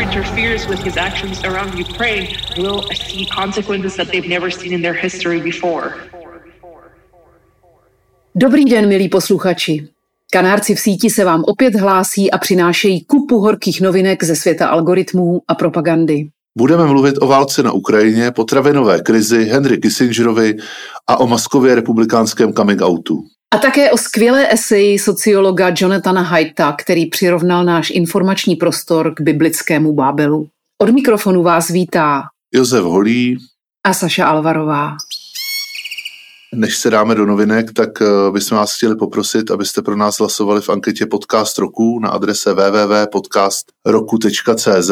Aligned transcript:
Whoever 0.00 0.18
interferes 0.18 0.66
with 0.66 0.82
his 0.84 0.96
actions 0.96 1.44
around 1.44 1.78
Ukraine 1.78 2.28
will 2.56 2.82
see 2.94 3.26
consequences 3.26 3.96
that 3.96 4.08
they've 4.08 4.28
never 4.28 4.50
seen 4.50 4.72
in 4.72 4.82
their 4.82 4.94
history 4.94 5.40
before. 5.40 5.92
Dobrý 8.34 8.64
den, 8.64 8.88
milí 8.88 9.08
posluchači. 9.08 9.88
Kanárci 10.32 10.74
v 10.74 10.80
síti 10.80 11.10
se 11.10 11.24
vám 11.24 11.44
opět 11.46 11.74
hlásí 11.74 12.30
a 12.30 12.38
přinášejí 12.38 13.04
kupu 13.04 13.38
horkých 13.38 13.80
novinek 13.80 14.24
ze 14.24 14.36
světa 14.36 14.68
algoritmů 14.68 15.40
a 15.48 15.54
propagandy. 15.54 16.28
Budeme 16.58 16.86
mluvit 16.86 17.14
o 17.20 17.26
válce 17.26 17.62
na 17.62 17.72
Ukrajině, 17.72 18.30
potravinové 18.30 19.00
krizi, 19.00 19.44
Henry 19.44 19.78
Kissingerovi 19.78 20.56
a 21.06 21.20
o 21.20 21.26
maskově 21.26 21.74
republikánském 21.74 22.52
coming 22.52 22.82
outu. 22.82 23.24
A 23.54 23.58
také 23.58 23.90
o 23.90 23.96
skvělé 23.96 24.52
eseji 24.52 24.98
sociologa 24.98 25.72
Jonathana 25.76 26.22
Haidta, 26.22 26.72
který 26.72 27.06
přirovnal 27.06 27.64
náš 27.64 27.90
informační 27.90 28.56
prostor 28.56 29.14
k 29.14 29.20
biblickému 29.20 29.92
Bábelu. 29.92 30.48
Od 30.82 30.90
mikrofonu 30.90 31.42
vás 31.42 31.68
vítá 31.68 32.22
Josef 32.54 32.82
Holý 32.82 33.38
a 33.84 33.94
Saša 33.94 34.26
Alvarová. 34.26 34.96
Než 36.54 36.76
se 36.76 36.90
dáme 36.90 37.14
do 37.14 37.26
novinek, 37.26 37.72
tak 37.72 38.02
eh, 38.02 38.06
bychom 38.32 38.58
vás 38.58 38.76
chtěli 38.76 38.96
poprosit, 38.96 39.50
abyste 39.50 39.82
pro 39.82 39.96
nás 39.96 40.18
hlasovali 40.18 40.60
v 40.60 40.68
anketě 40.68 41.06
Podcast 41.06 41.58
roku 41.58 41.98
na 41.98 42.08
adrese 42.08 42.54
www.podcastroku.cz. 42.54 44.90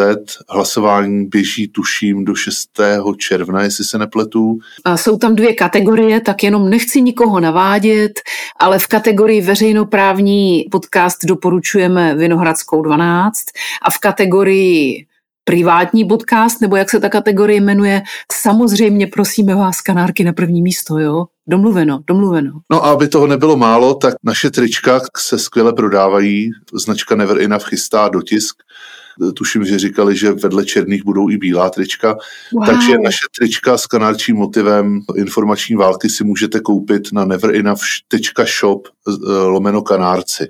Hlasování 0.48 1.26
běží, 1.26 1.68
tuším, 1.68 2.24
do 2.24 2.34
6. 2.34 2.68
června, 3.16 3.62
jestli 3.62 3.84
se 3.84 3.98
nepletu. 3.98 4.58
A 4.84 4.96
jsou 4.96 5.18
tam 5.18 5.34
dvě 5.34 5.54
kategorie, 5.54 6.20
tak 6.20 6.42
jenom 6.42 6.70
nechci 6.70 7.02
nikoho 7.02 7.40
navádět, 7.40 8.12
ale 8.60 8.78
v 8.78 8.86
kategorii 8.86 9.40
veřejnoprávní 9.40 10.64
podcast 10.70 11.24
doporučujeme 11.24 12.14
Vinohradskou 12.14 12.82
12 12.82 13.44
a 13.82 13.90
v 13.90 13.98
kategorii 13.98 15.07
privátní 15.48 16.04
podcast, 16.04 16.60
nebo 16.60 16.76
jak 16.76 16.90
se 16.90 17.00
ta 17.00 17.08
kategorie 17.08 17.60
jmenuje, 17.60 18.02
samozřejmě 18.32 19.06
prosíme 19.06 19.54
vás 19.54 19.80
kanárky 19.80 20.24
na 20.24 20.32
první 20.32 20.62
místo, 20.62 20.98
jo? 20.98 21.26
Domluveno, 21.46 22.00
domluveno. 22.06 22.52
No 22.70 22.84
a 22.84 22.90
aby 22.90 23.08
toho 23.08 23.26
nebylo 23.26 23.56
málo, 23.56 23.94
tak 23.94 24.14
naše 24.24 24.50
trička 24.50 25.00
se 25.16 25.38
skvěle 25.38 25.72
prodávají. 25.72 26.50
Značka 26.74 27.16
Never 27.16 27.42
Enough 27.42 27.64
chystá 27.64 28.08
dotisk. 28.08 28.56
Tuším, 29.34 29.64
že 29.64 29.78
říkali, 29.78 30.16
že 30.16 30.32
vedle 30.32 30.64
černých 30.64 31.04
budou 31.04 31.30
i 31.30 31.36
bílá 31.36 31.70
trička. 31.70 32.16
Wow. 32.52 32.66
Takže 32.66 32.98
naše 32.98 33.26
trička 33.38 33.78
s 33.78 33.86
kanárčím 33.86 34.36
motivem 34.36 35.00
informační 35.16 35.76
války 35.76 36.10
si 36.10 36.24
můžete 36.24 36.60
koupit 36.60 37.12
na 37.12 37.24
neverenough.shop 37.24 38.88
eh, 38.88 39.28
lomeno 39.32 39.82
kanárci. 39.82 40.48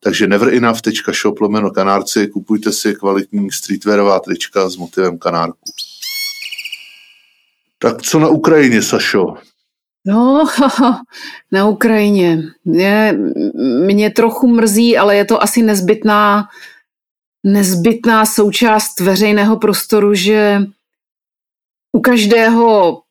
Takže 0.00 0.26
neverenough.shop 0.26 1.40
lomeno 1.40 1.70
kanárci, 1.70 2.26
kupujte 2.28 2.72
si 2.72 2.94
kvalitní 2.94 3.50
streetwearová 3.50 4.20
trička 4.20 4.68
s 4.68 4.76
motivem 4.76 5.18
kanárku. 5.18 5.58
Tak 7.78 8.02
co 8.02 8.18
na 8.18 8.28
Ukrajině, 8.28 8.82
Sašo? 8.82 9.34
No, 10.06 10.44
na 11.52 11.66
Ukrajině. 11.68 12.42
Je, 12.64 13.18
mě 13.86 14.10
trochu 14.10 14.48
mrzí, 14.48 14.98
ale 14.98 15.16
je 15.16 15.24
to 15.24 15.42
asi 15.42 15.62
nezbytná, 15.62 16.48
nezbytná 17.44 18.26
součást 18.26 19.00
veřejného 19.00 19.56
prostoru, 19.56 20.14
že 20.14 20.62
u 21.92 22.00
každého 22.00 23.02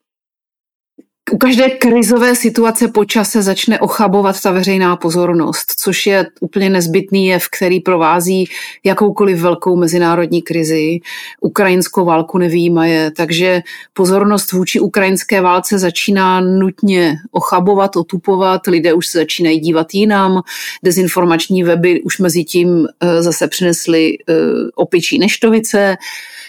u 1.32 1.38
každé 1.38 1.70
krizové 1.70 2.36
situace 2.36 2.88
po 2.88 3.06
čase 3.06 3.42
začne 3.42 3.80
ochabovat 3.80 4.42
ta 4.42 4.52
veřejná 4.52 4.96
pozornost, 4.96 5.74
což 5.78 6.08
je 6.08 6.26
úplně 6.42 6.70
nezbytný 6.70 7.28
jev, 7.28 7.46
který 7.58 7.80
provází 7.80 8.46
jakoukoliv 8.84 9.40
velkou 9.40 9.76
mezinárodní 9.76 10.42
krizi. 10.42 11.00
Ukrajinskou 11.42 12.06
válku 12.06 12.38
nevýjímaje, 12.38 13.12
takže 13.12 13.62
pozornost 13.94 14.52
vůči 14.52 14.80
ukrajinské 14.80 15.42
válce 15.42 15.80
začíná 15.80 16.42
nutně 16.42 17.16
ochabovat, 17.32 17.96
otupovat, 17.96 18.68
lidé 18.68 18.94
už 18.94 19.08
se 19.08 19.18
začínají 19.18 19.60
dívat 19.60 19.94
jinam, 19.94 20.42
dezinformační 20.84 21.64
weby 21.64 22.02
už 22.02 22.20
mezi 22.20 22.44
tím 22.44 22.88
eh, 23.00 23.22
zase 23.24 23.48
přinesly 23.48 24.18
eh, 24.18 24.34
opičí 24.76 25.20
neštovice, 25.20 25.98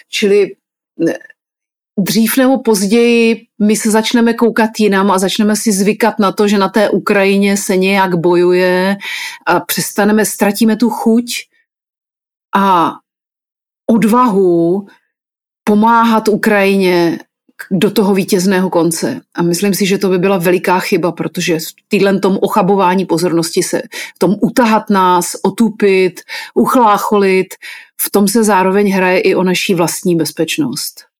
čili 0.09 0.51
dřív 1.99 2.37
nebo 2.37 2.59
později 2.59 3.47
my 3.61 3.75
se 3.75 3.91
začneme 3.91 4.33
koukat 4.33 4.69
jinam 4.79 5.11
a 5.11 5.19
začneme 5.19 5.55
si 5.55 5.71
zvykat 5.71 6.19
na 6.19 6.31
to, 6.31 6.47
že 6.47 6.57
na 6.57 6.69
té 6.69 6.89
Ukrajině 6.89 7.57
se 7.57 7.77
nějak 7.77 8.15
bojuje 8.15 8.97
a 9.47 9.59
přestaneme, 9.59 10.25
ztratíme 10.25 10.75
tu 10.75 10.89
chuť 10.89 11.25
a 12.55 12.91
odvahu 13.89 14.87
pomáhat 15.63 16.27
Ukrajině 16.27 17.19
do 17.71 17.91
toho 17.91 18.13
vítězného 18.13 18.69
konce. 18.69 19.21
A 19.35 19.41
myslím 19.41 19.73
si, 19.73 19.85
že 19.85 19.97
to 19.97 20.09
by 20.09 20.17
byla 20.17 20.37
veliká 20.37 20.79
chyba, 20.79 21.11
protože 21.11 21.59
v 21.59 21.63
týhle 21.87 22.19
tom 22.19 22.37
ochabování 22.41 23.05
pozornosti 23.05 23.63
se, 23.63 23.81
v 24.15 24.19
tom 24.19 24.35
utahat 24.41 24.89
nás, 24.89 25.35
otupit, 25.43 26.21
uchlácholit, 26.53 27.47
v 28.01 28.11
tom 28.11 28.27
se 28.27 28.43
zároveň 28.43 28.91
hraje 28.91 29.19
i 29.19 29.35
o 29.35 29.43
naší 29.43 29.73
vlastní 29.73 30.15
bezpečnost 30.15 31.10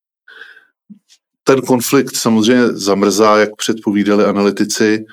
ten 1.44 1.62
konflikt 1.62 2.16
samozřejmě 2.16 2.68
zamrzá, 2.68 3.38
jak 3.38 3.56
předpovídali 3.56 4.25
analytici. 4.25 5.06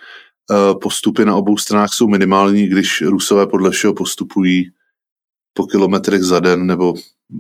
Eh, 0.51 0.75
postupy 0.83 1.25
na 1.25 1.37
obou 1.37 1.57
stranách 1.57 1.91
jsou 1.93 2.09
minimální, 2.09 2.67
když 2.67 3.03
Rusové 3.03 3.47
podle 3.47 3.71
všeho 3.71 3.95
postupují 3.95 4.71
po 5.55 5.67
kilometrech 5.67 6.23
za 6.23 6.41
den 6.41 6.67
nebo 6.67 6.95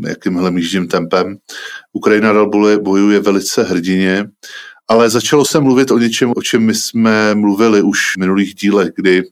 jakýmhle 0.06 0.50
míždím 0.50 0.88
tempem. 0.88 1.36
Ukrajina 1.92 2.32
dal 2.32 2.50
bojuje 2.82 3.20
velice 3.20 3.62
hrdině, 3.62 4.24
ale 4.88 5.10
začalo 5.10 5.44
se 5.44 5.60
mluvit 5.60 5.90
o 5.90 5.98
něčem, 5.98 6.32
o 6.36 6.42
čem 6.42 6.62
my 6.62 6.74
jsme 6.74 7.34
mluvili 7.34 7.82
už 7.82 8.14
v 8.16 8.20
minulých 8.20 8.54
dílech, 8.54 8.88
kdy 8.96 9.22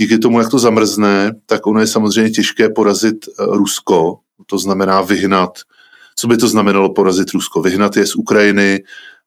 díky 0.00 0.18
tomu, 0.18 0.38
jak 0.38 0.50
to 0.50 0.58
zamrzne, 0.58 1.32
tak 1.46 1.66
ono 1.66 1.80
je 1.80 1.86
samozřejmě 1.86 2.30
těžké 2.30 2.68
porazit 2.68 3.16
eh, 3.28 3.44
Rusko, 3.46 4.18
to 4.46 4.58
znamená 4.58 5.02
vyhnat 5.02 5.58
co 6.18 6.26
by 6.26 6.36
to 6.36 6.48
znamenalo 6.48 6.92
porazit 6.92 7.30
Rusko? 7.30 7.62
Vyhnat 7.62 7.96
je 7.96 8.06
z 8.06 8.16
Ukrajiny 8.16 8.80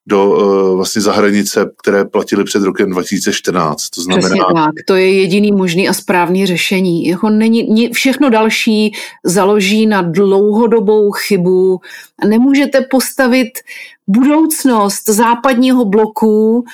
do 0.08 0.30
uh, 0.30 0.76
vlastně 0.76 1.02
za 1.02 1.14
hranice, 1.14 1.72
které 1.84 2.06
platily 2.06 2.44
před 2.44 2.64
rokem 2.64 2.90
2014. 2.90 3.90
To 3.90 4.02
znamená... 4.02 4.28
Přesně 4.28 4.44
tak, 4.56 4.72
to 4.88 4.96
je 4.96 5.14
jediný 5.14 5.52
možný 5.52 5.90
a 5.90 5.94
správný 5.94 6.46
řešení. 6.46 7.08
Jako 7.08 7.30
není, 7.30 7.90
všechno 7.90 8.30
další 8.30 8.94
založí 9.24 9.86
na 9.86 10.02
dlouhodobou 10.02 11.12
chybu. 11.12 11.80
Nemůžete 12.28 12.82
postavit 12.92 13.50
budoucnost 14.08 15.10
západního 15.10 15.86
bloku 15.86 16.66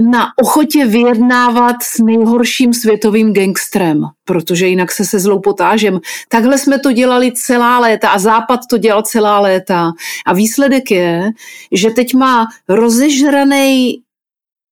na 0.00 0.26
ochotě 0.36 0.86
vyjednávat 0.86 1.76
s 1.82 1.98
nejhorším 1.98 2.74
světovým 2.74 3.32
gangstrem, 3.32 4.04
protože 4.24 4.66
jinak 4.66 4.92
se 4.92 5.04
se 5.04 5.20
zlou 5.20 5.40
potážem. 5.40 6.00
Takhle 6.28 6.58
jsme 6.58 6.78
to 6.78 6.92
dělali 6.92 7.32
celá 7.32 7.78
léta 7.78 8.08
a 8.08 8.18
Západ 8.18 8.60
to 8.70 8.78
dělal 8.78 9.02
celá 9.02 9.40
léta. 9.40 9.92
A 10.26 10.32
výsledek 10.32 10.90
je, 10.90 11.30
že 11.72 11.90
teď 11.90 12.14
má 12.14 12.46
rozežraný 12.68 14.02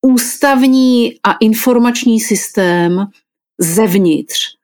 ústavní 0.06 1.14
a 1.24 1.32
informační 1.32 2.20
systém 2.20 3.06
zevnitř 3.58 4.58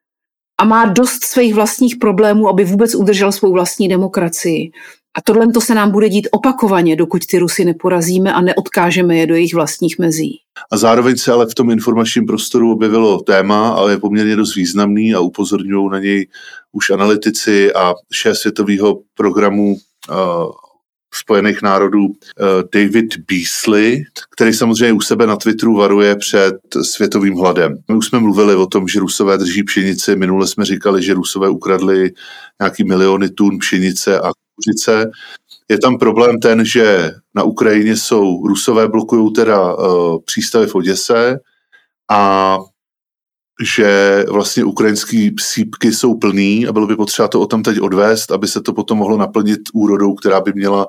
a 0.61 0.65
má 0.65 0.87
dost 0.87 1.25
svých 1.25 1.55
vlastních 1.55 1.97
problémů, 1.97 2.49
aby 2.49 2.65
vůbec 2.65 2.95
udržel 2.95 3.33
svou 3.33 3.53
vlastní 3.53 3.89
demokracii. 3.89 4.73
A 5.17 5.23
tohle 5.23 5.49
to 5.53 5.61
se 5.61 5.75
nám 5.75 5.91
bude 5.91 6.09
dít 6.09 6.29
opakovaně, 6.31 6.97
dokud 6.97 7.27
ty 7.27 7.39
Rusy 7.39 7.65
neporazíme 7.65 8.33
a 8.33 8.41
neodkážeme 8.41 9.17
je 9.17 9.27
do 9.27 9.35
jejich 9.35 9.55
vlastních 9.55 9.99
mezí. 9.99 10.39
A 10.73 10.77
zároveň 10.77 11.17
se 11.17 11.33
ale 11.33 11.47
v 11.47 11.55
tom 11.55 11.71
informačním 11.71 12.27
prostoru 12.27 12.73
objevilo 12.73 13.21
téma, 13.21 13.69
ale 13.69 13.93
je 13.93 13.99
poměrně 13.99 14.37
dost 14.37 14.55
významný 14.55 15.15
a 15.15 15.21
upozorňují 15.21 15.91
na 15.91 15.99
něj 15.99 16.27
už 16.73 16.91
analytici 16.91 17.73
a 17.73 17.95
šéf 18.13 18.39
světového 18.39 19.01
programu 19.15 19.73
uh, 19.73 20.17
Spojených 21.15 21.63
národů 21.63 22.07
uh, 22.07 22.15
David 22.73 23.17
Beasley, 23.29 24.05
který 24.31 24.53
samozřejmě 24.53 24.93
u 24.93 25.01
sebe 25.01 25.27
na 25.27 25.37
Twitteru 25.37 25.75
varuje 25.75 26.17
před 26.17 26.55
světovým 26.83 27.35
hladem. 27.35 27.77
My 27.89 27.97
už 27.97 28.07
jsme 28.07 28.21
mluvili 28.21 28.55
o 28.55 28.67
tom, 28.67 28.89
že 28.89 29.01
Rusové 29.01 29.39
drží 29.39 29.63
pšenici, 29.63 30.17
minule 30.17 30.47
jsme 30.47 30.65
říkali, 30.65 31.03
že 31.03 31.15
Rusové 31.15 31.49
ukradli 31.49 32.13
nějaký 32.61 32.85
miliony 32.85 33.31
tun 33.31 33.59
pšenice 33.59 34.21
a 34.21 34.31
kuřice. 34.57 35.11
Je 35.69 35.79
tam 35.79 35.99
problém 35.99 36.41
ten, 36.41 36.65
že 36.65 37.13
na 37.35 37.43
Ukrajině 37.43 37.97
jsou, 37.97 38.47
Rusové 38.47 38.89
blokují 38.89 39.33
teda 39.33 39.75
uh, 39.75 40.19
přístavy 40.25 40.67
v 40.67 40.75
Oděse 40.75 41.39
a 42.11 42.59
že 43.63 44.25
vlastně 44.29 44.65
ukrajinský 44.65 45.37
sípky 45.41 45.93
jsou 45.93 46.15
plný 46.15 46.67
a 46.67 46.73
bylo 46.73 46.87
by 46.87 46.97
potřeba 46.97 47.29
to 47.29 47.41
o 47.41 47.47
tom 47.47 47.63
teď 47.63 47.81
odvést, 47.81 48.31
aby 48.33 48.49
se 48.49 48.61
to 48.61 48.73
potom 48.73 48.99
mohlo 48.99 49.17
naplnit 49.17 49.61
úrodou, 49.75 50.15
která 50.15 50.41
by 50.41 50.53
měla 50.53 50.87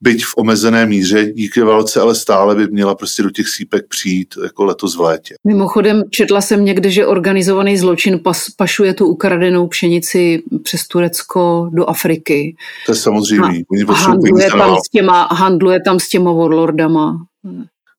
byť 0.00 0.24
v 0.24 0.32
omezené 0.36 0.86
míře 0.86 1.32
díky 1.32 1.60
válce, 1.60 2.00
ale 2.00 2.14
stále 2.14 2.54
by 2.54 2.66
měla 2.66 2.94
prostě 2.94 3.22
do 3.22 3.30
těch 3.30 3.48
sípek 3.48 3.84
přijít 3.88 4.34
jako 4.42 4.64
letos 4.64 4.96
v 4.96 5.00
létě. 5.00 5.34
Mimochodem 5.46 6.02
četla 6.10 6.40
jsem 6.40 6.64
někde, 6.64 6.90
že 6.90 7.06
organizovaný 7.06 7.76
zločin 7.78 8.18
pas, 8.18 8.46
pašuje 8.56 8.94
tu 8.94 9.06
ukradenou 9.06 9.68
pšenici 9.68 10.42
přes 10.62 10.88
Turecko 10.88 11.70
do 11.72 11.90
Afriky. 11.90 12.56
To 12.86 12.92
je 12.92 12.96
samozřejmě. 12.96 13.62
A, 13.88 13.92
handluje, 13.92 14.50
tam 14.50 14.76
s 14.76 14.90
těma, 14.90 15.28
handluje 15.32 15.80
tam 15.84 16.00
s 16.00 16.08
těma 16.08 16.32
warlordama. 16.32 17.26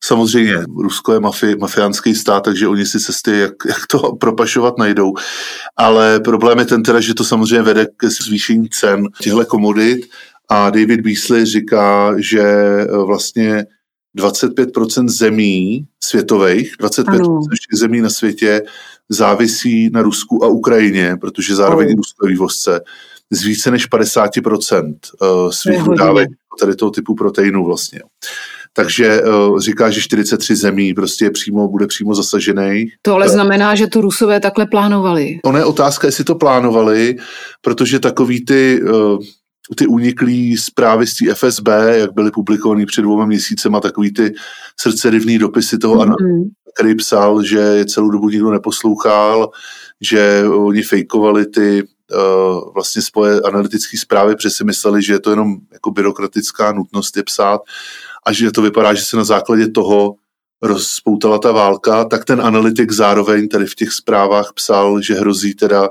Samozřejmě, 0.04 0.56
Rusko 0.82 1.14
je 1.14 1.20
mafi, 1.20 1.56
mafiánský 1.56 2.16
stát, 2.16 2.44
takže 2.44 2.68
oni 2.68 2.86
si 2.86 3.00
cesty, 3.00 3.40
jak, 3.40 3.54
jak 3.68 3.88
to 3.92 4.16
propašovat, 4.16 4.78
najdou. 4.78 5.14
Ale 5.78 6.20
problém 6.20 6.60
je 6.60 6.66
ten 6.66 6.84
teda, 6.84 7.00
že 7.00 7.14
to 7.14 7.24
samozřejmě 7.24 7.62
vede 7.62 7.86
ke 7.98 8.10
zvýšení 8.10 8.70
cen 8.70 9.08
těchto 9.22 9.46
komodit 9.46 10.06
a 10.50 10.70
David 10.70 11.02
Beasley 11.02 11.46
říká, 11.46 12.16
že 12.18 12.42
eh, 12.42 12.88
vlastně 13.06 13.66
25% 14.18 15.10
zemí 15.10 15.86
světových, 16.04 16.78
25% 16.80 17.40
zemí 17.74 18.02
na 18.02 18.10
světě 18.10 18.62
závisí 19.10 19.90
na 19.90 20.02
Rusku 20.02 20.44
a 20.44 20.48
Ukrajině, 20.48 21.18
protože 21.22 21.56
zároveň 21.56 21.88
oh. 21.88 21.96
Rusko 21.96 22.28
je 22.28 22.32
vývozce, 22.32 22.82
z 23.32 23.44
více 23.44 23.72
než 23.72 23.90
50% 23.90 24.96
eh, 25.22 25.28
svých 25.52 25.84
dodávek 25.84 26.30
tady 26.60 26.76
toho 26.76 26.92
typu 26.92 27.16
proteinů 27.16 27.66
vlastně. 27.66 28.02
Takže 28.74 29.22
uh, 29.22 29.60
říká, 29.60 29.90
že 29.90 30.02
43 30.02 30.56
zemí 30.56 30.94
prostě 30.94 31.30
přímo, 31.30 31.68
bude 31.68 31.88
přímo 31.88 32.16
zasažený. 32.16 32.86
To 33.02 33.14
ale 33.14 33.30
znamená, 33.30 33.76
že 33.76 33.88
to 33.88 34.02
Rusové 34.02 34.40
takhle 34.40 34.66
plánovali. 34.66 35.40
Ono 35.44 35.58
je 35.58 35.66
otázka, 35.66 36.08
jestli 36.08 36.24
to 36.24 36.36
plánovali, 36.36 37.16
protože 37.62 38.00
takový 38.00 38.46
ty 38.46 38.82
ty 39.76 39.88
uniklý 39.88 40.58
zprávy 40.58 41.08
z 41.08 41.16
té 41.16 41.34
FSB, 41.34 41.68
jak 41.92 42.14
byly 42.14 42.32
publikovaný 42.32 42.86
před 42.86 43.02
dvouma 43.02 43.26
měsícema, 43.26 43.80
takový 43.80 44.14
ty 44.14 44.34
srdcerivný 44.80 45.38
dopisy 45.38 45.78
toho, 45.78 45.96
mm-hmm. 45.96 46.50
který 46.74 46.96
psal, 46.96 47.44
že 47.44 47.58
je 47.58 47.86
celou 47.86 48.10
dobu 48.10 48.30
nikdo 48.30 48.52
neposlouchal, 48.52 49.50
že 50.02 50.44
oni 50.50 50.82
fejkovali 50.82 51.46
ty 51.46 51.84
uh, 51.84 52.74
vlastně 52.74 53.02
svoje 53.02 53.42
analytické 53.42 53.98
zprávy, 53.98 54.36
protože 54.36 54.50
si 54.50 54.64
mysleli, 54.64 55.04
že 55.04 55.14
je 55.14 55.20
to 55.20 55.30
jenom 55.30 55.58
jako 55.74 55.92
byrokratická 55.92 56.72
nutnost 56.72 57.18
je 57.18 57.24
psát 57.24 57.62
a 58.26 58.34
že 58.34 58.52
to 58.52 58.62
vypadá, 58.62 58.94
že 58.94 59.06
se 59.06 59.18
na 59.18 59.24
základě 59.24 59.68
toho 59.68 60.16
rozpoutala 60.62 61.40
ta 61.40 61.52
válka, 61.52 62.06
tak 62.06 62.26
ten 62.26 62.42
analytik 62.42 62.92
zároveň 62.92 63.48
tady 63.48 63.66
v 63.66 63.76
těch 63.76 63.92
zprávách 63.92 64.54
psal, 64.54 65.02
že 65.02 65.14
hrozí 65.14 65.54
teda 65.54 65.90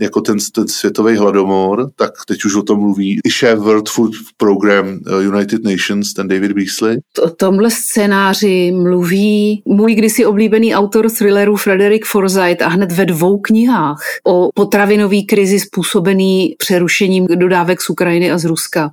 jako 0.00 0.20
ten, 0.20 0.36
ten 0.54 0.68
světový 0.68 1.16
hladomor, 1.16 1.90
tak 1.96 2.10
teď 2.26 2.44
už 2.44 2.54
o 2.56 2.62
tom 2.62 2.80
mluví 2.80 3.20
i 3.24 3.30
šéf 3.30 3.58
World 3.58 3.88
Food 3.88 4.12
Program 4.36 4.86
uh, 4.88 5.24
United 5.24 5.64
Nations, 5.64 6.12
ten 6.12 6.28
David 6.28 6.52
Beasley. 6.52 6.98
O 7.22 7.30
tomhle 7.30 7.70
scénáři 7.70 8.72
mluví 8.72 9.62
můj 9.64 9.94
kdysi 9.94 10.26
oblíbený 10.26 10.74
autor 10.74 11.10
thrilleru 11.10 11.56
Frederick 11.56 12.06
Forsyth 12.06 12.62
a 12.62 12.68
hned 12.68 12.92
ve 12.92 13.06
dvou 13.06 13.38
knihách 13.38 14.00
o 14.26 14.48
potravinové 14.54 15.22
krizi 15.28 15.60
způsobený 15.60 16.54
přerušením 16.58 17.26
dodávek 17.26 17.80
z 17.82 17.90
Ukrajiny 17.90 18.32
a 18.32 18.38
z 18.38 18.44
Ruska 18.44 18.90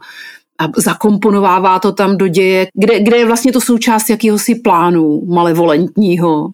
a 0.59 0.67
zakomponovává 0.77 1.79
to 1.79 1.91
tam 1.91 2.17
do 2.17 2.27
děje, 2.27 2.67
kde, 2.73 2.99
kde 2.99 3.17
je 3.17 3.25
vlastně 3.25 3.51
to 3.51 3.61
součást 3.61 4.09
jakýhosi 4.09 4.55
plánu 4.55 5.21
malevolentního. 5.25 6.49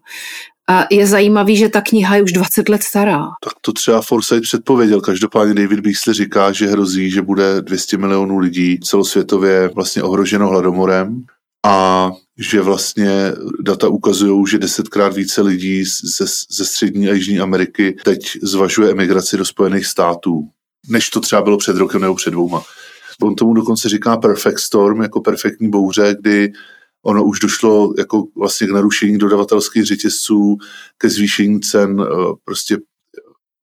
A 0.69 0.87
je 0.91 1.07
zajímavý, 1.07 1.57
že 1.57 1.69
ta 1.69 1.81
kniha 1.81 2.15
je 2.15 2.23
už 2.23 2.31
20 2.31 2.69
let 2.69 2.83
stará. 2.83 3.25
Tak 3.43 3.53
to 3.61 3.73
třeba 3.73 4.01
Forsyth 4.01 4.41
předpověděl. 4.41 5.01
Každopádně 5.01 5.53
David 5.53 5.79
Beasley 5.79 6.13
říká, 6.13 6.51
že 6.51 6.67
hrozí, 6.67 7.11
že 7.11 7.21
bude 7.21 7.61
200 7.61 7.97
milionů 7.97 8.37
lidí 8.37 8.79
celosvětově 8.79 9.69
vlastně 9.75 10.03
ohroženo 10.03 10.47
hladomorem 10.47 11.23
a 11.65 12.11
že 12.37 12.61
vlastně 12.61 13.31
data 13.61 13.87
ukazují, 13.87 14.47
že 14.47 14.57
desetkrát 14.57 15.13
více 15.13 15.41
lidí 15.41 15.83
ze, 15.85 16.25
ze 16.51 16.65
střední 16.65 17.09
a 17.09 17.13
jižní 17.13 17.39
Ameriky 17.39 17.95
teď 18.05 18.19
zvažuje 18.41 18.91
emigraci 18.91 19.37
do 19.37 19.45
Spojených 19.45 19.85
států, 19.85 20.49
než 20.89 21.09
to 21.09 21.19
třeba 21.19 21.41
bylo 21.41 21.57
před 21.57 21.75
rokem 21.75 22.01
nebo 22.01 22.15
před 22.15 22.31
dvouma. 22.31 22.63
On 23.21 23.35
tomu 23.35 23.53
dokonce 23.53 23.89
říká 23.89 24.17
perfect 24.17 24.59
storm, 24.59 25.01
jako 25.01 25.21
perfektní 25.21 25.69
bouře, 25.69 26.15
kdy 26.19 26.51
ono 27.05 27.23
už 27.23 27.39
došlo 27.39 27.93
jako 27.97 28.23
vlastně 28.37 28.67
k 28.67 28.71
narušení 28.71 29.17
dodavatelských 29.17 29.85
řetězců, 29.85 30.57
ke 30.97 31.09
zvýšení 31.09 31.59
cen 31.59 32.01
eh, 32.01 32.33
prostě 32.45 32.77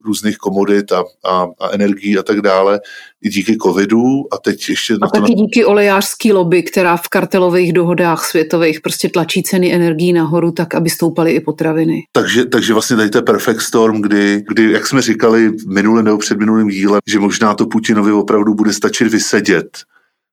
různých 0.07 0.37
komodit 0.37 0.93
a, 0.93 1.05
a, 1.25 1.47
a 1.61 1.71
energií 1.73 2.19
a 2.19 2.23
tak 2.23 2.41
dále, 2.41 2.81
i 3.23 3.29
díky 3.29 3.57
covidu 3.57 4.05
a 4.33 4.39
teď 4.39 4.69
ještě... 4.69 4.95
A 5.03 5.09
taky 5.09 5.35
na... 5.35 5.43
díky 5.43 5.65
olejářský 5.65 6.33
lobby, 6.33 6.63
která 6.63 6.97
v 6.97 7.09
kartelových 7.09 7.73
dohodách 7.73 8.25
světových 8.25 8.81
prostě 8.81 9.09
tlačí 9.09 9.43
ceny 9.43 9.75
energií 9.75 10.13
nahoru 10.13 10.53
tak, 10.53 10.75
aby 10.75 10.91
stoupaly 10.91 11.33
i 11.33 11.41
potraviny. 11.41 12.03
Takže, 12.13 12.45
takže 12.45 12.73
vlastně 12.73 12.97
tady 12.97 13.11
to 13.11 13.19
je 13.19 13.23
perfect 13.23 13.61
storm, 13.61 14.03
kdy, 14.03 14.45
kdy, 14.49 14.73
jak 14.73 14.87
jsme 14.87 15.03
říkali 15.03 15.53
minulý 15.69 16.05
nebo 16.05 16.19
před 16.19 16.39
minulým 16.39 16.69
dílem, 16.69 17.01
že 17.07 17.19
možná 17.19 17.55
to 17.55 17.67
Putinovi 17.67 18.13
opravdu 18.13 18.55
bude 18.55 18.73
stačit 18.73 19.09
vysedět, 19.09 19.79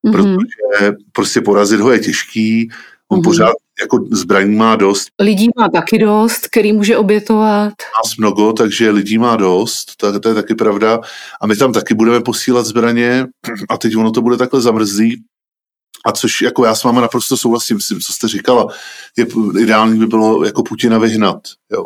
mm-hmm. 0.05 0.11
protože 0.11 0.93
prostě 1.11 1.41
porazit 1.41 1.79
ho 1.79 1.91
je 1.91 1.99
těžký, 1.99 2.69
On 3.13 3.19
mm-hmm. 3.19 3.23
pořád 3.23 3.53
jako 3.81 4.05
zbraní 4.11 4.55
má 4.55 4.75
dost. 4.75 5.07
Lidí 5.21 5.49
má 5.59 5.69
taky 5.69 5.99
dost, 5.99 6.47
který 6.47 6.73
může 6.73 6.97
obětovat. 6.97 7.73
Nás 8.03 8.17
mnogo, 8.17 8.53
takže 8.53 8.89
lidí 8.89 9.17
má 9.17 9.35
dost, 9.35 9.95
tak 9.97 10.21
to 10.21 10.29
je 10.29 10.35
taky 10.35 10.55
pravda. 10.55 10.99
A 11.41 11.47
my 11.47 11.55
tam 11.55 11.73
taky 11.73 11.93
budeme 11.93 12.21
posílat 12.21 12.65
zbraně 12.65 13.25
a 13.69 13.77
teď 13.77 13.95
ono 13.95 14.11
to 14.11 14.21
bude 14.21 14.37
takhle 14.37 14.61
zamrzlý. 14.61 15.23
A 16.05 16.11
což 16.11 16.41
jako 16.41 16.65
já 16.65 16.75
s 16.75 16.83
vámi 16.83 17.01
naprosto 17.01 17.37
souhlasím 17.37 17.79
s 17.79 17.87
tím, 17.87 17.99
co 17.99 18.13
jste 18.13 18.27
říkala. 18.27 18.67
Je, 19.17 19.25
ideální 19.59 19.99
by 19.99 20.07
bylo 20.07 20.45
jako 20.45 20.63
Putina 20.63 20.97
vyhnat. 20.97 21.41
Jo. 21.71 21.85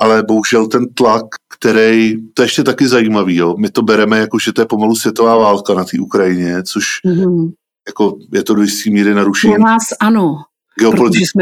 Ale 0.00 0.22
bohužel 0.22 0.66
ten 0.66 0.94
tlak, 0.94 1.24
který, 1.58 2.16
to 2.34 2.42
je 2.42 2.44
ještě 2.44 2.64
taky 2.64 2.88
zajímavý, 2.88 3.36
jo. 3.36 3.54
my 3.58 3.70
to 3.70 3.82
bereme 3.82 4.18
jako, 4.18 4.38
že 4.38 4.52
to 4.52 4.60
je 4.60 4.66
pomalu 4.66 4.96
světová 4.96 5.36
válka 5.36 5.74
na 5.74 5.84
té 5.84 5.98
Ukrajině, 6.00 6.62
což 6.62 6.84
mm-hmm. 7.06 7.52
jako 7.88 8.18
je 8.32 8.42
to 8.42 8.54
do 8.54 8.62
jistý 8.62 8.90
míry 8.90 9.14
narušení. 9.14 9.54
Pro 9.54 9.64
nás 9.64 9.84
ano 10.00 10.44
geopolitický 10.78 11.38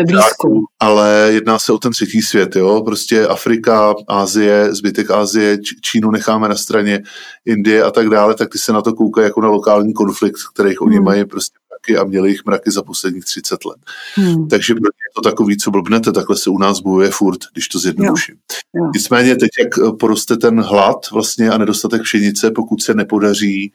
ale 0.81 1.31
jedná 1.33 1.59
se 1.59 1.73
o 1.73 1.79
ten 1.79 1.93
třetí 1.93 2.23
svět, 2.23 2.57
jo, 2.57 2.83
prostě 2.85 3.27
Afrika, 3.27 3.95
Ázie, 4.09 4.75
zbytek 4.75 5.11
Ázie, 5.11 5.59
Čínu 5.83 6.11
necháme 6.11 6.49
na 6.49 6.55
straně, 6.55 7.03
Indie 7.45 7.83
a 7.83 7.91
tak 7.91 8.09
dále, 8.09 8.35
tak 8.35 8.49
ty 8.53 8.59
se 8.59 8.73
na 8.73 8.83
to 8.83 8.95
koukají 8.95 9.25
jako 9.25 9.41
na 9.41 9.49
lokální 9.49 9.93
konflikt, 9.93 10.39
kterých 10.55 10.81
hmm. 10.81 10.89
oni 10.89 11.01
mají 11.01 11.25
prostě 11.25 11.59
mraky 11.71 11.99
a 11.99 12.05
měli 12.05 12.31
jich 12.31 12.45
mraky 12.47 12.71
za 12.71 12.83
posledních 12.83 13.25
30 13.25 13.65
let. 13.65 13.79
Hmm. 14.15 14.49
Takže 14.49 14.75
je 14.75 15.13
to 15.15 15.23
takový, 15.23 15.57
co 15.57 15.71
blbnete, 15.71 16.13
takhle 16.13 16.37
se 16.37 16.51
u 16.51 16.59
nás 16.59 16.81
bojuje 16.81 17.11
furt, 17.11 17.39
když 17.53 17.69
to 17.69 17.79
zjednoduším. 17.79 18.35
Jo. 18.35 18.83
Jo. 18.83 18.91
Nicméně 18.95 19.37
teď, 19.37 19.51
jak 19.61 19.99
poroste 19.99 20.37
ten 20.37 20.61
hlad 20.61 21.11
vlastně 21.13 21.51
a 21.51 21.59
nedostatek 21.59 22.03
pšenice, 22.03 22.51
pokud 22.51 22.83
se 22.83 22.95
nepodaří 22.95 23.73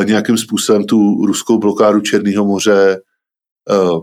eh, 0.00 0.04
nějakým 0.04 0.38
způsobem 0.38 0.84
tu 0.84 1.26
ruskou 1.26 1.58
blokádu 1.58 2.00
Černého 2.00 2.44
moře 2.44 3.00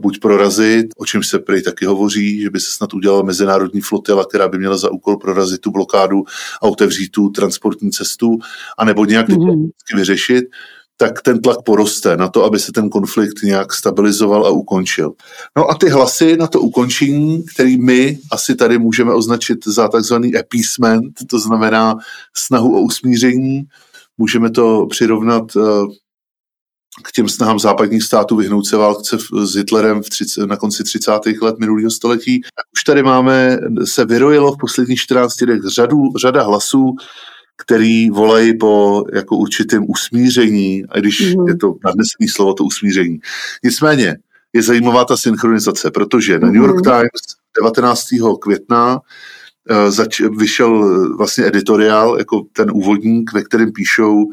buď 0.01 0.19
prorazit, 0.19 0.87
o 0.97 1.05
čem 1.05 1.23
se 1.23 1.39
prý 1.39 1.63
taky 1.63 1.85
hovoří, 1.85 2.41
že 2.41 2.49
by 2.49 2.59
se 2.59 2.71
snad 2.71 2.93
udělala 2.93 3.23
mezinárodní 3.23 3.81
flotila, 3.81 4.25
která 4.25 4.47
by 4.47 4.57
měla 4.57 4.77
za 4.77 4.91
úkol 4.91 5.17
prorazit 5.17 5.61
tu 5.61 5.71
blokádu 5.71 6.23
a 6.61 6.63
otevřít 6.63 7.09
tu 7.11 7.29
transportní 7.29 7.91
cestu, 7.91 8.37
anebo 8.77 9.05
nějak 9.05 9.29
mm-hmm. 9.29 9.69
vyřešit, 9.95 10.45
tak 10.97 11.21
ten 11.21 11.41
tlak 11.41 11.57
poroste 11.65 12.17
na 12.17 12.27
to, 12.27 12.43
aby 12.43 12.59
se 12.59 12.71
ten 12.71 12.89
konflikt 12.89 13.43
nějak 13.43 13.73
stabilizoval 13.73 14.45
a 14.45 14.49
ukončil. 14.49 15.11
No 15.57 15.71
a 15.71 15.75
ty 15.75 15.89
hlasy 15.89 16.37
na 16.37 16.47
to 16.47 16.61
ukončení, 16.61 17.43
který 17.53 17.81
my 17.81 18.19
asi 18.31 18.55
tady 18.55 18.77
můžeme 18.77 19.13
označit 19.13 19.67
za 19.67 19.87
takzvaný 19.87 20.35
appeasement, 20.35 21.13
to 21.29 21.39
znamená 21.39 21.95
snahu 22.37 22.77
o 22.77 22.81
usmíření, 22.81 23.63
můžeme 24.17 24.49
to 24.49 24.85
přirovnat 24.89 25.55
uh, 25.55 25.63
k 27.03 27.11
těm 27.11 27.29
snahám 27.29 27.59
západních 27.59 28.03
států 28.03 28.35
vyhnout 28.35 28.65
se 28.65 28.77
válce 28.77 29.17
s 29.43 29.55
Hitlerem 29.55 30.03
v 30.03 30.09
30, 30.09 30.45
na 30.45 30.57
konci 30.57 30.83
30. 30.83 31.11
let 31.41 31.59
minulého 31.59 31.91
století. 31.91 32.41
Už 32.73 32.83
tady 32.83 33.03
máme, 33.03 33.57
se 33.83 34.05
vyrojilo 34.05 34.53
v 34.53 34.57
posledních 34.57 34.99
14 34.99 35.41
letech 35.41 35.61
řadu, 35.73 35.97
řada 36.17 36.43
hlasů, 36.43 36.95
který 37.57 38.09
volají 38.09 38.57
po 38.57 39.03
jako 39.13 39.37
určitém 39.37 39.85
usmíření, 39.87 40.83
a 40.89 40.99
když 40.99 41.35
mm. 41.35 41.47
je 41.47 41.57
to 41.57 41.75
nadnesený 41.85 42.27
slovo, 42.27 42.53
to 42.53 42.63
usmíření. 42.63 43.19
Nicméně 43.63 44.17
je 44.53 44.63
zajímavá 44.63 45.05
ta 45.05 45.17
synchronizace, 45.17 45.91
protože 45.91 46.39
na 46.39 46.47
New 46.47 46.61
York 46.61 46.75
mhm. 46.75 46.83
Times 46.83 47.21
19. 47.63 48.07
května 48.41 48.99
uh, 49.69 49.89
zač- 49.89 50.21
vyšel 50.37 51.17
vlastně 51.17 51.47
editoriál, 51.47 52.17
jako 52.17 52.41
ten 52.53 52.71
úvodník, 52.73 53.33
ve 53.33 53.43
kterém 53.43 53.71
píšou, 53.71 54.25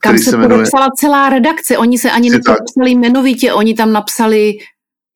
kam 0.00 0.18
se, 0.18 0.24
se 0.24 0.36
jmenuje... 0.36 0.58
podepsala 0.58 0.88
celá 0.96 1.28
redakce. 1.28 1.78
Oni 1.78 1.98
se 1.98 2.10
ani 2.10 2.30
nepodepsali 2.30 2.90
jmenovitě, 2.90 3.52
oni 3.52 3.74
tam 3.74 3.92
napsali 3.92 4.52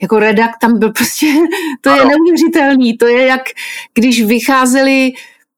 jako 0.03 0.19
redak, 0.19 0.51
tam 0.61 0.79
byl 0.79 0.93
prostě, 0.93 1.27
to 1.81 1.91
ano. 1.91 2.03
je 2.03 2.07
neuvěřitelný. 2.09 2.97
To 2.97 3.07
je 3.07 3.27
jak, 3.27 3.43
když 3.95 4.23
vycházeli 4.23 5.13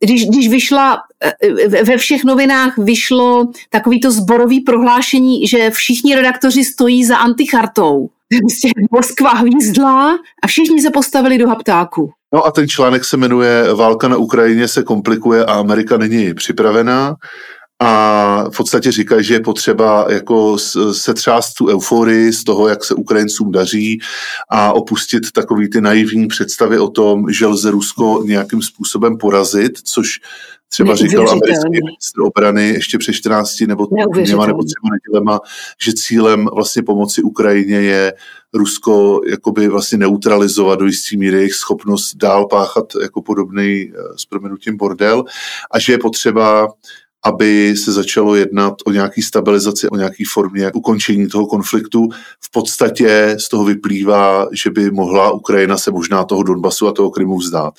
když, 0.05 0.29
když 0.29 0.49
vyšla, 0.49 0.99
eh, 1.43 1.85
ve 1.85 1.97
všech 1.97 2.25
novinách 2.25 2.79
vyšlo 2.79 3.51
takovýto 3.71 4.11
zborový 4.11 4.61
prohlášení, 4.61 5.47
že 5.47 5.71
všichni 5.71 6.15
redaktoři 6.15 6.65
stojí 6.65 7.05
za 7.05 7.17
antichartou. 7.17 8.09
Prostě 8.41 8.69
Moskva 8.91 9.31
hvízdla 9.31 10.19
a 10.43 10.47
všichni 10.47 10.83
se 10.83 10.91
postavili 10.91 11.39
do 11.39 11.49
haptáku. 11.49 12.11
No 12.33 12.47
a 12.47 12.51
ten 12.51 12.69
článek 12.69 13.05
se 13.05 13.17
jmenuje 13.17 13.75
Válka 13.75 14.09
na 14.09 14.17
Ukrajině 14.17 14.69
se 14.69 14.83
komplikuje 14.83 15.45
a 15.45 15.53
Amerika 15.53 15.97
není 15.97 16.35
připravená 16.35 17.15
a 17.83 18.45
v 18.51 18.57
podstatě 18.57 18.93
říkají, 18.93 19.25
že 19.25 19.35
je 19.35 19.41
potřeba 19.41 20.07
jako 20.09 20.59
setřást 20.93 21.55
tu 21.55 21.69
euforii 21.69 22.33
z 22.33 22.45
toho, 22.45 22.69
jak 22.69 22.85
se 22.85 22.95
Ukrajincům 22.95 23.53
daří 23.53 24.01
a 24.49 24.73
opustit 24.73 25.33
takový 25.33 25.71
ty 25.71 25.81
naivní 25.81 26.29
představy 26.29 26.79
o 26.79 26.89
tom, 26.89 27.33
že 27.33 27.47
lze 27.47 27.71
Rusko 27.71 28.23
nějakým 28.27 28.63
způsobem 28.63 29.19
porazit, 29.19 29.79
což 29.85 30.21
třeba 30.69 30.97
říkal 30.97 31.31
americký 31.31 31.71
ministr 31.71 32.21
obrany 32.21 32.69
ještě 32.69 32.99
před 32.99 33.13
14 33.13 33.61
nebo 33.61 33.87
dvěma 34.13 34.47
nebo 34.47 34.63
třema 34.65 34.89
nedělema, 34.93 35.41
že 35.83 35.93
cílem 35.93 36.49
vlastně 36.55 36.83
pomoci 36.83 37.23
Ukrajině 37.23 37.77
je 37.77 38.13
Rusko 38.55 39.21
jakoby 39.31 39.69
vlastně 39.69 39.99
neutralizovat 39.99 40.79
do 40.79 40.87
jistý 40.87 41.17
míry 41.17 41.37
jejich 41.37 41.55
schopnost 41.55 42.15
dál 42.15 42.47
páchat 42.47 42.85
jako 43.03 43.23
podobný 43.23 43.93
eh, 43.95 43.99
s 44.17 44.25
proměnutím 44.25 44.77
bordel 44.77 45.25
a 45.71 45.79
že 45.79 45.93
je 45.93 45.99
potřeba 45.99 46.69
aby 47.25 47.77
se 47.77 47.93
začalo 47.93 48.35
jednat 48.35 48.75
o 48.87 48.93
nějaký 48.93 49.23
stabilizaci, 49.23 49.89
o 49.89 49.97
nějaký 49.97 50.25
formě 50.25 50.73
ukončení 50.73 51.29
toho 51.29 51.47
konfliktu. 51.47 52.09
V 52.41 52.51
podstatě 52.51 53.37
z 53.41 53.49
toho 53.49 53.65
vyplývá, 53.65 54.49
že 54.53 54.71
by 54.71 54.91
mohla 54.91 55.33
Ukrajina 55.33 55.79
se 55.79 55.91
možná 55.91 56.25
toho 56.25 56.43
Donbasu 56.43 56.89
a 56.89 56.93
toho 56.93 57.11
Krymu 57.11 57.39
vzdát. 57.39 57.75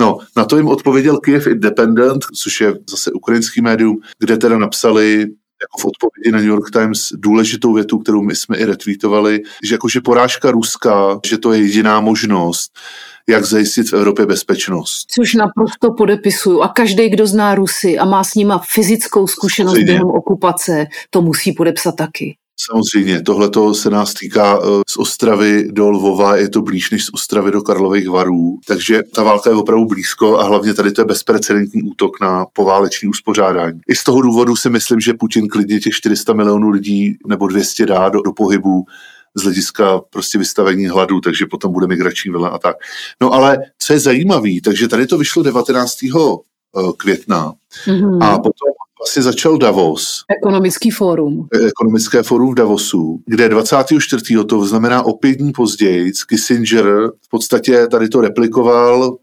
No, 0.00 0.18
na 0.36 0.44
to 0.44 0.56
jim 0.56 0.68
odpověděl 0.68 1.18
Kiev 1.18 1.46
Independent, 1.46 2.24
což 2.42 2.60
je 2.60 2.74
zase 2.90 3.12
ukrajinský 3.12 3.60
médium, 3.60 3.96
kde 4.18 4.36
teda 4.36 4.58
napsali 4.58 5.26
jako 5.62 5.78
v 5.78 5.84
odpovědi 5.84 6.32
na 6.32 6.38
New 6.38 6.48
York 6.48 6.70
Times 6.70 7.12
důležitou 7.16 7.72
větu, 7.72 7.98
kterou 7.98 8.22
my 8.22 8.36
jsme 8.36 8.56
i 8.56 8.64
retweetovali, 8.64 9.42
že 9.64 9.74
jakože 9.74 10.00
porážka 10.00 10.50
Ruska, 10.50 11.20
že 11.26 11.38
to 11.38 11.52
je 11.52 11.60
jediná 11.60 12.00
možnost, 12.00 12.72
jak 13.28 13.44
zajistit 13.44 13.90
v 13.90 13.92
Evropě 13.92 14.26
bezpečnost. 14.26 15.06
Což 15.10 15.34
naprosto 15.34 15.94
podepisuju. 15.98 16.62
A 16.62 16.68
každý, 16.68 17.08
kdo 17.08 17.26
zná 17.26 17.54
Rusy 17.54 17.98
a 17.98 18.04
má 18.04 18.24
s 18.24 18.34
nima 18.34 18.62
fyzickou 18.74 19.26
zkušenost 19.26 19.72
Samozřejmě. 19.72 19.92
během 19.92 20.08
okupace, 20.08 20.86
to 21.10 21.22
musí 21.22 21.52
podepsat 21.52 21.96
taky. 21.96 22.36
Samozřejmě, 22.60 23.22
tohle 23.22 23.74
se 23.74 23.90
nás 23.90 24.14
týká 24.14 24.58
eh, 24.62 24.66
z 24.88 24.96
Ostravy 24.96 25.68
do 25.72 25.90
Lvova, 25.90 26.36
je 26.36 26.48
to 26.48 26.62
blíž 26.62 26.90
než 26.90 27.04
z 27.04 27.10
Ostravy 27.14 27.50
do 27.50 27.62
Karlových 27.62 28.08
varů, 28.08 28.58
takže 28.66 29.02
ta 29.14 29.22
válka 29.22 29.50
je 29.50 29.56
opravdu 29.56 29.86
blízko 29.86 30.38
a 30.38 30.44
hlavně 30.44 30.74
tady 30.74 30.92
to 30.92 31.00
je 31.00 31.04
bezprecedentní 31.04 31.82
útok 31.82 32.20
na 32.20 32.46
poválečný 32.52 33.08
uspořádání. 33.08 33.80
I 33.88 33.94
z 33.94 34.04
toho 34.04 34.22
důvodu 34.22 34.56
si 34.56 34.70
myslím, 34.70 35.00
že 35.00 35.14
Putin 35.14 35.48
klidně 35.48 35.80
těch 35.80 35.92
400 35.92 36.32
milionů 36.32 36.70
lidí 36.70 37.16
nebo 37.26 37.46
200 37.46 37.86
dá 37.86 38.08
do, 38.08 38.22
do 38.22 38.32
pohybu 38.32 38.84
z 39.34 39.42
hlediska 39.42 40.00
prostě 40.10 40.38
vystavení 40.38 40.86
hladu, 40.86 41.20
takže 41.20 41.46
potom 41.46 41.72
bude 41.72 41.86
migrační 41.86 42.30
vlna 42.30 42.48
a 42.48 42.58
tak. 42.58 42.76
No 43.20 43.32
ale 43.32 43.58
co 43.78 43.92
je 43.92 44.00
zajímavé, 44.00 44.50
takže 44.64 44.88
tady 44.88 45.06
to 45.06 45.18
vyšlo 45.18 45.42
19. 45.42 45.96
Eh, 46.78 46.92
května 46.96 47.52
mm-hmm. 47.86 48.18
a 48.22 48.38
potom 48.38 48.72
vlastně 49.04 49.22
začal 49.22 49.58
Davos. 49.58 50.24
Ekonomický 50.38 50.90
fórum. 50.90 51.48
Eh, 51.54 51.66
ekonomické 51.66 52.22
fórum 52.22 52.52
v 52.52 52.54
Davosu, 52.54 53.20
kde 53.26 53.48
24. 53.48 54.44
to 54.44 54.66
znamená 54.66 55.02
o 55.02 55.12
pět 55.12 55.34
dní 55.34 55.52
později, 55.52 56.12
Kissinger 56.28 56.86
v 57.22 57.28
podstatě 57.30 57.86
tady 57.86 58.08
to 58.08 58.20
replikoval. 58.20 59.16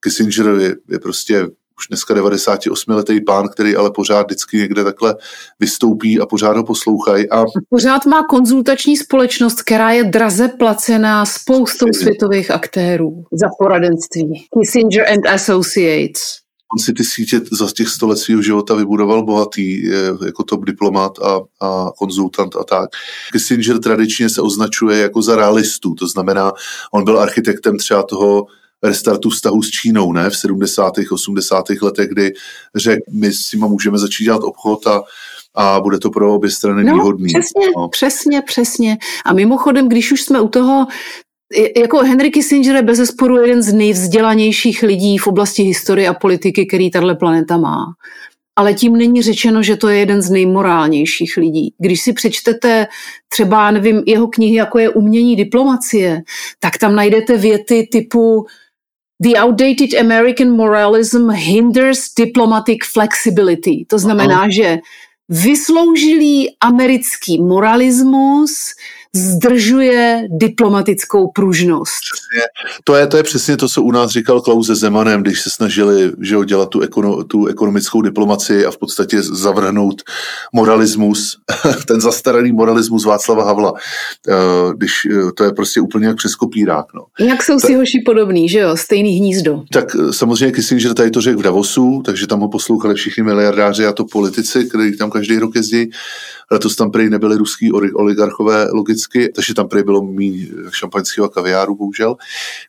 Kissinger 0.00 0.46
je, 0.46 0.76
je 0.90 0.98
prostě 0.98 1.46
už 1.78 1.86
dneska 1.88 2.14
98-letý 2.14 3.20
pán, 3.20 3.48
který 3.48 3.76
ale 3.76 3.90
pořád 3.90 4.22
vždycky 4.22 4.56
někde 4.56 4.84
takhle 4.84 5.14
vystoupí 5.60 6.20
a 6.20 6.26
pořád 6.26 6.56
ho 6.56 6.64
poslouchají. 6.64 7.30
A... 7.30 7.44
Pořád 7.70 8.06
má 8.06 8.22
konzultační 8.30 8.96
společnost, 8.96 9.62
která 9.62 9.90
je 9.90 10.04
draze 10.04 10.48
placená 10.48 11.26
spoustou 11.26 11.86
světových 11.92 12.50
aktérů 12.50 13.24
za 13.32 13.46
poradenství. 13.58 14.46
Kissinger 14.58 15.12
and 15.12 15.26
Associates. 15.26 16.45
On 16.74 16.78
si 16.78 16.92
ty 16.92 17.04
sítě 17.04 17.40
za 17.52 17.70
těch 17.70 17.88
sto 17.88 18.06
let 18.06 18.16
svého 18.16 18.42
života 18.42 18.74
vybudoval 18.74 19.24
bohatý, 19.24 19.82
jako 20.26 20.42
top 20.42 20.64
diplomat 20.64 21.18
a, 21.18 21.40
a 21.60 21.90
konzultant 21.98 22.56
a 22.56 22.64
tak. 22.64 22.90
Kissinger 23.32 23.78
tradičně 23.78 24.28
se 24.28 24.42
označuje 24.42 24.98
jako 24.98 25.22
za 25.22 25.36
realistu, 25.36 25.94
to 25.94 26.06
znamená, 26.06 26.52
on 26.92 27.04
byl 27.04 27.20
architektem 27.20 27.78
třeba 27.78 28.02
toho 28.02 28.46
restartu 28.82 29.30
vztahu 29.30 29.62
s 29.62 29.70
Čínou, 29.70 30.12
ne, 30.12 30.30
v 30.30 30.36
70. 30.36 30.92
80. 31.10 31.64
letech, 31.82 32.08
kdy 32.08 32.32
řekl, 32.74 33.02
my 33.12 33.32
s 33.32 33.52
nimi 33.52 33.66
můžeme 33.68 33.98
začít 33.98 34.24
dělat 34.24 34.42
obchod 34.42 34.86
a 34.86 35.02
a 35.58 35.80
bude 35.80 35.98
to 35.98 36.10
pro 36.10 36.34
obě 36.34 36.50
strany 36.50 36.84
no, 36.84 36.94
výhodný. 36.94 37.26
Přesně, 37.26 37.66
no. 37.76 37.88
přesně, 37.88 38.42
přesně. 38.42 38.96
A 39.24 39.32
mimochodem, 39.32 39.88
když 39.88 40.12
už 40.12 40.22
jsme 40.22 40.40
u 40.40 40.48
toho, 40.48 40.86
jako 41.76 41.98
Henry 41.98 42.30
Kissinger 42.30 42.76
je 42.76 42.82
bez 42.82 42.96
zesporu 42.98 43.36
jeden 43.36 43.62
z 43.62 43.72
nejvzdělanějších 43.72 44.82
lidí 44.82 45.18
v 45.18 45.26
oblasti 45.26 45.62
historie 45.62 46.08
a 46.08 46.14
politiky, 46.14 46.66
který 46.66 46.90
tahle 46.90 47.14
planeta 47.14 47.56
má. 47.56 47.86
Ale 48.56 48.74
tím 48.74 48.96
není 48.96 49.22
řečeno, 49.22 49.62
že 49.62 49.76
to 49.76 49.88
je 49.88 49.98
jeden 49.98 50.22
z 50.22 50.30
nejmorálnějších 50.30 51.36
lidí. 51.36 51.74
Když 51.78 52.00
si 52.00 52.12
přečtete 52.12 52.86
třeba, 53.28 53.70
nevím, 53.70 54.02
jeho 54.06 54.28
knihy, 54.28 54.54
jako 54.54 54.78
je 54.78 54.90
Umění 54.90 55.36
diplomacie, 55.36 56.22
tak 56.60 56.78
tam 56.78 56.94
najdete 56.94 57.36
věty 57.36 57.88
typu 57.92 58.46
The 59.20 59.40
outdated 59.40 59.94
American 60.00 60.50
moralism 60.50 61.30
hinders 61.30 62.14
diplomatic 62.14 62.78
flexibility. 62.92 63.84
To 63.88 63.98
znamená, 63.98 64.36
Aha. 64.36 64.48
že 64.50 64.78
vysloužilý 65.28 66.56
americký 66.60 67.42
moralismus 67.42 68.52
zdržuje 69.16 70.22
diplomatickou 70.30 71.30
pružnost. 71.30 72.02
To 72.84 72.94
je, 72.94 73.06
to 73.06 73.16
je 73.16 73.22
přesně 73.22 73.56
to, 73.56 73.68
co 73.68 73.82
u 73.82 73.90
nás 73.90 74.10
říkal 74.10 74.40
Klaus 74.40 74.66
Zemanem, 74.66 75.22
když 75.22 75.40
se 75.40 75.50
snažili 75.50 76.12
že 76.20 76.36
dělat 76.44 76.68
tu, 76.68 76.80
ekono, 76.80 77.24
tu 77.24 77.46
ekonomickou 77.46 78.02
diplomaci 78.02 78.66
a 78.66 78.70
v 78.70 78.78
podstatě 78.78 79.22
zavrhnout 79.22 80.02
moralismus, 80.52 81.36
ten 81.86 82.00
zastaralý 82.00 82.52
moralismus 82.52 83.04
Václava 83.04 83.44
Havla. 83.44 83.72
Eh, 84.28 84.32
když 84.76 84.92
eh, 85.10 85.32
to 85.32 85.44
je 85.44 85.52
prostě 85.52 85.80
úplně 85.80 86.06
jak 86.06 86.16
přes 86.16 86.34
kopírák. 86.34 86.86
No. 86.94 87.26
Jak 87.26 87.42
jsou 87.42 87.58
si 87.58 87.74
hoši 87.74 88.02
podobný, 88.06 88.48
že 88.48 88.58
jo? 88.58 88.76
Stejný 88.76 89.10
hnízdo. 89.10 89.62
Tak 89.72 89.96
eh, 89.96 90.12
samozřejmě 90.12 90.52
Kissinger 90.52 90.94
tady 90.94 91.10
to 91.10 91.20
řekl 91.20 91.38
v 91.38 91.42
Davosu, 91.42 92.02
takže 92.04 92.26
tam 92.26 92.40
ho 92.40 92.48
poslouchali 92.48 92.94
všichni 92.94 93.22
miliardáři 93.22 93.86
a 93.86 93.92
to 93.92 94.04
politici, 94.04 94.64
kteří 94.64 94.96
tam 94.96 95.10
každý 95.10 95.38
rok 95.38 95.54
jezdí. 95.54 95.90
Letos 96.51 96.75
tam 96.75 96.91
prý 96.91 97.09
nebyli 97.09 97.37
ruský 97.37 97.71
oligarchové 97.71 98.67
logicky, 98.71 99.29
takže 99.29 99.53
tam 99.53 99.67
prý 99.67 99.83
bylo 99.83 100.03
méně 100.03 100.47
šampaňského 100.71 101.25
a 101.25 101.29
kaviáru, 101.29 101.75
bohužel. 101.75 102.15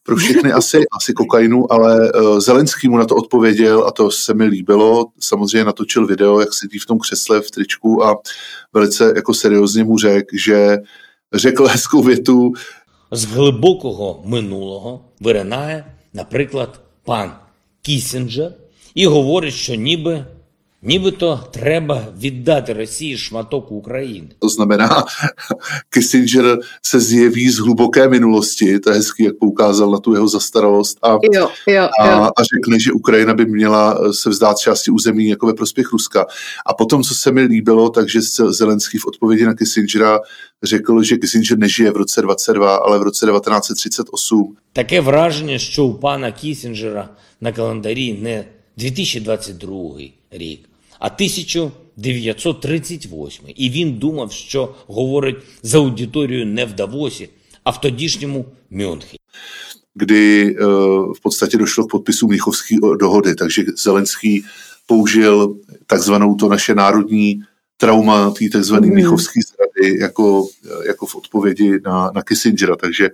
Pro 0.02 0.16
všechny 0.16 0.52
asi, 0.52 0.84
asi 0.92 1.12
kokainu, 1.12 1.72
ale 1.72 2.12
uh, 2.12 2.38
Zelenský 2.40 2.88
mu 2.88 2.98
na 2.98 3.04
to 3.04 3.16
odpověděl 3.16 3.84
a 3.86 3.90
to 3.90 4.10
se 4.10 4.34
mi 4.34 4.44
líbilo. 4.44 5.06
Samozřejmě 5.20 5.64
natočil 5.64 6.06
video, 6.06 6.40
jak 6.40 6.54
sedí 6.54 6.78
v 6.78 6.86
tom 6.86 6.98
křesle 6.98 7.40
v 7.40 7.50
tričku 7.50 8.04
a 8.04 8.16
velice 8.72 9.12
jako 9.16 9.34
seriózně 9.34 9.84
mu 9.84 9.98
řekl, 9.98 10.26
že 10.32 10.78
řekl 11.34 11.66
hezkou 11.66 12.02
větu. 12.02 12.52
Z 13.10 13.24
глибокого 13.24 14.22
минулого 14.24 15.04
виринає, 15.20 15.84
наприклад, 16.14 16.80
пан 17.04 17.32
Кісінджер 17.82 18.52
і 18.94 19.06
говорить, 19.06 19.54
що 19.54 19.74
ніби 19.74 20.24
Нібито 20.84 21.40
треба 21.50 22.06
віддати 22.18 22.72
Росії 22.72 23.18
шматок 23.18 23.72
України. 23.72 24.28
To 24.38 24.48
znamená, 24.48 25.04
Kissinger 25.90 26.58
se 26.82 27.00
zjeví 27.00 27.50
z 27.50 27.58
hluboké 27.58 28.08
minulosti, 28.08 28.78
to 28.78 28.90
je 28.90 28.96
hezký, 28.96 29.24
jak 29.24 29.38
poukázal 29.38 29.90
na 29.90 29.98
tu 29.98 30.14
jeho 30.14 30.28
zastaralost 30.28 30.98
a, 31.02 31.18
jo, 31.32 31.48
jo, 31.66 31.88
a, 32.00 32.10
jo. 32.10 32.30
a 32.36 32.42
řekne, 32.42 32.80
že 32.80 32.92
Ukrajina 32.92 33.34
by 33.34 33.46
měla 33.46 34.12
se 34.12 34.30
vzdát 34.30 34.58
části 34.58 34.90
území 34.90 35.28
jako 35.28 35.46
ve 35.46 35.54
prospěch 35.54 35.92
Ruska. 35.92 36.26
A 36.66 36.74
potom, 36.74 37.02
co 37.02 37.14
se 37.14 37.32
mi 37.32 37.42
líbilo, 37.42 37.90
takže 37.90 38.20
Zelenský 38.48 38.98
v 38.98 39.06
odpovědi 39.06 39.46
na 39.46 39.54
Kissingera 39.54 40.20
řekl, 40.62 41.02
že 41.02 41.16
Kissinger 41.16 41.58
nežije 41.58 41.90
v 41.90 41.96
roce 41.96 42.22
22, 42.22 42.76
ale 42.76 42.98
v 42.98 43.02
roce 43.02 43.26
1938. 43.26 44.56
Таке 44.72 45.00
враження, 45.00 45.58
що 45.58 45.84
у 45.84 45.94
пана 45.94 46.32
Кісінджера 46.32 47.08
на 47.40 47.52
календарі 47.52 48.12
не 48.22 48.44
2022 48.76 49.78
рік, 50.30 50.68
а 50.98 51.06
1938. 51.06 53.44
І 53.56 53.70
він 53.70 53.92
думав, 53.92 54.32
що 54.32 54.74
говорить 54.86 55.36
за 55.62 55.78
аудиторією 55.78 56.46
не 56.46 56.64
в 56.64 56.72
Давосі, 56.72 57.28
а 57.64 57.70
в 57.70 57.80
тодішньому 57.80 58.44
Мюнхені. 58.70 59.18
kdy 59.94 60.56
v 61.16 61.20
podstatě 61.22 61.58
došlo 61.58 61.84
k 61.84 61.90
podpisu 61.90 62.28
Míchovské 62.28 62.76
dohody, 62.96 63.34
takže 63.34 63.64
Zelenský 63.76 64.44
použil 64.86 65.56
takzvanou 65.86 66.34
to 66.34 66.48
naše 66.48 66.74
národní 66.74 67.42
trauma 67.76 68.30
té 68.30 68.48
takzvané 68.48 68.86
mm. 68.86 68.94
Míchovské 68.94 69.40
zrady 69.40 69.98
jako, 69.98 70.48
jako 70.86 71.06
v 71.06 71.16
odpovědi 71.16 71.80
na, 71.84 72.10
na 72.14 72.22
Kissingera, 72.22 72.76
takže, 72.76 73.10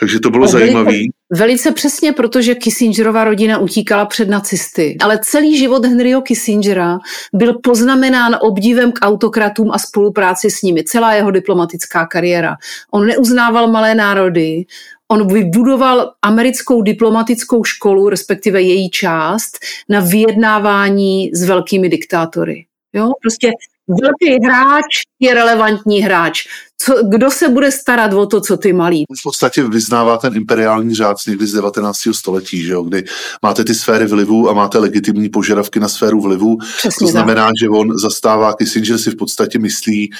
takže 0.00 0.20
to 0.20 0.30
bylo 0.30 0.48
zajímavé. 0.48 0.98
Velice 1.33 1.71
přesně, 1.71 2.11
protože 2.11 2.55
Kissingerova 2.55 3.23
rodina 3.23 3.57
utíkala 3.57 4.05
před 4.05 4.29
nacisty. 4.29 4.97
Ale 5.01 5.19
celý 5.23 5.57
život 5.57 5.85
Henryho 5.85 6.21
Kissingera 6.21 6.99
byl 7.33 7.59
poznamenán 7.63 8.37
obdivem 8.41 8.91
k 8.91 8.99
autokratům 9.01 9.71
a 9.71 9.79
spolupráci 9.79 10.51
s 10.51 10.61
nimi. 10.61 10.83
Celá 10.83 11.13
jeho 11.13 11.31
diplomatická 11.31 12.05
kariéra. 12.05 12.55
On 12.91 13.05
neuznával 13.05 13.71
malé 13.71 13.95
národy, 13.95 14.65
On 15.07 15.33
vybudoval 15.33 16.11
americkou 16.21 16.81
diplomatickou 16.81 17.63
školu, 17.63 18.09
respektive 18.09 18.61
její 18.61 18.89
část, 18.89 19.59
na 19.89 19.99
vyjednávání 19.99 21.31
s 21.33 21.43
velkými 21.43 21.89
diktátory. 21.89 22.65
Jo? 22.93 23.11
Prostě 23.21 23.51
velký 23.87 24.45
hráč 24.45 25.01
je 25.19 25.33
relevantní 25.33 25.99
hráč. 25.99 26.43
Co, 26.77 27.03
kdo 27.09 27.31
se 27.31 27.49
bude 27.49 27.71
starat 27.71 28.13
o 28.13 28.25
to, 28.25 28.41
co 28.41 28.57
ty 28.57 28.73
malí? 28.73 29.05
V 29.19 29.23
podstatě 29.23 29.63
vyznává 29.63 30.17
ten 30.17 30.35
imperiální 30.35 30.95
řád 30.95 31.17
někdy 31.27 31.47
z 31.47 31.53
19. 31.53 31.97
století, 32.11 32.63
že 32.63 32.71
jo, 32.71 32.83
kdy 32.83 33.03
máte 33.41 33.63
ty 33.63 33.75
sféry 33.75 34.05
vlivu 34.05 34.49
a 34.49 34.53
máte 34.53 34.77
legitimní 34.77 35.29
požadavky 35.29 35.79
na 35.79 35.87
sféru 35.87 36.21
vlivu. 36.21 36.57
Přesně 36.77 37.07
to 37.07 37.11
znamená, 37.11 37.45
tak. 37.45 37.53
že 37.61 37.69
on 37.69 37.97
zastává, 37.97 38.53
Kissinger 38.53 38.97
si 38.97 39.11
v 39.11 39.15
podstatě 39.15 39.59
myslí, 39.59 40.11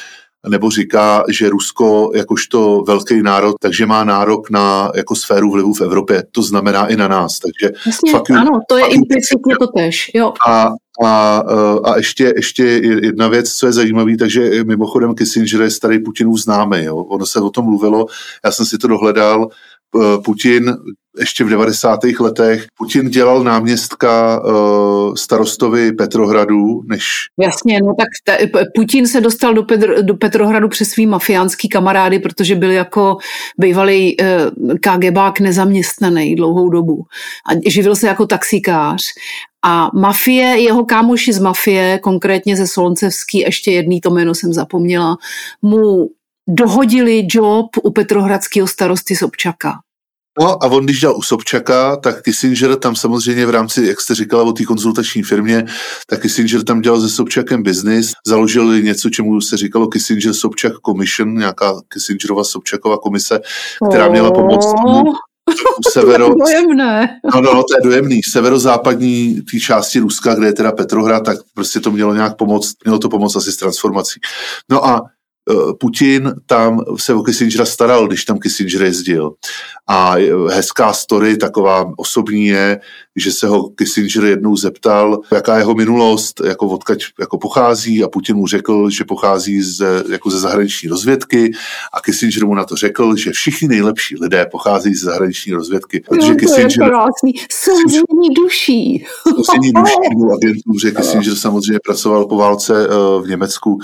nebo 0.50 0.69
říká, 0.69 1.24
že 1.29 1.50
Rusko 1.50 2.12
jakožto 2.15 2.83
velký 2.88 3.21
národ, 3.21 3.55
takže 3.62 3.86
má 3.86 4.03
nárok 4.03 4.50
na 4.50 4.91
jako 4.95 5.15
sféru 5.15 5.51
vlivu 5.51 5.74
v 5.74 5.81
Evropě. 5.81 6.24
To 6.31 6.41
znamená 6.41 6.88
i 6.88 6.95
na 6.95 7.07
nás. 7.07 7.39
Takže 7.39 7.74
Jasně, 7.86 8.12
fakt, 8.12 8.31
ano, 8.31 8.60
to 8.69 8.77
je 8.77 8.86
implicitně 8.86 9.55
to 9.60 9.67
tež. 9.67 10.12
Jo. 10.13 10.33
A, 10.48 10.69
a, 11.03 11.38
a 11.83 11.98
ještě, 11.98 12.33
ještě 12.36 12.63
jedna 13.03 13.27
věc, 13.27 13.53
co 13.53 13.65
je 13.65 13.74
zajímavé, 13.74 14.17
takže 14.17 14.63
mimochodem 14.63 15.15
Kissinger 15.15 15.62
je 15.62 15.69
starý 15.69 16.00
Putinův 16.00 16.39
známý. 16.39 16.83
Jo. 16.83 16.95
Ono 16.95 17.25
se 17.25 17.39
o 17.39 17.50
tom 17.50 17.65
mluvilo, 17.65 18.05
já 18.45 18.51
jsem 18.51 18.65
si 18.65 18.77
to 18.77 18.88
dohledal, 18.88 19.48
Putin 20.25 20.75
ještě 21.19 21.43
v 21.43 21.50
90. 21.50 22.00
letech. 22.19 22.65
Putin 22.77 23.10
dělal 23.10 23.43
náměstka 23.43 24.41
uh, 24.43 25.15
starostovi 25.15 25.91
Petrohradu, 25.91 26.81
než... 26.86 27.05
Jasně, 27.39 27.79
no 27.83 27.93
tak 28.00 28.07
ta, 28.24 28.62
Putin 28.75 29.07
se 29.07 29.21
dostal 29.21 29.53
do, 29.53 29.63
Petr, 29.63 30.03
do 30.03 30.13
Petrohradu 30.13 30.69
přes 30.69 30.89
svý 30.89 31.07
mafiánský 31.07 31.69
kamarády, 31.69 32.19
protože 32.19 32.55
byl 32.55 32.71
jako 32.71 33.17
bývalý 33.57 34.17
uh, 34.17 34.27
KGBák 34.81 35.39
nezaměstnaný 35.39 36.36
dlouhou 36.36 36.69
dobu 36.69 37.03
a 37.50 37.69
živil 37.69 37.95
se 37.95 38.07
jako 38.07 38.25
taxikář 38.25 39.03
a 39.65 39.89
mafie, 39.93 40.62
jeho 40.62 40.86
kámoši 40.86 41.33
z 41.33 41.39
mafie, 41.39 42.00
konkrétně 42.00 42.55
ze 42.55 42.67
Soloncevský, 42.67 43.39
ještě 43.39 43.71
jedný 43.71 44.01
to 44.01 44.10
jméno 44.10 44.36
jsem 44.36 44.53
zapomněla, 44.53 45.17
mu 45.62 46.10
dohodili 46.50 47.27
job 47.29 47.67
u 47.83 47.91
Petrohradského 47.91 48.67
starosty 48.67 49.15
Sobčaka. 49.15 49.74
No 50.39 50.63
a 50.63 50.67
on, 50.67 50.86
když 50.86 51.00
dělal 51.00 51.17
u 51.17 51.21
Sobčaka, 51.21 51.95
tak 51.95 52.21
Kissinger 52.21 52.75
tam 52.75 52.95
samozřejmě 52.95 53.45
v 53.45 53.50
rámci, 53.50 53.86
jak 53.86 54.01
jste 54.01 54.15
říkala 54.15 54.43
o 54.43 54.51
té 54.51 54.63
konzultační 54.63 55.24
firmě, 55.24 55.65
tak 56.07 56.21
Kissinger 56.21 56.63
tam 56.63 56.81
dělal 56.81 57.01
se 57.01 57.10
Sobčakem 57.10 57.63
business, 57.63 58.12
založili 58.27 58.83
něco, 58.83 59.10
čemu 59.10 59.41
se 59.41 59.57
říkalo 59.57 59.88
Kissinger 59.88 60.33
Sobčak 60.33 60.74
Commission, 60.86 61.38
nějaká 61.38 61.74
Kissingerova 61.88 62.43
Sobčakova 62.43 62.98
komise, 62.98 63.39
která 63.89 64.10
měla 64.10 64.31
pomoct 64.31 64.74
severo... 65.93 66.36
dojemné. 66.36 67.19
No, 67.36 67.41
no, 67.41 67.53
no, 67.53 67.63
to 67.63 67.75
je 67.75 67.81
dojemný. 67.83 68.21
Severozápadní 68.31 69.41
té 69.41 69.60
části 69.60 70.00
Ruska, 70.00 70.36
kde 70.36 70.48
je 70.48 70.53
teda 70.53 70.71
Petrohrad, 70.71 71.24
tak 71.24 71.38
prostě 71.53 71.79
to 71.79 71.91
mělo 71.91 72.13
nějak 72.13 72.38
pomoct, 72.38 72.74
mělo 72.86 73.00
to 73.00 73.10
pomoct 73.10 73.36
asi 73.36 73.51
s 73.51 73.57
transformací. 73.57 74.19
No 74.69 74.86
a 74.86 75.01
Putin 75.79 76.33
tam 76.45 76.79
se 76.98 77.13
o 77.13 77.24
Kissingera 77.24 77.65
staral, 77.65 78.07
když 78.07 78.25
tam 78.25 78.39
Kissinger 78.39 78.83
jezdil. 78.83 79.31
A 79.88 80.15
hezká 80.50 80.93
story, 80.93 81.38
taková 81.38 81.93
osobní 81.98 82.45
je, 82.45 82.79
že 83.15 83.32
se 83.32 83.48
ho 83.48 83.70
Kissinger 83.70 84.24
jednou 84.24 84.56
zeptal, 84.56 85.20
jaká 85.32 85.58
jeho 85.58 85.76
minulost, 85.76 86.41
jako 86.45 86.67
odkaď 86.67 87.04
jako 87.19 87.38
pochází 87.38 88.04
a 88.04 88.08
Putin 88.08 88.36
mu 88.36 88.47
řekl, 88.47 88.89
že 88.89 89.04
pochází 89.04 89.62
z, 89.62 90.04
jako 90.10 90.30
ze 90.30 90.39
zahraniční 90.39 90.89
rozvědky 90.89 91.52
a 91.93 92.02
Kissinger 92.02 92.45
mu 92.45 92.56
na 92.56 92.65
to 92.65 92.76
řekl, 92.76 93.15
že 93.15 93.32
všichni 93.32 93.67
nejlepší 93.67 94.15
lidé 94.21 94.45
pochází 94.52 94.95
ze 94.95 95.06
zahraniční 95.06 95.54
rozvědky. 95.54 96.04
Protože 96.10 96.28
no, 96.28 96.34
to 96.34 96.39
Kissinger, 96.39 96.71
je 96.71 96.89
krásný. 96.89 97.34
Souzení 97.52 98.30
duší. 98.36 99.06
Souzení 99.24 99.71
duší 99.76 100.15
byl 100.17 100.34
agentuře. 100.34 100.91
Kissinger 100.91 101.36
samozřejmě 101.36 101.80
pracoval 101.86 102.26
po 102.26 102.38
válce 102.38 102.88
eh, 102.88 103.21
v 103.21 103.28
Německu 103.28 103.80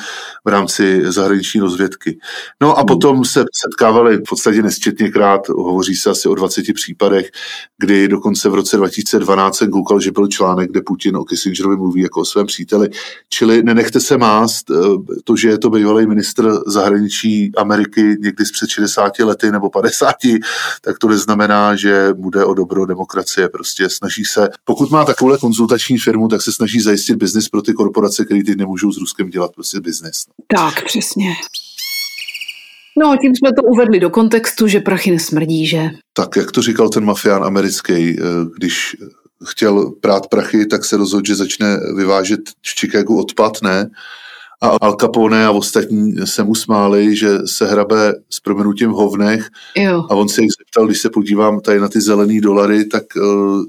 v 0.45 0.49
rámci 0.49 1.01
zahraniční 1.11 1.61
rozvědky. 1.61 2.19
No 2.61 2.77
a 2.77 2.83
potom 2.83 3.25
se 3.25 3.45
setkávali 3.53 4.17
v 4.17 4.23
podstatě 4.29 4.61
nesčetněkrát, 4.61 5.49
hovoří 5.49 5.95
se 5.95 6.09
asi 6.09 6.29
o 6.29 6.35
20 6.35 6.65
případech, 6.73 7.29
kdy 7.79 8.07
dokonce 8.07 8.49
v 8.49 8.53
roce 8.53 8.77
2012 9.19 9.57
jsem 9.57 9.71
koukal, 9.71 9.99
že 9.99 10.11
byl 10.11 10.27
článek, 10.27 10.71
kde 10.71 10.81
Putin 10.81 11.17
o 11.17 11.23
Kissingerovi 11.23 11.75
mluví 11.75 12.01
jako 12.01 12.21
o 12.21 12.25
svém 12.25 12.45
příteli. 12.45 12.89
Čili 13.29 13.63
nenechte 13.63 13.99
se 13.99 14.17
mást, 14.17 14.71
eh, 14.71 14.75
to, 15.23 15.35
že 15.35 15.49
je 15.49 15.57
to 15.57 15.69
bývalý 15.69 16.07
ministr 16.07 16.59
zahraničí 16.67 17.51
Ameriky 17.57 18.15
někdy 18.19 18.45
z 18.45 18.51
před 18.51 18.69
60 18.69 19.23
lety 19.23 19.51
nebo 19.51 19.69
50, 19.69 20.15
tak 20.81 20.99
to 20.99 21.07
neznamená, 21.07 21.75
že 21.75 22.13
bude 22.13 22.45
o 22.45 22.53
dobro 22.53 22.85
demokracie. 22.85 23.49
Prostě 23.49 23.89
snaží 23.89 24.25
se, 24.25 24.49
pokud 24.65 24.91
má 24.91 25.05
takovou 25.05 25.37
konzultační 25.37 25.97
firmu, 25.97 26.27
tak 26.27 26.41
se 26.41 26.51
snaží 26.53 26.81
zajistit 26.81 27.15
biznis 27.15 27.49
pro 27.49 27.61
ty 27.61 27.73
korporace, 27.73 28.25
které 28.25 28.43
teď 28.43 28.57
nemůžou 28.57 28.91
s 28.91 28.97
Ruskem 28.97 29.29
dělat 29.29 29.51
prostě 29.55 29.79
biznis. 29.79 30.25
Tak, 30.47 30.83
přesně. 30.85 31.35
No, 32.97 33.15
tím 33.21 33.35
jsme 33.35 33.49
to 33.53 33.61
uvedli 33.63 33.99
do 33.99 34.09
kontextu, 34.09 34.67
že 34.67 34.79
prachy 34.79 35.11
nesmrdí, 35.11 35.67
že? 35.67 35.89
Tak, 36.13 36.35
jak 36.35 36.51
to 36.51 36.61
říkal 36.61 36.89
ten 36.89 37.05
mafián 37.05 37.43
americký, 37.43 37.93
eh, 38.19 38.23
když 38.57 38.95
chtěl 39.45 39.91
prát 40.01 40.27
prachy, 40.27 40.65
tak 40.65 40.85
se 40.85 40.97
rozhodl, 40.97 41.27
že 41.27 41.35
začne 41.35 41.77
vyvážet 41.95 42.39
v 42.49 42.79
Chicagu 42.79 43.19
odpad, 43.19 43.61
ne? 43.61 43.89
A 44.61 44.67
Al 44.67 44.95
Capone 45.01 45.45
a 45.45 45.51
ostatní 45.51 46.15
se 46.25 46.43
mu 46.43 46.55
smáli, 46.55 47.15
že 47.15 47.29
se 47.45 47.67
hrabe 47.67 48.13
s 48.29 48.39
proměnutím 48.39 48.89
v 48.89 48.95
hovnech. 48.95 49.49
Jo. 49.75 50.05
A 50.09 50.15
on 50.15 50.29
se 50.29 50.41
jich 50.41 50.51
zeptal, 50.59 50.87
když 50.87 51.01
se 51.01 51.09
podívám 51.09 51.59
tady 51.59 51.79
na 51.79 51.87
ty 51.87 52.01
zelený 52.01 52.41
dolary, 52.41 52.85
tak 52.85 53.03
uh, 53.15 53.63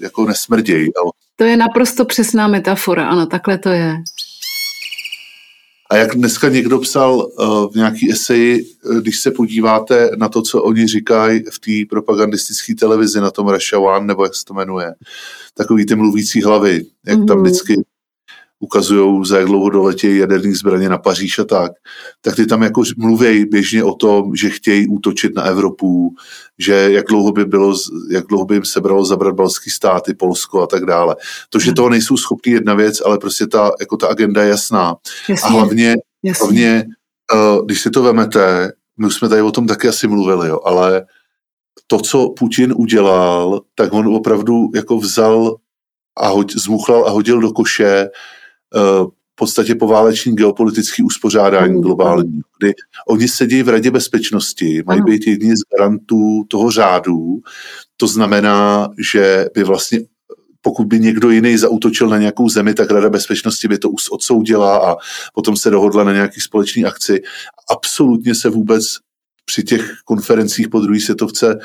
jako 0.00 0.26
nesmrděj. 0.26 0.90
To 1.36 1.44
je 1.44 1.56
naprosto 1.56 2.04
přesná 2.04 2.48
metafora, 2.48 3.08
ano, 3.08 3.26
takhle 3.26 3.58
to 3.58 3.68
je. 3.68 3.96
A 5.90 5.96
jak 5.96 6.14
dneska 6.14 6.48
někdo 6.48 6.78
psal 6.78 7.14
uh, 7.14 7.72
v 7.72 7.74
nějaký 7.74 8.12
eseji, 8.12 8.64
eh, 8.64 9.00
když 9.00 9.20
se 9.20 9.30
podíváte 9.30 10.10
na 10.16 10.28
to, 10.28 10.42
co 10.42 10.62
oni 10.62 10.86
říkají 10.86 11.44
v 11.52 11.58
té 11.58 11.90
propagandistické 11.90 12.74
televizi, 12.74 13.20
na 13.20 13.30
tom 13.30 13.48
Russia 13.48 13.80
One, 13.80 14.06
nebo 14.06 14.24
jak 14.24 14.34
se 14.34 14.44
to 14.44 14.54
jmenuje, 14.54 14.94
takový 15.54 15.86
ty 15.86 15.94
mluvící 15.94 16.42
hlavy, 16.42 16.84
jak 17.06 17.18
mm-hmm. 17.18 17.26
tam 17.26 17.36
mhm. 17.36 17.46
vždycky 17.46 17.76
ukazují, 18.60 19.24
za 19.24 19.38
jak 19.38 19.46
dlouho 19.46 19.70
doletí 19.70 20.16
jaderní 20.16 20.54
zbraně 20.54 20.88
na 20.88 20.98
Paříž 20.98 21.38
a 21.38 21.44
tak, 21.44 21.72
tak 22.20 22.36
ty 22.36 22.46
tam 22.46 22.62
jako 22.62 22.82
mluví 22.96 23.44
běžně 23.44 23.84
o 23.84 23.94
tom, 23.94 24.36
že 24.36 24.50
chtějí 24.50 24.88
útočit 24.88 25.36
na 25.36 25.42
Evropu, 25.42 26.14
že 26.58 26.72
jak 26.72 27.06
dlouho 27.06 27.32
by, 27.32 27.44
bylo, 27.44 27.74
jak 28.10 28.26
dlouho 28.26 28.44
by 28.44 28.54
jim 28.54 28.64
sebralo 28.64 29.04
zabrat 29.04 29.34
balský 29.34 29.70
státy, 29.70 30.14
Polsko 30.14 30.62
a 30.62 30.66
tak 30.66 30.84
dále. 30.84 31.16
To, 31.50 31.58
že 31.58 31.72
toho 31.72 31.88
nejsou 31.88 32.16
schopni 32.16 32.52
jedna 32.52 32.74
věc, 32.74 33.00
ale 33.04 33.18
prostě 33.18 33.46
ta, 33.46 33.70
jako 33.80 33.96
ta 33.96 34.06
agenda 34.06 34.42
je 34.42 34.48
jasná. 34.48 34.96
Jasně, 35.28 35.48
a 35.48 35.52
hlavně, 35.52 35.96
jasně. 36.22 36.44
hlavně 36.44 36.84
uh, 37.34 37.64
když 37.64 37.80
si 37.80 37.90
to 37.90 38.02
vemete, 38.02 38.72
my 38.98 39.06
už 39.06 39.14
jsme 39.14 39.28
tady 39.28 39.42
o 39.42 39.52
tom 39.52 39.66
taky 39.66 39.88
asi 39.88 40.08
mluvili, 40.08 40.48
jo, 40.48 40.60
ale 40.64 41.04
to, 41.86 41.98
co 41.98 42.28
Putin 42.38 42.74
udělal, 42.76 43.60
tak 43.74 43.92
on 43.92 44.14
opravdu 44.14 44.70
jako 44.74 44.98
vzal 44.98 45.56
a 46.18 46.28
hoď, 46.28 46.54
zmuchlal 46.54 47.06
a 47.06 47.10
hodil 47.10 47.40
do 47.40 47.52
koše 47.52 48.08
Eh, 48.08 48.08
v 48.74 49.34
podstatě 49.34 49.74
pováleční 49.74 50.34
geopolitický 50.34 51.02
uspořádání 51.02 51.74
mm. 51.74 51.80
globální, 51.80 52.40
kdy 52.58 52.74
oni 53.08 53.28
sedí 53.28 53.62
v 53.62 53.68
Radě 53.68 53.90
bezpečnosti, 53.90 54.82
mají 54.86 55.02
být 55.02 55.26
jedni 55.26 55.56
z 55.56 55.60
garantů 55.76 56.44
toho 56.48 56.70
řádu, 56.70 57.40
to 57.96 58.06
znamená, 58.06 58.88
že 59.12 59.46
by 59.54 59.64
vlastně 59.64 60.00
pokud 60.62 60.86
by 60.86 61.00
někdo 61.00 61.30
jiný 61.30 61.56
zautočil 61.56 62.08
na 62.08 62.18
nějakou 62.18 62.48
zemi, 62.48 62.74
tak 62.74 62.90
Rada 62.90 63.10
bezpečnosti 63.10 63.68
by 63.68 63.78
to 63.78 63.90
odsoudila 64.10 64.92
a 64.92 64.96
potom 65.34 65.56
se 65.56 65.70
dohodla 65.70 66.04
na 66.04 66.12
nějaký 66.12 66.40
společný 66.40 66.84
akci. 66.84 67.22
Absolutně 67.70 68.34
se 68.34 68.48
vůbec 68.50 68.84
při 69.44 69.62
těch 69.62 69.92
konferencích 70.04 70.68
po 70.68 70.80
druhé 70.80 71.00
světovce 71.00 71.58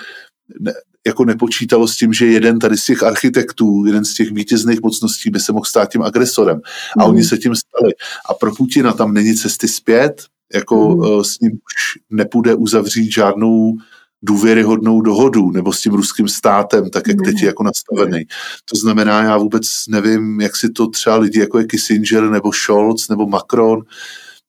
ne, 0.60 0.74
jako 1.08 1.26
nepočítalo 1.26 1.88
s 1.88 1.98
tím, 1.98 2.14
že 2.14 2.26
jeden 2.26 2.60
tady 2.60 2.78
z 2.78 2.86
těch 2.86 3.04
architektů, 3.04 3.86
jeden 3.86 4.06
z 4.06 4.14
těch 4.14 4.32
vítězných 4.32 4.82
mocností 4.82 5.30
by 5.30 5.40
se 5.40 5.54
mohl 5.54 5.66
stát 5.66 5.92
tím 5.92 6.02
agresorem. 6.02 6.62
A 7.00 7.04
mm. 7.04 7.10
oni 7.10 7.24
se 7.24 7.38
tím 7.38 7.56
stali. 7.56 7.94
A 8.30 8.34
pro 8.34 8.56
Putina 8.56 8.94
tam 8.94 9.14
není 9.14 9.36
cesty 9.36 9.68
zpět, 9.68 10.24
jako 10.54 10.90
mm. 10.90 11.24
s 11.24 11.40
ním 11.40 11.52
už 11.52 12.02
nepůjde 12.10 12.56
uzavřít 12.56 13.12
žádnou 13.12 13.78
důvěryhodnou 14.24 15.02
dohodu 15.02 15.52
nebo 15.52 15.74
s 15.74 15.82
tím 15.82 15.94
ruským 15.94 16.28
státem, 16.28 16.90
tak 16.90 17.08
jak 17.08 17.18
teď 17.26 17.42
je 17.42 17.48
jako 17.48 17.64
nastavený. 17.64 18.26
To 18.72 18.80
znamená, 18.80 19.24
já 19.24 19.38
vůbec 19.38 19.64
nevím, 19.90 20.42
jak 20.42 20.56
si 20.56 20.70
to 20.70 20.88
třeba 20.88 21.18
lidi 21.18 21.40
jako 21.40 21.60
je 21.60 21.66
Kissinger 21.66 22.30
nebo 22.30 22.54
Scholz 22.54 23.10
nebo 23.10 23.28
Macron 23.28 23.82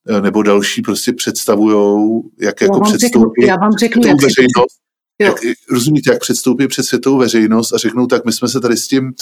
eh, 0.09 0.21
nebo 0.21 0.43
další 0.43 0.83
prostě 0.83 1.13
představujou, 1.13 2.23
jak 2.41 2.61
jako 2.61 2.81
představují 2.81 3.47
já 3.47 3.57
vám 3.57 3.73
řeknu, 3.73 4.07
jak 4.07 4.23
veřejnost 4.23 4.86
Jo. 5.19 5.27
Jak, 5.27 5.57
rozumíte, 5.71 6.13
jak 6.13 6.21
předstoupí 6.21 6.69
před 6.69 6.83
světovou 6.83 7.19
veřejnost 7.19 7.73
a 7.73 7.79
řeknou, 7.79 8.07
tak 8.07 8.25
my 8.25 8.33
jsme 8.33 8.49
se 8.49 8.61
tady 8.61 8.77
s 8.77 8.89
tím 8.89 9.13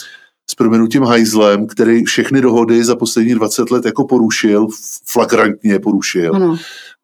s 0.51 0.55
proměnutím 0.55 1.03
hajzlem, 1.03 1.67
který 1.67 2.05
všechny 2.05 2.41
dohody 2.41 2.85
za 2.85 2.97
poslední 2.97 3.35
20 3.35 3.71
let 3.71 3.85
jako 3.85 4.05
porušil, 4.05 4.67
flagrantně 5.05 5.79
porušil. 5.79 6.35
Ano. 6.35 6.59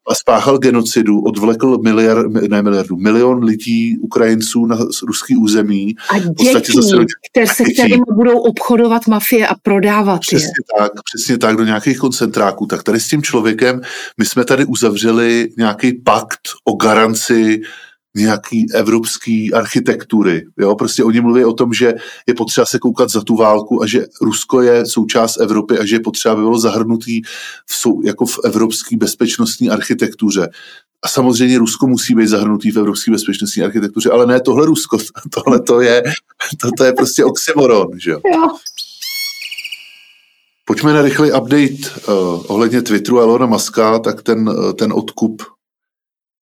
A 0.07 0.15
spáchal 0.15 0.57
genocidu, 0.57 1.21
odvlekl 1.21 1.77
miliard, 1.77 2.31
ne 2.49 2.61
miliardu, 2.61 2.97
milion 2.97 3.43
lidí, 3.43 3.97
Ukrajinců 3.97 4.65
na 4.65 4.77
ruský 5.07 5.35
území. 5.35 5.95
A 6.09 6.19
děti, 6.19 6.71
zase, 6.75 6.95
které 7.31 7.47
se 7.47 7.63
kterými 7.63 8.03
budou 8.15 8.39
obchodovat 8.39 9.07
mafie 9.07 9.47
a 9.47 9.55
prodávat 9.55 10.19
Přesně 10.19 10.47
je. 10.47 10.79
tak, 10.79 10.91
přesně 11.13 11.37
tak, 11.37 11.55
do 11.55 11.63
nějakých 11.63 11.97
koncentráků. 11.97 12.65
Tak 12.65 12.83
tady 12.83 12.99
s 12.99 13.07
tím 13.07 13.23
člověkem, 13.23 13.81
my 14.17 14.25
jsme 14.25 14.45
tady 14.45 14.65
uzavřeli 14.65 15.49
nějaký 15.57 15.93
pakt 15.93 16.41
o 16.65 16.73
garanci 16.73 17.61
nějaký 18.15 18.73
evropský 18.73 19.53
architektury. 19.53 20.45
Jo? 20.57 20.75
Prostě 20.75 21.03
oni 21.03 21.21
mluví 21.21 21.45
o 21.45 21.53
tom, 21.53 21.73
že 21.73 21.93
je 22.27 22.33
potřeba 22.33 22.65
se 22.65 22.79
koukat 22.79 23.09
za 23.09 23.21
tu 23.21 23.35
válku 23.35 23.83
a 23.83 23.87
že 23.87 24.05
Rusko 24.21 24.61
je 24.61 24.85
součást 24.85 25.39
Evropy 25.39 25.79
a 25.79 25.85
že 25.85 25.95
je 25.95 25.99
potřeba, 25.99 26.33
aby 26.33 26.41
bylo 26.41 26.59
zahrnutý 26.59 27.21
v, 27.65 27.73
sou, 27.73 28.01
jako 28.05 28.25
v 28.25 28.39
evropské 28.45 28.97
bezpečnostní 28.97 29.69
architektuře. 29.69 30.49
A 31.03 31.07
samozřejmě 31.07 31.57
Rusko 31.57 31.87
musí 31.87 32.15
být 32.15 32.27
zahrnutý 32.27 32.71
v 32.71 32.77
evropské 32.77 33.11
bezpečnostní 33.11 33.63
architektuře, 33.63 34.09
ale 34.09 34.25
ne 34.25 34.41
tohle 34.41 34.65
Rusko, 34.65 34.97
tohle 35.33 35.61
to 35.61 35.81
je, 35.81 36.03
to, 36.61 36.69
to 36.77 36.83
je 36.83 36.93
prostě 36.93 37.25
oxymoron, 37.25 37.87
že 37.99 38.11
jo. 38.11 38.19
Pojďme 40.65 40.93
na 40.93 41.01
rychlý 41.01 41.31
update 41.31 42.07
uh, 42.07 42.43
ohledně 42.47 42.81
Twitteru 42.81 43.19
Elona 43.19 43.45
Muska, 43.45 43.99
tak 43.99 44.23
ten, 44.23 44.49
uh, 44.49 44.73
ten 44.73 44.93
odkup 44.93 45.41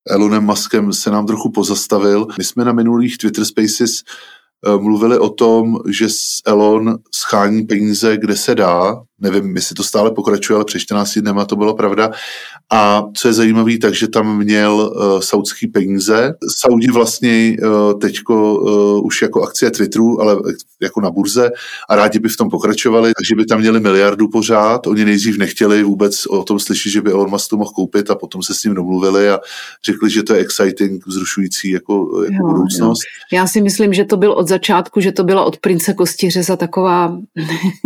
Elonem 0.08 0.44
Muskem 0.44 0.92
se 0.92 1.10
nám 1.10 1.26
trochu 1.26 1.50
pozastavil. 1.50 2.26
My 2.38 2.44
jsme 2.44 2.64
na 2.64 2.72
minulých 2.72 3.18
Twitter 3.18 3.44
Spaces 3.44 4.02
eh, 4.66 4.76
mluvili 4.76 5.18
o 5.18 5.30
tom, 5.30 5.78
že 5.88 6.06
Elon 6.46 6.98
schání 7.14 7.62
peníze, 7.62 8.16
kde 8.16 8.36
se 8.36 8.54
dá, 8.54 9.02
nevím, 9.20 9.56
jestli 9.56 9.74
to 9.74 9.82
stále 9.82 10.10
pokračuje, 10.10 10.54
ale 10.54 10.64
před 10.64 10.78
14 10.78 11.18
dnema 11.18 11.44
to 11.44 11.56
bylo 11.56 11.74
pravda. 11.74 12.10
A 12.72 13.04
co 13.16 13.28
je 13.28 13.34
zajímavé, 13.34 13.78
takže 13.78 14.08
tam 14.08 14.38
měl 14.38 14.72
uh, 14.72 15.20
saudský 15.20 15.66
peníze. 15.66 16.34
Saudi 16.58 16.90
vlastně 16.90 17.56
uh, 17.62 17.98
teďko 17.98 18.54
uh, 18.54 19.06
už 19.06 19.22
jako 19.22 19.42
akcie 19.42 19.70
Twitteru, 19.70 20.20
ale 20.20 20.36
jako 20.80 21.00
na 21.00 21.10
burze 21.10 21.50
a 21.88 21.96
rádi 21.96 22.18
by 22.18 22.28
v 22.28 22.36
tom 22.36 22.50
pokračovali, 22.50 23.12
takže 23.16 23.34
by 23.34 23.44
tam 23.44 23.60
měli 23.60 23.80
miliardu 23.80 24.28
pořád. 24.28 24.86
Oni 24.86 25.04
nejdřív 25.04 25.38
nechtěli 25.38 25.82
vůbec 25.82 26.26
o 26.26 26.42
tom 26.42 26.58
slyšet, 26.58 26.90
že 26.90 27.02
by 27.02 27.10
Elon 27.10 27.30
Musk 27.30 27.50
to 27.50 27.56
mohl 27.56 27.70
koupit 27.70 28.10
a 28.10 28.14
potom 28.14 28.42
se 28.42 28.54
s 28.54 28.64
ním 28.64 28.74
domluvili 28.74 29.30
a 29.30 29.40
řekli, 29.84 30.10
že 30.10 30.22
to 30.22 30.34
je 30.34 30.40
exciting, 30.40 31.06
vzrušující 31.06 31.70
jako, 31.70 32.22
jako 32.24 32.46
jo, 32.46 32.52
budoucnost. 32.52 33.00
Jo. 33.32 33.38
Já 33.38 33.46
si 33.46 33.60
myslím, 33.60 33.94
že 33.94 34.04
to 34.04 34.16
byl 34.16 34.32
od 34.32 34.48
začátku, 34.48 35.00
že 35.00 35.12
to 35.12 35.24
byla 35.24 35.44
od 35.44 35.56
prince 35.56 35.94
Kostiřeza 35.94 36.56
taková... 36.56 37.18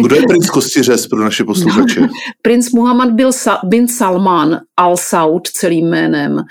Kdo 0.03 0.17
je 0.17 0.23
princ 0.23 0.51
Kostiřez 0.51 1.07
pro 1.07 1.24
naše 1.25 1.45
posluchače. 1.45 2.01
No, 2.01 2.09
princ 2.43 2.71
Muhammad 2.71 3.11
byl 3.11 3.31
Sa- 3.31 3.61
bin 3.65 3.89
Salman 3.89 4.61
al-Saud 4.81 5.49
celým 5.49 5.91
jménem. 5.91 6.43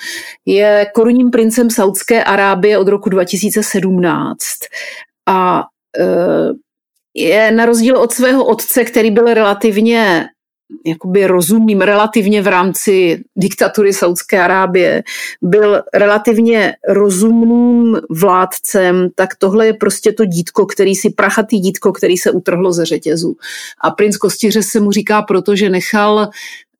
Je 0.45 0.87
korunním 0.93 1.31
princem 1.31 1.69
Saudské 1.69 2.23
Arábie 2.23 2.77
od 2.77 2.87
roku 2.87 3.09
2017 3.09 4.39
a 5.29 5.63
e, 5.99 6.05
je 7.15 7.51
na 7.51 7.65
rozdíl 7.65 7.97
od 7.97 8.13
svého 8.13 8.45
otce, 8.45 8.83
který 8.83 9.11
byl 9.11 9.33
relativně 9.33 10.25
jakoby 10.85 11.27
rozumným 11.27 11.81
relativně 11.81 12.41
v 12.41 12.47
rámci 12.47 13.23
diktatury 13.35 13.93
Saudské 13.93 14.41
Arábie, 14.41 15.03
byl 15.41 15.81
relativně 15.93 16.75
rozumným 16.87 18.01
vládcem, 18.09 19.09
tak 19.15 19.35
tohle 19.35 19.65
je 19.65 19.73
prostě 19.73 20.11
to 20.13 20.25
dítko, 20.25 20.65
který 20.65 20.95
si, 20.95 21.09
prachatý 21.09 21.59
dítko, 21.59 21.91
který 21.91 22.17
se 22.17 22.31
utrhlo 22.31 22.73
ze 22.73 22.85
řetězu. 22.85 23.35
A 23.81 23.91
princ 23.91 24.17
Kostiře 24.17 24.63
se 24.63 24.79
mu 24.79 24.91
říká 24.91 25.21
proto, 25.21 25.55
že 25.55 25.69
nechal 25.69 26.29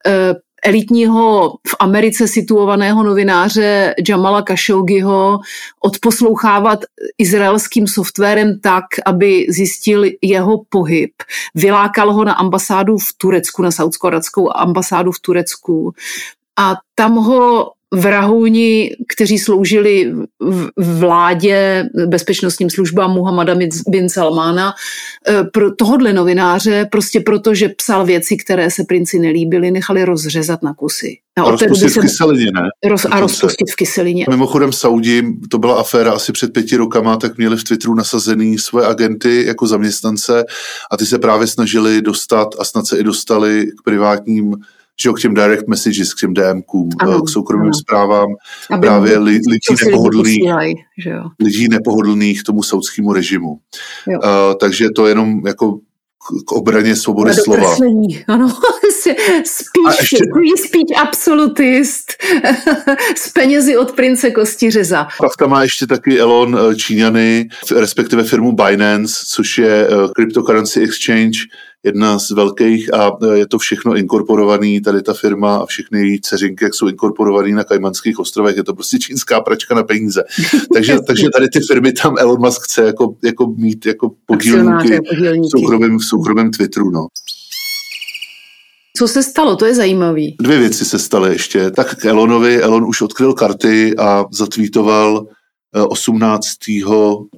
eh, 0.07 0.35
elitního 0.65 1.53
v 1.67 1.75
Americe 1.79 2.27
situovaného 2.27 3.03
novináře 3.03 3.95
Jamala 4.09 4.41
Khashoggiho 4.41 5.39
odposlouchávat 5.83 6.79
izraelským 7.17 7.87
softwarem 7.87 8.59
tak, 8.59 8.85
aby 9.05 9.45
zjistil 9.49 10.05
jeho 10.21 10.61
pohyb. 10.69 11.11
Vylákal 11.55 12.13
ho 12.13 12.25
na 12.25 12.33
ambasádu 12.33 12.97
v 12.97 13.13
Turecku, 13.17 13.61
na 13.61 13.71
saudsko 13.71 14.09
ambasádu 14.55 15.11
v 15.11 15.19
Turecku 15.19 15.93
a 16.59 16.75
tam 16.95 17.15
ho 17.15 17.71
vrahouni, 17.93 18.95
kteří 19.15 19.39
sloužili 19.39 20.13
v 20.77 20.99
vládě 20.99 21.85
bezpečnostním 22.07 22.69
službám 22.69 23.11
Muhammada 23.11 23.55
bin 23.87 24.09
Salmána, 24.09 24.73
eh, 25.27 25.43
pro 25.43 25.71
tohodle 25.71 26.13
novináře, 26.13 26.87
prostě 26.91 27.19
proto, 27.19 27.55
že 27.55 27.69
psal 27.69 28.05
věci, 28.05 28.37
které 28.37 28.71
se 28.71 28.83
princi 28.87 29.19
nelíbily, 29.19 29.71
nechali 29.71 30.05
rozřezat 30.05 30.63
na 30.63 30.73
kusy. 30.73 31.17
A, 31.37 31.41
a 31.41 31.51
rozpustit 31.51 31.89
v 31.89 32.01
kyselině, 32.01 32.51
ne? 32.53 32.89
Roz, 32.89 33.05
a 33.11 33.19
rozpustit 33.19 33.71
v 33.71 33.75
kyselině. 33.75 34.25
Mimochodem 34.29 34.71
Saudi, 34.71 35.23
to 35.49 35.57
byla 35.57 35.79
aféra 35.79 36.11
asi 36.11 36.31
před 36.31 36.53
pěti 36.53 36.75
rokama, 36.75 37.17
tak 37.17 37.37
měli 37.37 37.57
v 37.57 37.63
Twitteru 37.63 37.95
nasazený 37.95 38.57
svoje 38.57 38.87
agenty 38.87 39.45
jako 39.45 39.67
zaměstnance 39.67 40.43
a 40.91 40.97
ty 40.97 41.05
se 41.05 41.19
právě 41.19 41.47
snažili 41.47 42.01
dostat 42.01 42.47
a 42.59 42.63
snad 42.63 42.87
se 42.87 42.97
i 42.97 43.03
dostali 43.03 43.67
k 43.79 43.83
privátním 43.83 44.55
že 45.01 45.09
k 45.09 45.19
těm 45.19 45.33
direct 45.33 45.67
messages, 45.67 46.13
k 46.13 46.19
těm 46.19 46.33
DMkům, 46.33 46.89
ano, 46.99 47.21
k 47.21 47.29
soukromým 47.29 47.65
ano. 47.65 47.73
zprávám 47.73 48.27
Aby 48.71 48.87
právě 48.87 49.17
li, 49.17 49.31
lidí 49.31 49.85
nepohodlných, 49.85 50.43
lidí 51.39 51.67
nepohodlných 51.67 52.43
tomu 52.43 52.63
saudskému 52.63 53.13
režimu. 53.13 53.49
Uh, 53.49 54.19
takže 54.59 54.89
to 54.95 55.07
jenom 55.07 55.47
jako 55.47 55.79
k 56.47 56.51
obraně 56.51 56.95
svobody 56.95 57.31
a 57.31 57.33
slova. 57.33 57.75
Ano, 58.27 58.49
spíš, 59.45 59.99
ještě... 59.99 60.17
spíš 60.57 60.83
absolutist 61.01 62.11
s 63.15 63.29
penězi 63.29 63.77
od 63.77 63.91
prince 63.91 64.31
Kostiřeza. 64.31 65.07
Pak 65.19 65.37
tam 65.39 65.49
má 65.49 65.63
ještě 65.63 65.87
taky 65.87 66.19
Elon 66.19 66.59
eh, 66.59 66.75
Číňany, 66.75 67.47
respektive 67.75 68.23
firmu 68.23 68.51
Binance, 68.51 69.15
což 69.27 69.57
je 69.57 69.87
eh, 69.87 69.89
cryptocurrency 70.15 70.81
exchange, 70.81 71.37
jedna 71.83 72.19
z 72.19 72.31
velkých 72.31 72.93
a 72.93 73.11
e, 73.21 73.37
je 73.37 73.47
to 73.47 73.59
všechno 73.59 73.95
inkorporovaný, 73.95 74.81
tady 74.81 75.01
ta 75.01 75.13
firma 75.13 75.55
a 75.55 75.65
všechny 75.65 75.99
její 75.99 76.21
dceřinky, 76.21 76.63
jak 76.63 76.73
jsou 76.73 76.87
inkorporovaný 76.87 77.51
na 77.51 77.63
Kajmanských 77.63 78.19
ostrovech, 78.19 78.57
je 78.57 78.63
to 78.63 78.73
prostě 78.73 78.99
čínská 78.99 79.41
pračka 79.41 79.75
na 79.75 79.83
peníze. 79.83 80.23
takže, 80.73 80.97
takže 81.07 81.29
tady 81.33 81.49
ty 81.49 81.59
firmy 81.59 81.91
tam 81.91 82.15
Elon 82.17 82.39
Musk 82.39 82.61
chce 82.63 82.83
jako, 82.83 83.15
jako 83.23 83.47
mít 83.47 83.85
jako 83.85 84.11
podílníky 84.25 84.99
v 84.99 85.49
soukromém, 85.49 85.97
v 85.97 86.03
soukromém 86.03 86.51
Twitteru. 86.51 86.91
No. 86.91 87.07
Co 88.97 89.07
se 89.07 89.23
stalo? 89.23 89.55
To 89.55 89.65
je 89.65 89.75
zajímavý. 89.75 90.35
Dvě 90.41 90.59
věci 90.59 90.85
se 90.85 90.99
staly 90.99 91.33
ještě. 91.33 91.71
Tak 91.71 91.95
k 91.95 92.05
Elonovi, 92.05 92.61
Elon 92.61 92.85
už 92.85 93.01
odkryl 93.01 93.33
karty 93.33 93.97
a 93.97 94.25
zatvítoval 94.31 95.27
18. 95.89 96.47
E, 96.69 96.81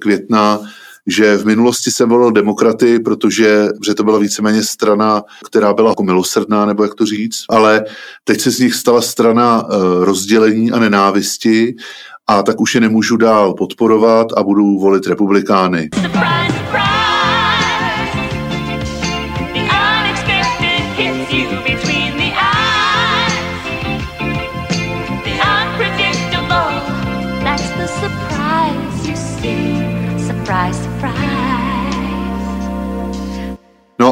května 0.00 0.60
že 1.06 1.36
v 1.36 1.44
minulosti 1.44 1.90
jsem 1.90 2.08
volil 2.08 2.32
demokraty, 2.32 2.98
protože 3.00 3.68
že 3.86 3.94
to 3.94 4.04
byla 4.04 4.18
víceméně 4.18 4.62
strana, 4.62 5.22
která 5.44 5.72
byla 5.74 5.88
jako 5.88 6.02
milosrdná, 6.02 6.66
nebo 6.66 6.82
jak 6.82 6.94
to 6.94 7.06
říct, 7.06 7.44
ale 7.48 7.84
teď 8.24 8.40
se 8.40 8.50
z 8.50 8.58
nich 8.58 8.74
stala 8.74 9.00
strana 9.00 9.64
eh, 9.64 9.74
rozdělení 10.04 10.72
a 10.72 10.78
nenávisti 10.78 11.74
a 12.26 12.42
tak 12.42 12.60
už 12.60 12.74
je 12.74 12.80
nemůžu 12.80 13.16
dál 13.16 13.54
podporovat 13.54 14.26
a 14.36 14.42
budu 14.42 14.78
volit 14.78 15.06
republikány. 15.06 15.88
Surprise, 15.94 16.58
surprise. 16.58 16.95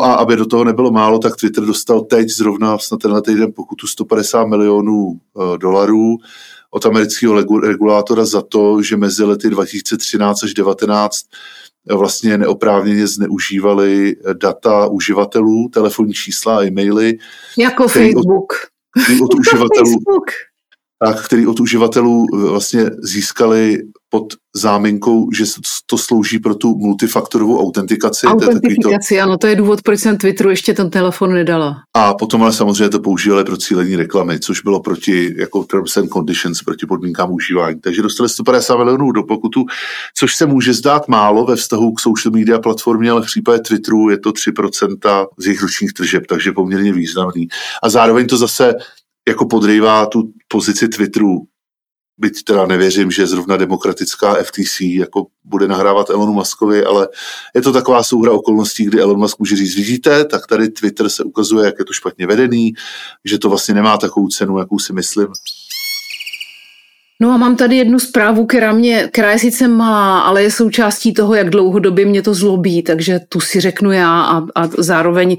No 0.04 0.10
a 0.10 0.14
aby 0.14 0.36
do 0.36 0.46
toho 0.46 0.64
nebylo 0.64 0.90
málo, 0.90 1.18
tak 1.18 1.36
Twitter 1.36 1.64
dostal 1.64 2.00
teď 2.00 2.28
zrovna 2.28 2.78
snad 2.78 3.00
tenhle 3.00 3.22
týden 3.22 3.52
pokutu 3.52 3.86
150 3.86 4.44
milionů 4.44 5.06
uh, 5.06 5.58
dolarů 5.58 6.16
od 6.70 6.86
amerického 6.86 7.34
regulátora 7.60 8.24
za 8.24 8.42
to, 8.42 8.82
že 8.82 8.96
mezi 8.96 9.24
lety 9.24 9.50
2013 9.50 10.44
až 10.44 10.54
2019 10.54 11.26
eh, 11.90 11.94
vlastně 11.94 12.38
neoprávněně 12.38 13.06
zneužívali 13.06 14.16
eh, 14.16 14.34
data 14.34 14.86
uživatelů, 14.86 15.68
telefonní 15.68 16.12
čísla 16.12 16.58
a 16.58 16.64
e-maily. 16.64 17.18
Jako 17.58 17.88
Facebook. 17.88 18.52
Od, 19.20 19.22
od 19.24 19.34
uživatelů, 19.34 19.98
tak, 21.04 21.26
který 21.26 21.46
od 21.46 21.60
uživatelů 21.60 22.26
vlastně 22.32 22.90
získali 23.02 23.82
pod 24.14 24.34
záminkou, 24.56 25.32
že 25.32 25.44
to 25.86 25.98
slouží 25.98 26.38
pro 26.38 26.54
tu 26.54 26.78
multifaktorovou 26.78 27.60
autentikaci. 27.60 28.26
Autentifikaci, 28.26 29.16
to... 29.16 29.22
ano, 29.22 29.38
to 29.38 29.46
je 29.46 29.56
důvod, 29.56 29.82
proč 29.82 30.00
jsem 30.00 30.18
Twitteru 30.18 30.50
ještě 30.50 30.74
ten 30.74 30.90
telefon 30.90 31.34
nedala. 31.34 31.76
A 31.94 32.14
potom 32.14 32.42
ale 32.42 32.52
samozřejmě 32.52 32.88
to 32.88 33.00
používali 33.00 33.44
pro 33.44 33.56
cílení 33.56 33.96
reklamy, 33.96 34.40
což 34.40 34.60
bylo 34.60 34.80
proti 34.80 35.34
jako 35.38 35.64
terms 35.64 35.96
and 35.96 36.08
conditions, 36.08 36.62
proti 36.62 36.86
podmínkám 36.86 37.32
užívání. 37.32 37.80
Takže 37.80 38.02
dostali 38.02 38.28
150 38.28 38.76
milionů 38.76 39.12
do 39.12 39.22
pokutu, 39.22 39.64
což 40.16 40.36
se 40.36 40.46
může 40.46 40.72
zdát 40.72 41.08
málo 41.08 41.46
ve 41.46 41.56
vztahu 41.56 41.92
k 41.92 42.00
social 42.00 42.32
media 42.32 42.58
platformě, 42.58 43.10
ale 43.10 43.22
v 43.22 43.26
případě 43.26 43.58
Twitteru 43.58 44.10
je 44.10 44.18
to 44.18 44.30
3% 44.30 45.26
z 45.38 45.46
jejich 45.46 45.62
ročních 45.62 45.92
tržeb, 45.92 46.26
takže 46.28 46.52
poměrně 46.52 46.92
významný. 46.92 47.48
A 47.82 47.88
zároveň 47.88 48.26
to 48.26 48.36
zase 48.36 48.74
jako 49.28 49.46
podrývá 49.46 50.06
tu 50.06 50.22
pozici 50.48 50.88
Twitteru 50.88 51.38
byť 52.18 52.44
teda 52.44 52.66
nevěřím, 52.66 53.10
že 53.10 53.26
zrovna 53.26 53.56
demokratická 53.56 54.34
FTC 54.34 54.80
jako 54.80 55.26
bude 55.44 55.68
nahrávat 55.68 56.10
Elonu 56.10 56.32
Muskovi, 56.32 56.84
ale 56.84 57.08
je 57.54 57.62
to 57.62 57.72
taková 57.72 58.02
souhra 58.02 58.32
okolností, 58.32 58.84
kdy 58.84 59.00
Elon 59.00 59.18
Musk 59.18 59.38
může 59.38 59.56
říct, 59.56 59.76
vidíte, 59.76 60.24
tak 60.24 60.46
tady 60.46 60.68
Twitter 60.68 61.08
se 61.08 61.24
ukazuje, 61.24 61.66
jak 61.66 61.74
je 61.78 61.84
to 61.84 61.92
špatně 61.92 62.26
vedený, 62.26 62.74
že 63.24 63.38
to 63.38 63.48
vlastně 63.48 63.74
nemá 63.74 63.98
takovou 63.98 64.28
cenu, 64.28 64.58
jakou 64.58 64.78
si 64.78 64.92
myslím. 64.92 65.26
No 67.22 67.30
a 67.30 67.36
mám 67.36 67.56
tady 67.56 67.76
jednu 67.76 67.98
zprávu, 67.98 68.46
která, 68.46 68.72
mě, 68.72 69.08
která 69.12 69.32
je 69.32 69.38
sice 69.38 69.68
malá, 69.68 70.20
ale 70.20 70.42
je 70.42 70.50
součástí 70.50 71.14
toho, 71.14 71.34
jak 71.34 71.50
dlouhodobě 71.50 72.06
mě 72.06 72.22
to 72.22 72.34
zlobí, 72.34 72.82
takže 72.82 73.20
tu 73.28 73.40
si 73.40 73.60
řeknu 73.60 73.92
já 73.92 74.22
a, 74.22 74.38
a 74.54 74.68
zároveň 74.78 75.36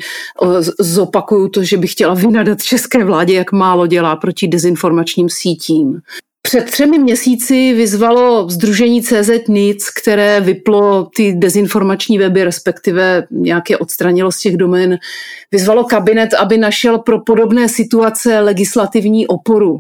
zopakuju 0.80 1.50
to, 1.50 1.64
že 1.64 1.78
bych 1.78 1.92
chtěla 1.92 2.14
vynadat 2.14 2.62
české 2.62 3.06
vládě, 3.06 3.34
jak 3.34 3.52
málo 3.52 3.88
dělá 3.88 4.16
proti 4.16 4.48
dezinformačním 4.48 5.30
sítím. 5.30 6.02
Před 6.46 6.66
třemi 6.66 7.00
měsíci 7.00 7.74
vyzvalo 7.74 8.50
Združení 8.50 9.02
CZ 9.02 9.30
NIC, 9.48 9.90
které 9.90 10.42
vyplo 10.42 11.10
ty 11.16 11.34
dezinformační 11.34 12.18
weby, 12.18 12.44
respektive 12.44 13.28
nějaké 13.32 13.78
odstranilo 13.78 14.32
z 14.32 14.40
těch 14.40 14.58
domén, 14.58 14.98
vyzvalo 15.52 15.84
kabinet, 15.84 16.34
aby 16.34 16.58
našel 16.58 16.98
pro 16.98 17.20
podobné 17.20 17.70
situace 17.70 18.40
legislativní 18.40 19.28
oporu. 19.28 19.80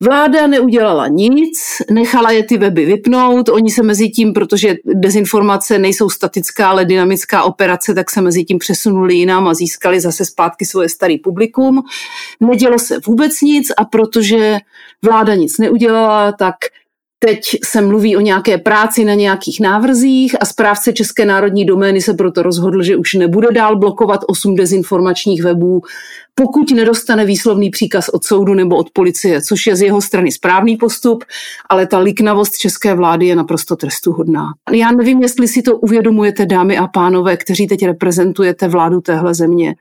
Vláda 0.00 0.46
neudělala 0.46 1.08
nic, 1.08 1.58
nechala 1.90 2.30
je 2.30 2.44
ty 2.44 2.58
weby 2.58 2.84
vypnout, 2.84 3.48
oni 3.48 3.70
se 3.70 3.82
mezi 3.82 4.08
tím, 4.08 4.32
protože 4.32 4.74
dezinformace 4.84 5.78
nejsou 5.78 6.10
statická, 6.10 6.68
ale 6.68 6.84
dynamická 6.84 7.42
operace, 7.42 7.94
tak 7.94 8.10
se 8.10 8.20
mezi 8.20 8.44
tím 8.44 8.58
přesunuli 8.58 9.14
jinam 9.14 9.48
a 9.48 9.54
získali 9.54 10.00
zase 10.00 10.24
zpátky 10.24 10.66
svoje 10.66 10.88
starý 10.88 11.18
publikum. 11.18 11.82
Nedělo 12.40 12.78
se 12.78 12.98
vůbec 13.06 13.40
nic 13.40 13.72
a 13.76 13.84
protože 13.84 14.58
vláda 15.02 15.34
nic 15.34 15.58
neudělala, 15.58 16.32
tak 16.32 16.54
Teď 17.20 17.40
se 17.64 17.80
mluví 17.80 18.16
o 18.16 18.20
nějaké 18.20 18.58
práci 18.58 19.04
na 19.04 19.14
nějakých 19.14 19.60
návrzích 19.60 20.36
a 20.40 20.44
správce 20.44 20.92
České 20.92 21.24
národní 21.24 21.64
domény 21.64 22.00
se 22.00 22.14
proto 22.14 22.42
rozhodl, 22.42 22.82
že 22.82 22.96
už 22.96 23.14
nebude 23.14 23.48
dál 23.52 23.76
blokovat 23.76 24.20
osm 24.28 24.54
dezinformačních 24.56 25.42
webů, 25.42 25.80
pokud 26.34 26.70
nedostane 26.70 27.24
výslovný 27.24 27.70
příkaz 27.70 28.08
od 28.08 28.24
soudu 28.24 28.54
nebo 28.54 28.76
od 28.76 28.90
policie, 28.90 29.42
což 29.42 29.66
je 29.66 29.76
z 29.76 29.82
jeho 29.82 30.00
strany 30.00 30.32
správný 30.32 30.76
postup, 30.76 31.24
ale 31.70 31.86
ta 31.86 31.98
liknavost 31.98 32.56
české 32.56 32.94
vlády 32.94 33.26
je 33.26 33.36
naprosto 33.36 33.76
trestuhodná. 33.76 34.46
Já 34.72 34.90
nevím, 34.90 35.22
jestli 35.22 35.48
si 35.48 35.62
to 35.62 35.76
uvědomujete, 35.76 36.46
dámy 36.46 36.78
a 36.78 36.86
pánové, 36.86 37.36
kteří 37.36 37.66
teď 37.66 37.84
reprezentujete 37.84 38.68
vládu 38.68 39.00
téhle 39.00 39.34
země, 39.34 39.74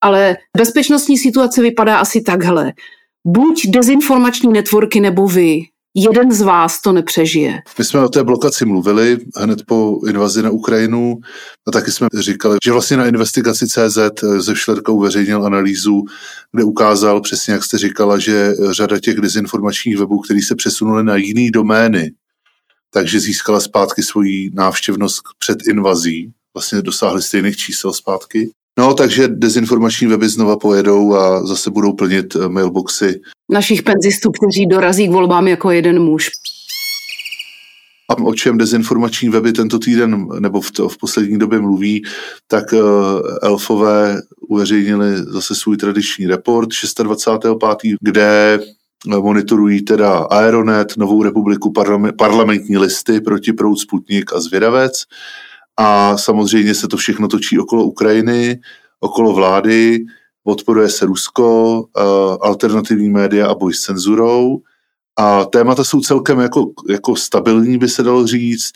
ale 0.00 0.36
bezpečnostní 0.56 1.18
situace 1.18 1.62
vypadá 1.62 1.98
asi 1.98 2.20
takhle. 2.20 2.72
Buď 3.26 3.66
dezinformační 3.66 4.52
networky 4.52 5.00
nebo 5.00 5.28
vy 5.28 5.62
jeden 5.94 6.32
z 6.32 6.40
vás 6.40 6.80
to 6.80 6.92
nepřežije. 6.92 7.62
My 7.78 7.84
jsme 7.84 8.04
o 8.04 8.08
té 8.08 8.24
blokaci 8.24 8.64
mluvili 8.64 9.18
hned 9.36 9.58
po 9.66 10.00
invazi 10.08 10.42
na 10.42 10.50
Ukrajinu 10.50 11.16
a 11.68 11.70
taky 11.70 11.92
jsme 11.92 12.08
říkali, 12.18 12.58
že 12.64 12.72
vlastně 12.72 12.96
na 12.96 13.06
investigaci 13.06 13.66
CZ 13.66 13.98
ze 14.38 14.56
Šlerka 14.56 14.92
uveřejnil 14.92 15.46
analýzu, 15.46 16.02
kde 16.52 16.64
ukázal 16.64 17.20
přesně, 17.20 17.52
jak 17.52 17.64
jste 17.64 17.78
říkala, 17.78 18.18
že 18.18 18.52
řada 18.70 18.98
těch 18.98 19.16
dezinformačních 19.16 19.98
webů, 19.98 20.18
které 20.18 20.40
se 20.42 20.54
přesunuly 20.54 21.04
na 21.04 21.16
jiné 21.16 21.50
domény, 21.50 22.12
takže 22.92 23.20
získala 23.20 23.60
zpátky 23.60 24.02
svoji 24.02 24.50
návštěvnost 24.54 25.22
před 25.38 25.58
invazí, 25.68 26.32
vlastně 26.54 26.82
dosáhly 26.82 27.22
stejných 27.22 27.56
čísel 27.56 27.92
zpátky. 27.92 28.50
No, 28.78 28.94
takže 28.94 29.28
dezinformační 29.28 30.06
weby 30.06 30.28
znova 30.28 30.56
pojedou 30.56 31.14
a 31.14 31.46
zase 31.46 31.70
budou 31.70 31.92
plnit 31.92 32.36
eh, 32.36 32.48
mailboxy. 32.48 33.20
Našich 33.50 33.82
penzistů, 33.82 34.30
kteří 34.30 34.66
dorazí 34.66 35.08
k 35.08 35.10
volbám 35.10 35.48
jako 35.48 35.70
jeden 35.70 36.02
muž. 36.02 36.30
A 38.10 38.16
o 38.16 38.34
čem 38.34 38.58
dezinformační 38.58 39.28
weby 39.28 39.52
tento 39.52 39.78
týden 39.78 40.26
nebo 40.40 40.60
v, 40.60 40.70
to, 40.70 40.88
v 40.88 40.98
poslední 40.98 41.38
době 41.38 41.60
mluví, 41.60 42.02
tak 42.46 42.72
uh, 42.72 42.80
elfové 43.42 44.22
uveřejnili 44.48 45.16
zase 45.16 45.54
svůj 45.54 45.76
tradiční 45.76 46.26
report 46.26 46.68
26.5., 46.68 47.96
kde 48.00 48.58
eh, 48.60 49.18
monitorují 49.18 49.82
teda 49.82 50.18
Aeronet, 50.18 50.96
Novou 50.96 51.22
republiku, 51.22 51.72
parlamentní 52.18 52.78
listy 52.78 53.20
proti 53.20 53.52
proud 53.52 53.76
Sputnik 53.76 54.32
a 54.32 54.40
Zvědavec. 54.40 55.04
A 55.82 56.16
samozřejmě 56.16 56.74
se 56.74 56.88
to 56.88 56.96
všechno 56.96 57.28
točí 57.28 57.58
okolo 57.58 57.84
Ukrajiny, 57.84 58.60
okolo 59.00 59.32
vlády, 59.32 60.04
podporuje 60.42 60.88
se 60.88 61.06
Rusko, 61.06 61.84
alternativní 62.40 63.08
média 63.08 63.48
a 63.48 63.54
boj 63.54 63.74
s 63.74 63.80
cenzurou. 63.80 64.58
A 65.18 65.44
témata 65.44 65.84
jsou 65.84 66.00
celkem 66.00 66.40
jako, 66.40 66.66
jako 66.88 67.16
stabilní, 67.16 67.78
by 67.78 67.88
se 67.88 68.02
dalo 68.02 68.26
říct. 68.26 68.72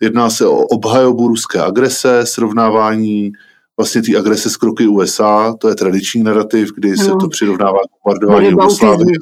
Jedná 0.00 0.30
se 0.30 0.46
o 0.46 0.56
obhajobu 0.56 1.28
ruské 1.28 1.62
agrese, 1.62 2.26
srovnávání 2.26 3.32
vlastně 3.76 4.02
té 4.02 4.18
agrese 4.18 4.50
s 4.50 4.56
kroky 4.56 4.86
USA, 4.86 5.54
to 5.60 5.68
je 5.68 5.74
tradiční 5.74 6.22
narrativ, 6.22 6.72
kdy 6.74 6.90
no. 6.90 7.04
se 7.04 7.10
to 7.10 7.28
přirovnává 7.28 7.78
k 7.78 8.04
bombardování 8.04 8.48
Jugoslávie. 8.48 9.18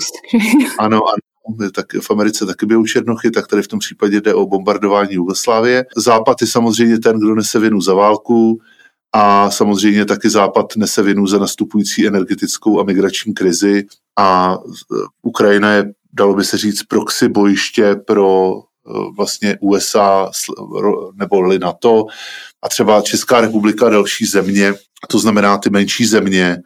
Ano, 0.79 1.09
ano 1.09 1.26
tak 1.75 1.87
v 2.01 2.11
Americe 2.11 2.47
taky 2.47 2.67
byl 2.67 2.85
černochy, 2.85 3.31
tak 3.31 3.47
tady 3.47 3.63
v 3.63 3.69
tom 3.69 3.79
případě 3.79 4.21
jde 4.21 4.35
o 4.35 4.47
bombardování 4.47 5.15
Jugoslávie. 5.15 5.85
Západ 5.97 6.41
je 6.41 6.47
samozřejmě 6.47 6.99
ten, 6.99 7.19
kdo 7.19 7.35
nese 7.35 7.59
vinu 7.59 7.81
za 7.81 7.95
válku 7.95 8.61
a 9.13 9.51
samozřejmě 9.51 10.05
taky 10.05 10.31
Západ 10.31 10.67
nese 10.77 11.03
vinu 11.03 11.27
za 11.27 11.39
nastupující 11.39 12.07
energetickou 12.07 12.81
a 12.81 12.85
migrační 12.85 13.35
krizi 13.35 13.85
a 14.19 14.59
Ukrajina 15.23 15.73
je, 15.73 15.93
dalo 16.13 16.35
by 16.35 16.45
se 16.45 16.59
říct, 16.59 16.83
proxy 16.83 17.29
bojiště 17.29 17.95
pro 17.95 18.53
eh, 18.59 18.93
vlastně 19.17 19.59
USA 19.61 20.31
nebo 21.15 21.59
NATO 21.59 22.07
a 22.63 22.69
třeba 22.69 23.01
Česká 23.01 23.41
republika 23.41 23.87
a 23.87 23.91
další 23.91 24.27
země, 24.27 24.75
to 25.09 25.19
znamená 25.19 25.59
ty 25.59 25.71
menší 25.71 26.07
země, 26.07 26.57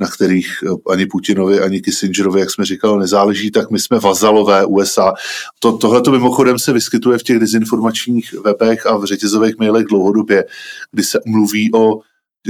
na 0.00 0.06
kterých 0.06 0.48
eh, 0.66 0.92
ani 0.92 1.06
Putinovi, 1.06 1.60
ani 1.60 1.80
Kissingerovi, 1.80 2.40
jak 2.40 2.50
jsme 2.50 2.64
říkali, 2.64 2.98
nezáleží, 2.98 3.50
tak 3.50 3.70
my 3.70 3.78
jsme 3.78 3.98
vazalové 3.98 4.64
USA. 4.64 5.12
To, 5.58 5.78
Tohle 5.78 6.02
to 6.02 6.10
mimochodem 6.10 6.58
se 6.58 6.72
vyskytuje 6.72 7.18
v 7.18 7.22
těch 7.22 7.38
dezinformačních 7.38 8.34
webech 8.44 8.86
a 8.86 8.96
v 8.96 9.04
řetězových 9.04 9.58
mailech 9.58 9.86
dlouhodobě, 9.86 10.44
kdy 10.92 11.02
se 11.02 11.20
mluví 11.26 11.70
o 11.74 12.00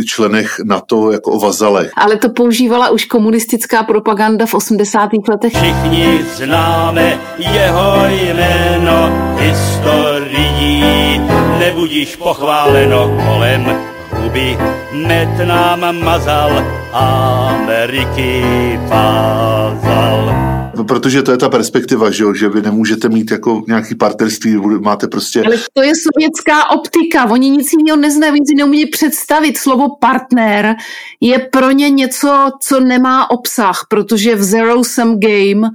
členech 0.07 0.57
NATO 0.65 1.13
jako 1.13 1.33
o 1.33 1.39
vazalech. 1.39 1.93
Ale 1.97 2.17
to 2.17 2.31
používala 2.31 2.91
už 2.91 3.05
komunistická 3.05 3.83
propaganda 3.83 4.47
v 4.47 4.55
80. 4.55 5.11
letech. 5.29 5.53
Všichni 5.53 6.21
známe 6.37 7.21
jeho 7.39 8.05
jméno 8.07 9.13
historií, 9.39 11.21
nebudíš 11.59 12.17
pochváleno 12.17 13.23
kolem 13.27 13.77
huby, 14.11 14.59
met 14.93 15.47
nám 15.47 16.05
mazal, 16.05 16.80
Ameriky 16.92 18.42
pázal. 18.88 20.35
No, 20.76 20.85
protože 20.85 21.22
to 21.22 21.31
je 21.31 21.38
ta 21.38 21.48
perspektiva, 21.48 22.11
že, 22.11 22.22
jo? 22.22 22.35
že 22.35 22.48
vy 22.48 22.62
nemůžete 22.62 23.09
mít 23.09 23.31
jako 23.31 23.62
nějaký 23.68 23.94
partnerství, 23.94 24.57
máte 24.81 25.09
prostě... 25.09 25.42
Ale 25.42 25.57
to 25.72 25.83
je 25.83 25.92
sovětská 25.94 26.70
optika, 26.70 27.24
oni 27.24 27.50
nic 27.50 27.72
jiného 27.72 27.96
neznají, 27.96 28.33
oni 28.33 28.46
si 28.46 28.55
neumí 28.55 28.87
představit. 28.87 29.59
Slovo 29.59 29.96
partner 30.00 30.76
je 31.20 31.38
pro 31.38 31.70
ně 31.70 31.90
něco, 31.90 32.50
co 32.62 32.81
nemá 32.81 33.31
obsah, 33.31 33.87
protože 33.90 34.35
v 34.35 34.42
Zero 34.42 34.85
Sum 34.85 35.20
Game 35.20 35.70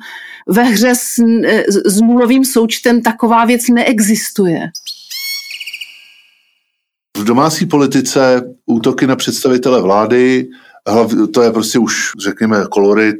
ve 0.47 0.63
hře 0.63 0.95
s, 0.95 1.15
s 1.86 2.01
nulovým 2.01 2.45
součtem 2.45 3.01
taková 3.01 3.45
věc 3.45 3.62
neexistuje. 3.69 4.69
V 7.17 7.23
domácí 7.23 7.65
politice 7.65 8.41
útoky 8.65 9.08
na 9.08 9.15
představitele 9.15 9.82
vlády, 9.82 10.47
to 11.34 11.41
je 11.41 11.52
prostě 11.52 11.80
už, 11.80 12.12
řekněme, 12.19 12.65
kolorit, 12.71 13.15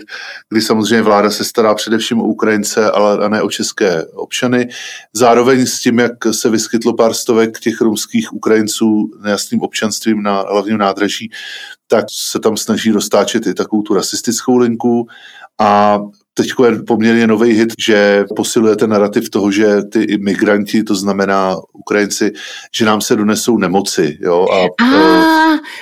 kdy 0.50 0.62
samozřejmě 0.62 1.02
vláda 1.02 1.30
se 1.32 1.44
stará 1.44 1.76
především 1.76 2.22
o 2.22 2.24
Ukrajince, 2.24 2.92
ale 2.92 3.26
a 3.26 3.30
ne 3.30 3.42
o 3.42 3.50
české 3.50 4.06
občany. 4.06 4.70
Zároveň 5.14 5.66
s 5.66 5.80
tím, 5.80 6.00
jak 6.00 6.12
se 6.32 6.50
vyskytlo 6.50 6.94
pár 6.94 7.14
stovek 7.14 7.60
těch 7.60 7.82
rumských 7.82 8.34
Ukrajinců 8.34 9.12
nejasným 9.24 9.62
občanstvím 9.62 10.24
na 10.24 10.42
hlavním 10.42 10.78
nádraží, 10.78 11.30
tak 11.88 12.06
se 12.12 12.40
tam 12.40 12.58
snaží 12.58 12.92
roztáčet 12.92 13.48
i 13.48 13.54
takovou 13.54 13.82
tu 13.82 13.94
rasistickou 13.94 14.58
linku 14.58 15.08
a 15.60 16.00
teď 16.38 16.48
je 16.64 16.84
poměrně 16.84 17.28
nový 17.28 17.52
hit, 17.52 17.74
že 17.80 18.26
posiluje 18.36 18.76
ten 18.76 18.90
narrativ 18.90 19.30
toho, 19.30 19.52
že 19.52 19.84
ty 19.92 20.02
imigranti, 20.02 20.84
to 20.84 20.96
znamená 20.96 21.56
Ukrajinci, 21.74 22.32
že 22.76 22.86
nám 22.86 23.02
se 23.02 23.16
donesou 23.16 23.58
nemoci. 23.58 24.18
Jo? 24.22 24.48
A, 24.52 24.86
a 24.86 25.26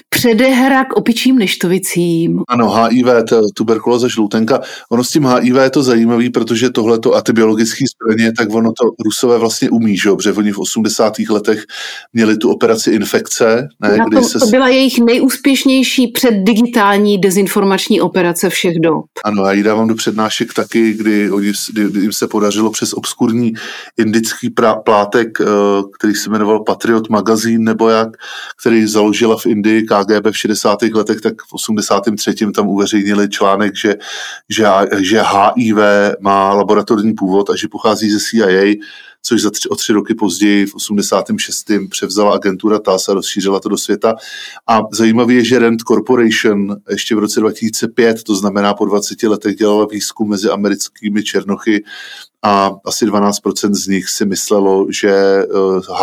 předehra 0.09 0.85
k 0.85 0.93
opičím 0.93 1.37
neštovicím. 1.37 2.41
Ano, 2.47 2.73
HIV, 2.73 3.07
tuberkulóza 3.53 4.07
žloutenka. 4.07 4.61
Ono 4.91 5.03
s 5.03 5.09
tím 5.09 5.25
HIV 5.25 5.55
je 5.55 5.69
to 5.69 5.83
zajímavé, 5.83 6.29
protože 6.29 6.69
tohleto 6.69 7.15
a 7.15 7.21
ty 7.21 7.33
biologické 7.33 7.85
zbraně, 7.95 8.33
tak 8.37 8.53
ono 8.53 8.69
to 8.69 8.89
Rusové 9.05 9.37
vlastně 9.37 9.69
umí, 9.69 9.97
že 9.97 10.09
protože 10.09 10.33
oni 10.33 10.51
v 10.51 10.59
80. 10.59 11.13
letech 11.29 11.65
měli 12.13 12.37
tu 12.37 12.51
operaci 12.51 12.91
infekce. 12.91 13.67
Ne, 13.79 13.97
kdy 14.07 14.17
to, 14.17 14.23
se... 14.23 14.39
to 14.39 14.45
byla 14.45 14.67
jejich 14.67 14.99
nejúspěšnější 14.99 16.07
předdigitální 16.07 17.17
dezinformační 17.17 18.01
operace 18.01 18.49
všech 18.49 18.79
dob. 18.79 19.05
Ano, 19.25 19.45
já 19.45 19.51
ji 19.51 19.63
dávám 19.63 19.87
do 19.87 19.95
přednášek 19.95 20.42
taky, 20.53 20.93
kdy, 20.93 21.31
oni, 21.31 21.51
kdy 21.73 21.99
jim 21.99 22.13
se 22.13 22.27
podařilo 22.27 22.71
přes 22.71 22.93
obskurní 22.93 23.53
indický 23.97 24.49
prá, 24.49 24.75
plátek, 24.75 25.41
eh, 25.41 25.45
který 25.99 26.15
se 26.15 26.29
jmenoval 26.29 26.63
Patriot 26.63 27.09
Magazine 27.09 27.63
nebo 27.63 27.89
jak, 27.89 28.09
který 28.59 28.87
založila 28.87 29.37
v 29.37 29.45
Indii 29.45 29.81
KGB 29.81 30.31
v 30.31 30.37
60. 30.37 30.93
letech, 30.93 31.21
tak 31.21 31.41
v 31.41 31.53
83. 31.53 32.51
tam 32.51 32.67
uveřejnili 32.67 33.29
článek, 33.29 33.75
že, 33.75 33.95
že, 34.49 34.67
že 34.97 35.21
HIV 35.21 35.77
má 36.19 36.53
laboratorní 36.53 37.13
původ 37.13 37.49
a 37.49 37.55
že 37.55 37.67
pochází 37.67 38.11
ze 38.11 38.19
CIA, 38.19 38.75
což 39.23 39.41
za 39.41 39.49
tři, 39.49 39.69
o 39.69 39.75
tři 39.75 39.93
roky 39.93 40.15
později 40.15 40.65
v 40.65 40.75
86. 40.75 41.71
převzala 41.89 42.33
agentura 42.33 42.79
TAS 42.79 43.09
a 43.09 43.13
rozšířila 43.13 43.59
to 43.59 43.69
do 43.69 43.77
světa. 43.77 44.15
A 44.67 44.81
zajímavé 44.91 45.33
je, 45.33 45.45
že 45.45 45.59
Rand 45.59 45.81
Corporation 45.81 46.75
ještě 46.89 47.15
v 47.15 47.19
roce 47.19 47.39
2005, 47.39 48.23
to 48.23 48.35
znamená 48.35 48.73
po 48.73 48.85
20 48.85 49.23
letech, 49.23 49.55
dělala 49.55 49.85
výzkum 49.85 50.29
mezi 50.29 50.49
americkými 50.49 51.23
černochy 51.23 51.83
a 52.41 52.71
asi 52.85 53.05
12% 53.05 53.73
z 53.73 53.87
nich 53.87 54.09
si 54.09 54.25
myslelo, 54.25 54.87
že 54.89 55.43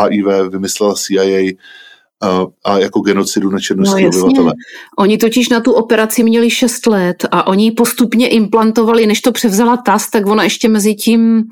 HIV 0.00 0.26
eh, 0.26 0.48
vymyslela 0.48 0.94
CIA 0.94 1.52
a, 2.22 2.46
a 2.64 2.78
jako 2.78 3.00
genocidu 3.00 3.50
na 3.50 3.58
černožské 3.58 4.02
no, 4.02 4.08
obyvatele. 4.08 4.52
Oni 4.98 5.18
totiž 5.18 5.48
na 5.48 5.60
tu 5.60 5.72
operaci 5.72 6.22
měli 6.22 6.50
6 6.50 6.86
let 6.86 7.24
a 7.30 7.46
oni 7.46 7.70
postupně 7.70 8.28
implantovali, 8.28 9.06
než 9.06 9.20
to 9.20 9.32
převzala 9.32 9.76
TAS, 9.76 10.10
tak 10.10 10.26
ona 10.26 10.44
ještě 10.44 10.68
mezi 10.68 10.94
tím 10.94 11.44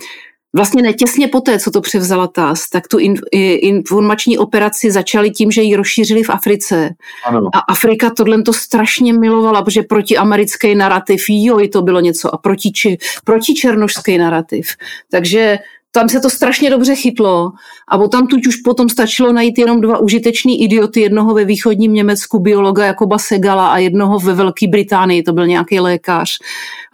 Vlastně 0.56 0.82
netěsně 0.82 1.28
poté, 1.28 1.58
co 1.58 1.70
to 1.70 1.80
převzala 1.80 2.26
TAS, 2.26 2.68
tak 2.68 2.88
tu 2.88 2.98
in, 2.98 3.14
informační 3.32 4.38
operaci 4.38 4.90
začali 4.90 5.30
tím, 5.30 5.50
že 5.50 5.62
ji 5.62 5.76
rozšířili 5.76 6.22
v 6.22 6.30
Africe. 6.30 6.90
Ano. 7.24 7.50
A 7.54 7.58
Afrika 7.58 8.10
tohle 8.10 8.42
to 8.42 8.52
strašně 8.52 9.12
milovala, 9.12 9.62
protože 9.62 9.82
proti 9.82 10.16
americký 10.16 10.74
narrativ, 10.74 11.24
jo, 11.28 11.68
to 11.72 11.82
bylo 11.82 12.00
něco, 12.00 12.34
a 12.34 12.38
proti, 12.38 12.72
či, 12.72 12.98
proti 13.24 13.54
černožský 13.54 14.18
narrativ. 14.18 14.68
Takže 15.10 15.58
tam 15.92 16.08
se 16.08 16.20
to 16.20 16.30
strašně 16.30 16.70
dobře 16.70 16.94
chytlo 16.94 17.50
a 17.88 18.08
tam 18.08 18.26
tuď 18.26 18.46
už 18.46 18.56
potom 18.56 18.88
stačilo 18.88 19.32
najít 19.32 19.58
jenom 19.58 19.80
dva 19.80 19.98
užiteční 19.98 20.62
idioty, 20.62 21.00
jednoho 21.00 21.34
ve 21.34 21.44
východním 21.44 21.94
Německu, 21.94 22.38
biologa 22.38 22.86
Jakoba 22.86 23.18
Segala 23.18 23.68
a 23.68 23.78
jednoho 23.78 24.18
ve 24.18 24.34
Velké 24.34 24.68
Británii, 24.68 25.22
to 25.22 25.32
byl 25.32 25.46
nějaký 25.46 25.80
lékař. 25.80 26.38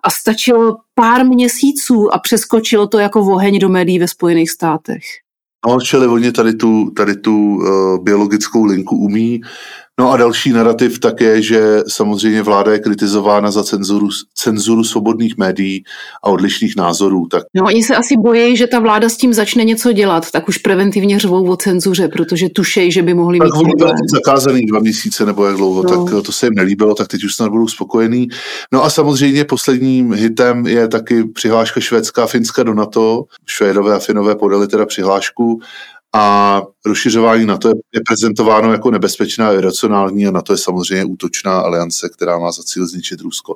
A 0.04 0.10
stačilo 0.10 0.76
pár 0.94 1.26
měsíců 1.26 2.14
a 2.14 2.18
přeskočilo 2.18 2.86
to 2.86 2.98
jako 2.98 3.20
oheň 3.20 3.58
do 3.58 3.68
médií 3.68 3.98
ve 3.98 4.08
Spojených 4.08 4.50
státech. 4.50 5.02
No, 5.66 5.80
čili 5.80 6.06
oni 6.06 6.32
tady 6.32 6.54
tu, 6.54 6.90
tady 6.90 7.16
tu 7.16 7.56
uh, 7.56 8.04
biologickou 8.04 8.64
linku 8.64 8.96
umí. 8.96 9.40
No 10.00 10.10
a 10.10 10.16
další 10.16 10.52
narrativ 10.52 10.98
tak 10.98 11.20
je, 11.20 11.42
že 11.42 11.80
samozřejmě 11.88 12.42
vláda 12.42 12.72
je 12.72 12.78
kritizována 12.78 13.50
za 13.50 13.64
cenzuru, 13.64 14.08
cenzuru 14.34 14.84
svobodných 14.84 15.38
médií 15.38 15.84
a 16.24 16.30
odlišných 16.30 16.76
názorů. 16.76 17.26
Tak... 17.26 17.42
No 17.54 17.64
oni 17.64 17.82
se 17.82 17.96
asi 17.96 18.14
bojí, 18.16 18.56
že 18.56 18.66
ta 18.66 18.78
vláda 18.78 19.08
s 19.08 19.16
tím 19.16 19.34
začne 19.34 19.64
něco 19.64 19.92
dělat, 19.92 20.30
tak 20.30 20.48
už 20.48 20.58
preventivně 20.58 21.18
řvou 21.18 21.50
o 21.50 21.56
cenzuře, 21.56 22.08
protože 22.08 22.48
tušejí, 22.48 22.92
že 22.92 23.02
by 23.02 23.14
mohli 23.14 23.38
tak 23.38 23.46
mít 23.46 23.78
Tak 23.78 23.88
oni 23.88 24.08
zakázaný 24.10 24.66
dva 24.66 24.80
měsíce 24.80 25.26
nebo 25.26 25.44
jak 25.46 25.56
dlouho, 25.56 25.82
no. 25.82 25.88
tak 25.88 26.24
to 26.24 26.32
se 26.32 26.46
jim 26.46 26.54
nelíbilo, 26.54 26.94
tak 26.94 27.08
teď 27.08 27.24
už 27.24 27.34
snad 27.34 27.48
budou 27.48 27.68
spokojení. 27.68 28.28
No 28.72 28.84
a 28.84 28.90
samozřejmě 28.90 29.44
posledním 29.44 30.12
hitem 30.12 30.66
je 30.66 30.88
taky 30.88 31.24
přihláška 31.24 31.80
Švédska 31.80 32.24
a 32.24 32.26
Finska 32.26 32.62
do 32.62 32.74
NATO. 32.74 33.24
Švédové 33.46 33.94
a 33.94 33.98
Finové 33.98 34.34
podali 34.34 34.68
teda 34.68 34.86
přihlášku 34.86 35.60
a 36.14 36.62
rozšiřování 36.86 37.46
NATO 37.46 37.68
je, 37.68 37.74
je 37.94 38.00
prezentováno 38.06 38.72
jako 38.72 38.90
nebezpečná 38.90 39.48
a 39.48 39.52
iracionální 39.52 40.26
a 40.26 40.30
NATO 40.30 40.52
je 40.52 40.58
samozřejmě 40.58 41.04
útočná 41.04 41.58
aliance, 41.58 42.08
která 42.08 42.38
má 42.38 42.52
za 42.52 42.62
cíl 42.62 42.86
zničit 42.86 43.20
Rusko. 43.20 43.54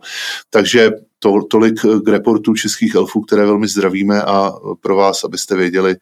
Takže 0.50 0.90
to, 1.18 1.42
tolik 1.50 1.80
k 2.04 2.08
reportu 2.08 2.54
českých 2.54 2.94
elfů, 2.94 3.20
které 3.20 3.46
velmi 3.46 3.68
zdravíme 3.68 4.22
a 4.22 4.52
pro 4.80 4.96
vás, 4.96 5.24
abyste 5.24 5.56
věděli, 5.56 5.96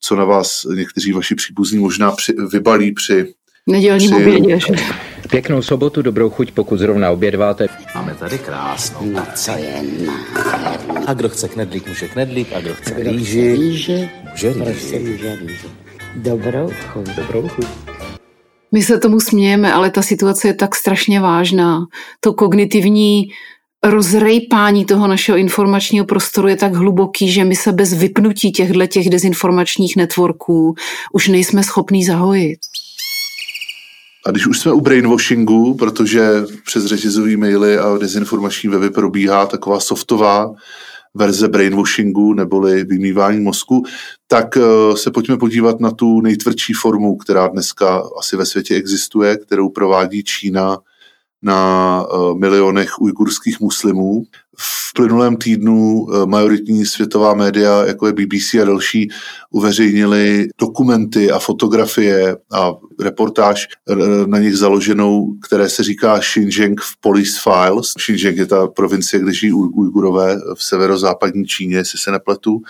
co 0.00 0.16
na 0.16 0.24
vás 0.24 0.66
někteří 0.74 1.12
vaši 1.12 1.34
příbuzní 1.34 1.78
možná 1.78 2.12
při, 2.12 2.34
vybalí 2.52 2.92
při 2.92 3.34
Nedělním 3.66 4.10
při... 4.10 4.22
obědě. 4.22 4.58
Pěknou 5.30 5.62
sobotu, 5.62 6.02
dobrou 6.02 6.30
chuť, 6.30 6.52
pokud 6.52 6.76
zrovna 6.76 7.10
obědváte. 7.10 7.66
Máme 7.94 8.14
tady 8.14 8.38
krásnou. 8.38 9.06
No 9.06 9.26
co 9.34 9.50
je. 9.50 9.82
A 11.06 11.14
kdo 11.14 11.28
chce 11.28 11.48
knedlík, 11.48 11.88
může 11.88 12.08
knedlík, 12.08 12.52
a 12.52 12.60
kdo 12.60 12.74
chce 12.74 12.94
rýži, 12.94 13.52
rýži, 13.52 14.10
může 14.30 14.52
rýži. 14.52 15.83
Dobrou 16.16 16.70
chuť. 16.92 17.06
Dobrou 17.16 17.48
chuť. 17.48 17.66
My 18.72 18.82
se 18.82 18.98
tomu 18.98 19.20
smějeme, 19.20 19.72
ale 19.72 19.90
ta 19.90 20.02
situace 20.02 20.48
je 20.48 20.54
tak 20.54 20.74
strašně 20.74 21.20
vážná. 21.20 21.86
To 22.20 22.32
kognitivní 22.32 23.28
rozrejpání 23.84 24.84
toho 24.84 25.06
našeho 25.06 25.38
informačního 25.38 26.06
prostoru 26.06 26.48
je 26.48 26.56
tak 26.56 26.74
hluboký, 26.74 27.32
že 27.32 27.44
my 27.44 27.56
se 27.56 27.72
bez 27.72 27.92
vypnutí 27.92 28.52
těchto 28.52 28.86
těch 28.86 29.10
dezinformačních 29.10 29.96
networků 29.96 30.74
už 31.12 31.28
nejsme 31.28 31.62
schopní 31.62 32.04
zahojit. 32.04 32.58
A 34.26 34.30
když 34.30 34.46
už 34.46 34.58
jsme 34.58 34.72
u 34.72 34.80
brainwashingu, 34.80 35.74
protože 35.74 36.30
přes 36.66 36.84
řetězový 36.84 37.36
maily 37.36 37.78
a 37.78 37.98
dezinformační 37.98 38.68
weby 38.68 38.90
probíhá 38.90 39.46
taková 39.46 39.80
softová 39.80 40.54
verze 41.14 41.48
brainwashingu 41.48 42.34
neboli 42.34 42.84
vymývání 42.84 43.40
mozku, 43.40 43.82
tak 44.26 44.56
eh, 44.56 44.96
se 44.96 45.10
pojďme 45.10 45.36
podívat 45.36 45.80
na 45.80 45.90
tu 45.90 46.20
nejtvrdší 46.20 46.72
formu, 46.72 47.16
která 47.16 47.48
dneska 47.48 48.02
asi 48.18 48.36
ve 48.36 48.46
světě 48.46 48.74
existuje, 48.74 49.36
kterou 49.36 49.68
provádí 49.68 50.24
Čína 50.24 50.78
na 51.42 52.00
eh, 52.04 52.34
milionech 52.38 53.00
ujgurských 53.00 53.60
muslimů. 53.60 54.24
V 54.58 54.73
plynulém 54.96 55.36
týdnu 55.36 56.06
eh, 56.08 56.26
majoritní 56.26 56.86
světová 56.86 57.34
média, 57.34 57.84
jako 57.86 58.06
je 58.06 58.12
BBC 58.12 58.54
a 58.54 58.64
další, 58.64 59.10
uveřejnili 59.50 60.48
dokumenty 60.60 61.30
a 61.30 61.38
fotografie 61.38 62.36
a 62.52 62.72
reportáž 63.00 63.68
eh, 63.90 63.94
na 64.26 64.38
nich 64.38 64.56
založenou, 64.56 65.34
které 65.46 65.68
se 65.68 65.82
říká 65.82 66.18
Xinjiang 66.18 66.80
Police 67.00 67.40
Files. 67.42 67.92
Xinjiang 67.94 68.36
je 68.36 68.46
ta 68.46 68.66
provincie, 68.66 69.20
kde 69.20 69.32
žijí 69.32 69.52
Ujgurové 69.52 70.36
v 70.54 70.64
severozápadní 70.64 71.46
Číně, 71.46 71.76
jestli 71.76 71.98
se 71.98 72.10
nepletu. 72.10 72.62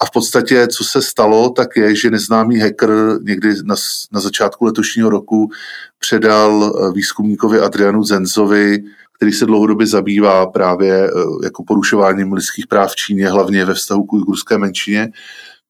A 0.00 0.04
v 0.04 0.10
podstatě, 0.10 0.66
co 0.66 0.84
se 0.84 1.02
stalo, 1.02 1.50
tak 1.50 1.76
je, 1.76 1.96
že 1.96 2.10
neznámý 2.10 2.58
hacker 2.58 2.90
někdy 3.22 3.54
na, 3.64 3.74
na 4.12 4.20
začátku 4.20 4.64
letošního 4.64 5.10
roku 5.10 5.50
předal 5.98 6.74
eh, 6.74 6.92
výzkumníkovi 6.92 7.60
Adrianu 7.60 8.04
Zenzovi 8.04 8.84
který 9.22 9.32
se 9.32 9.46
dlouhodobě 9.46 9.86
zabývá 9.86 10.46
právě 10.46 11.04
eh, 11.04 11.10
jako 11.44 11.64
porušováním 11.64 12.32
lidských 12.32 12.66
práv 12.66 12.92
v 12.92 12.96
Číně, 12.96 13.28
hlavně 13.28 13.64
ve 13.64 13.74
vztahu 13.74 14.04
k 14.04 14.12
ujgurské 14.12 14.58
menšině 14.58 15.08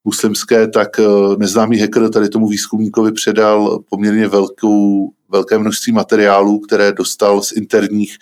muslimské, 0.04 0.68
tak 0.68 0.98
eh, 0.98 1.04
neznámý 1.38 1.80
hacker 1.80 2.10
tady 2.10 2.28
tomu 2.28 2.48
výzkumníkovi 2.48 3.12
předal 3.12 3.78
poměrně 3.90 4.28
velkou, 4.28 5.10
velké 5.28 5.58
množství 5.58 5.92
materiálů, 5.92 6.60
které 6.60 6.92
dostal 6.92 7.42
z 7.42 7.52
interních 7.52 8.16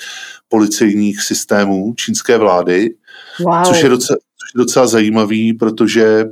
policejních 0.48 1.22
systémů 1.22 1.94
čínské 1.96 2.38
vlády, 2.38 2.94
wow. 3.40 3.64
což, 3.64 3.82
je 3.82 3.88
docela, 3.88 4.16
což 4.16 4.54
je 4.54 4.58
docela 4.58 4.86
zajímavý, 4.86 5.52
protože 5.52 6.24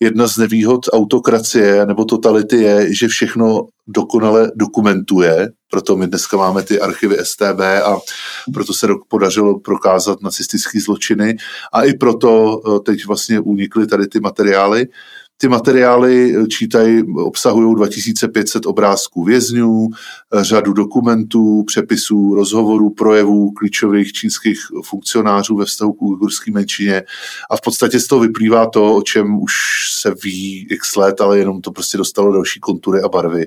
jedna 0.00 0.28
z 0.28 0.36
nevýhod 0.36 0.80
autokracie 0.92 1.86
nebo 1.86 2.04
totality 2.04 2.56
je, 2.56 2.94
že 2.94 3.08
všechno 3.08 3.66
dokonale 3.86 4.52
dokumentuje, 4.54 5.48
proto 5.70 5.96
my 5.96 6.06
dneska 6.06 6.36
máme 6.36 6.62
ty 6.62 6.80
archivy 6.80 7.16
STB 7.22 7.60
a 7.84 7.98
proto 8.52 8.72
se 8.72 8.86
podařilo 9.08 9.60
prokázat 9.60 10.22
nacistické 10.22 10.80
zločiny 10.80 11.36
a 11.72 11.82
i 11.82 11.94
proto 11.94 12.60
eh, 12.66 12.80
teď 12.80 13.06
vlastně 13.06 13.40
unikly 13.40 13.86
tady 13.86 14.06
ty 14.06 14.20
materiály. 14.20 14.86
Ty 15.36 15.48
materiály 15.48 16.34
čítají, 16.48 17.02
obsahují 17.16 17.74
2500 17.74 18.66
obrázků 18.66 19.24
vězňů, 19.24 19.88
řadu 20.40 20.72
dokumentů, 20.72 21.64
přepisů, 21.66 22.34
rozhovorů, 22.34 22.90
projevů 22.90 23.50
klíčových 23.50 24.12
čínských 24.12 24.60
funkcionářů 24.84 25.56
ve 25.56 25.64
vztahu 25.64 25.92
k 25.92 26.02
ujgurské 26.02 26.52
menšině 26.52 27.02
a 27.50 27.56
v 27.56 27.60
podstatě 27.60 28.00
z 28.00 28.06
toho 28.06 28.20
vyplývá 28.20 28.66
to, 28.66 28.96
o 28.96 29.02
čem 29.02 29.42
už 29.42 29.52
se 29.92 30.14
ví 30.24 30.66
x 30.70 30.96
let, 30.96 31.20
ale 31.20 31.38
jenom 31.38 31.60
to 31.60 31.72
prostě 31.72 31.98
dostalo 31.98 32.32
další 32.32 32.60
kontury 32.60 33.02
a 33.02 33.08
barvy. 33.08 33.46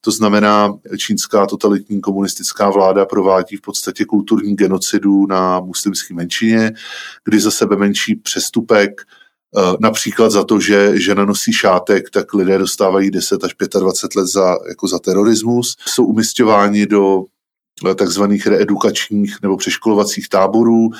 To 0.00 0.10
znamená, 0.10 0.74
čínská 0.98 1.46
totalitní 1.46 2.00
komunistická 2.00 2.70
vláda 2.70 3.06
provádí 3.06 3.56
v 3.56 3.60
podstatě 3.60 4.04
kulturní 4.04 4.56
genocidu 4.56 5.26
na 5.26 5.60
muslimské 5.60 6.14
menšině, 6.14 6.72
kdy 7.24 7.40
za 7.40 7.50
sebe 7.50 7.76
menší 7.76 8.14
přestupek 8.14 9.00
Eh, 9.00 9.23
například 9.80 10.30
za 10.30 10.44
to, 10.44 10.60
že 10.60 11.00
žena 11.00 11.24
nosí 11.24 11.52
šátek, 11.52 12.10
tak 12.10 12.34
lidé 12.34 12.58
dostávají 12.58 13.10
10 13.10 13.44
až 13.44 13.54
25 13.80 14.20
let 14.20 14.26
za, 14.26 14.56
jako 14.68 14.88
za 14.88 14.98
terorismus. 14.98 15.76
Jsou 15.86 16.04
umistováni 16.04 16.86
do 16.86 17.18
eh, 17.18 17.33
takzvaných 17.94 18.46
reedukačních 18.46 19.36
nebo 19.42 19.56
přeškolovacích 19.56 20.28
táborů, 20.28 20.90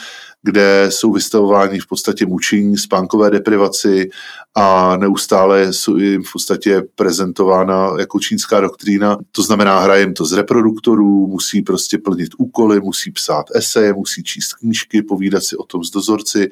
kde 0.42 0.86
jsou 0.88 1.12
vystavováni 1.12 1.80
v 1.80 1.86
podstatě 1.86 2.26
mučení, 2.26 2.78
spánkové 2.78 3.30
deprivaci 3.30 4.10
a 4.54 4.96
neustále 4.96 5.72
jsou 5.72 5.96
jim 5.96 6.22
v 6.22 6.32
podstatě 6.32 6.82
prezentována 6.94 7.90
jako 7.98 8.20
čínská 8.20 8.60
doktrína. 8.60 9.18
To 9.32 9.42
znamená, 9.42 9.80
hraje 9.80 10.02
jim 10.02 10.14
to 10.14 10.24
z 10.24 10.32
reproduktorů, 10.32 11.26
musí 11.26 11.62
prostě 11.62 11.98
plnit 11.98 12.30
úkoly, 12.38 12.80
musí 12.80 13.10
psát 13.10 13.46
eseje, 13.54 13.92
musí 13.92 14.22
číst 14.22 14.52
knížky, 14.52 15.02
povídat 15.02 15.44
si 15.44 15.56
o 15.56 15.64
tom 15.64 15.84
s 15.84 15.90
dozorci, 15.90 16.50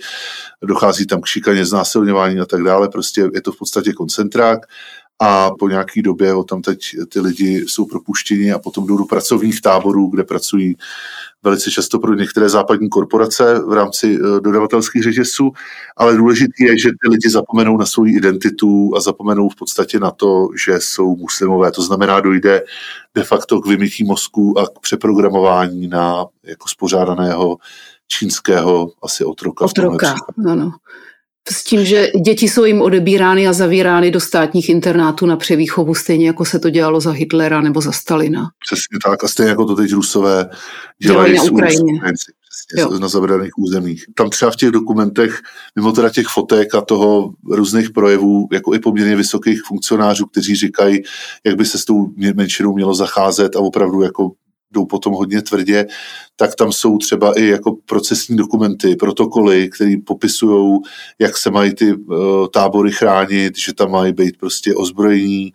dochází 0.62 1.06
tam 1.06 1.20
k 1.20 1.26
šikaně, 1.26 1.66
znásilňování 1.66 2.40
a 2.40 2.46
tak 2.46 2.62
dále. 2.62 2.88
Prostě 2.88 3.28
je 3.34 3.40
to 3.40 3.52
v 3.52 3.58
podstatě 3.58 3.92
koncentrák 3.92 4.66
a 5.20 5.50
po 5.58 5.68
nějaký 5.68 6.02
době 6.02 6.34
o 6.34 6.44
tam 6.44 6.62
teď 6.62 6.80
ty 7.08 7.20
lidi 7.20 7.64
jsou 7.68 7.86
propuštěni 7.86 8.52
a 8.52 8.58
potom 8.58 8.86
jdou 8.86 8.96
do 8.96 9.04
pracovních 9.04 9.60
táborů, 9.60 10.06
kde 10.06 10.24
pracují 10.24 10.76
velice 11.42 11.70
často 11.70 11.98
pro 11.98 12.14
některé 12.14 12.48
západní 12.48 12.88
korporace 12.88 13.58
v 13.66 13.72
rámci 13.72 14.18
eh, 14.18 14.40
dodavatelských 14.40 15.02
řetězců, 15.02 15.52
ale 15.96 16.16
důležité 16.16 16.64
je, 16.64 16.78
že 16.78 16.88
ty 16.88 17.08
lidi 17.08 17.30
zapomenou 17.30 17.76
na 17.76 17.86
svou 17.86 18.06
identitu 18.06 18.92
a 18.96 19.00
zapomenou 19.00 19.48
v 19.48 19.56
podstatě 19.56 20.00
na 20.00 20.10
to, 20.10 20.48
že 20.64 20.72
jsou 20.80 21.16
muslimové. 21.16 21.70
To 21.70 21.82
znamená, 21.82 22.20
dojde 22.20 22.64
de 23.14 23.24
facto 23.24 23.60
k 23.60 23.66
vymytí 23.66 24.04
mozku 24.04 24.58
a 24.58 24.66
k 24.66 24.78
přeprogramování 24.80 25.88
na 25.88 26.24
jako 26.44 26.68
spořádaného 26.68 27.56
čínského 28.08 28.90
asi 29.02 29.24
otroka. 29.24 29.64
Otroka, 29.64 30.14
ano. 30.48 30.72
S 31.50 31.64
tím, 31.64 31.84
že 31.84 32.08
děti 32.24 32.48
jsou 32.48 32.64
jim 32.64 32.82
odebírány 32.82 33.48
a 33.48 33.52
zavírány 33.52 34.10
do 34.10 34.20
státních 34.20 34.68
internátů 34.68 35.26
na 35.26 35.36
převýchovu, 35.36 35.94
stejně 35.94 36.26
jako 36.26 36.44
se 36.44 36.58
to 36.58 36.70
dělalo 36.70 37.00
za 37.00 37.10
Hitlera 37.10 37.60
nebo 37.60 37.80
za 37.80 37.92
Stalina. 37.92 38.50
Přesně 38.66 38.98
tak. 39.04 39.24
A 39.24 39.28
stejně 39.28 39.50
jako 39.50 39.64
to 39.64 39.76
teď 39.76 39.92
Rusové 39.92 40.50
dělají, 41.02 41.32
dělají 41.32 41.36
na 41.36 41.52
Ukrajině. 41.52 42.00
Přesně, 42.02 42.98
na 42.98 43.08
zabraných 43.08 43.58
územích. 43.58 44.04
Tam 44.14 44.30
třeba 44.30 44.50
v 44.50 44.56
těch 44.56 44.70
dokumentech, 44.70 45.40
mimo 45.76 45.92
teda 45.92 46.10
těch 46.10 46.26
fotek 46.26 46.74
a 46.74 46.80
toho 46.80 47.32
různých 47.50 47.90
projevů, 47.90 48.48
jako 48.52 48.74
i 48.74 48.78
poměrně 48.78 49.16
vysokých 49.16 49.62
funkcionářů, 49.66 50.26
kteří 50.26 50.54
říkají, 50.54 51.02
jak 51.46 51.56
by 51.56 51.64
se 51.64 51.78
s 51.78 51.84
tou 51.84 52.06
menšinou 52.34 52.74
mělo 52.74 52.94
zacházet 52.94 53.56
a 53.56 53.60
opravdu 53.60 54.02
jako 54.02 54.30
jdou 54.72 54.86
potom 54.86 55.12
hodně 55.12 55.42
tvrdě, 55.42 55.86
tak 56.36 56.54
tam 56.54 56.72
jsou 56.72 56.98
třeba 56.98 57.38
i 57.38 57.46
jako 57.46 57.76
procesní 57.86 58.36
dokumenty, 58.36 58.96
protokoly, 58.96 59.68
které 59.68 59.94
popisují, 60.06 60.78
jak 61.18 61.36
se 61.36 61.50
mají 61.50 61.74
ty 61.74 61.92
uh, 61.92 62.16
tábory 62.52 62.92
chránit, 62.92 63.58
že 63.58 63.74
tam 63.74 63.90
mají 63.90 64.12
být 64.12 64.36
prostě 64.36 64.74
ozbrojení, 64.74 65.52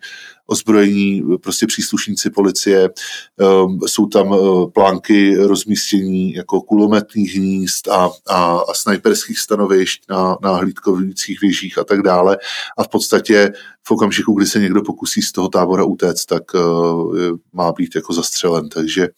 ozbrojení 0.50 1.22
prostě 1.42 1.66
příslušníci 1.66 2.30
policie, 2.30 2.90
um, 3.36 3.80
jsou 3.86 4.06
tam 4.06 4.30
uh, 4.30 4.70
plánky 4.70 5.36
rozmístění 5.36 6.34
jako 6.34 6.60
kulometních 6.60 7.34
hnízd 7.34 7.88
a, 7.88 8.10
a, 8.28 8.58
a 8.58 8.74
snajperských 8.74 9.38
stanovišť 9.38 10.02
na, 10.10 10.36
na 10.42 10.56
hlídkovících 10.56 11.40
věžích 11.40 11.78
a 11.78 11.84
tak 11.84 12.02
dále. 12.02 12.38
A 12.78 12.82
v 12.82 12.88
podstatě 12.88 13.52
v 13.84 13.90
okamžiku, 13.90 14.34
kdy 14.34 14.46
se 14.46 14.60
někdo 14.60 14.82
pokusí 14.82 15.22
z 15.22 15.32
toho 15.32 15.48
tábora 15.48 15.84
utéct, 15.84 16.26
tak 16.26 16.54
uh, 16.54 17.16
má 17.52 17.72
být 17.72 17.94
jako 17.94 18.12
zastřelen. 18.12 18.68
Takže, 18.68 19.08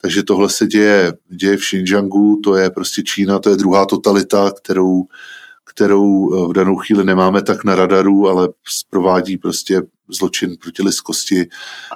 takže 0.00 0.22
tohle 0.22 0.48
se 0.48 0.66
děje, 0.66 1.12
děje 1.28 1.56
v 1.56 1.60
Xinjiangu, 1.60 2.40
to 2.44 2.56
je 2.56 2.70
prostě 2.70 3.02
Čína, 3.02 3.38
to 3.38 3.50
je 3.50 3.56
druhá 3.56 3.86
totalita, 3.86 4.50
kterou 4.50 5.02
kterou 5.68 6.28
v 6.48 6.52
danou 6.52 6.76
chvíli 6.76 7.04
nemáme 7.04 7.42
tak 7.42 7.64
na 7.64 7.74
radaru, 7.74 8.28
ale 8.28 8.48
provádí 8.90 9.38
prostě 9.38 9.82
zločin 10.08 10.56
proti 10.62 10.82
lidskosti, 10.82 11.46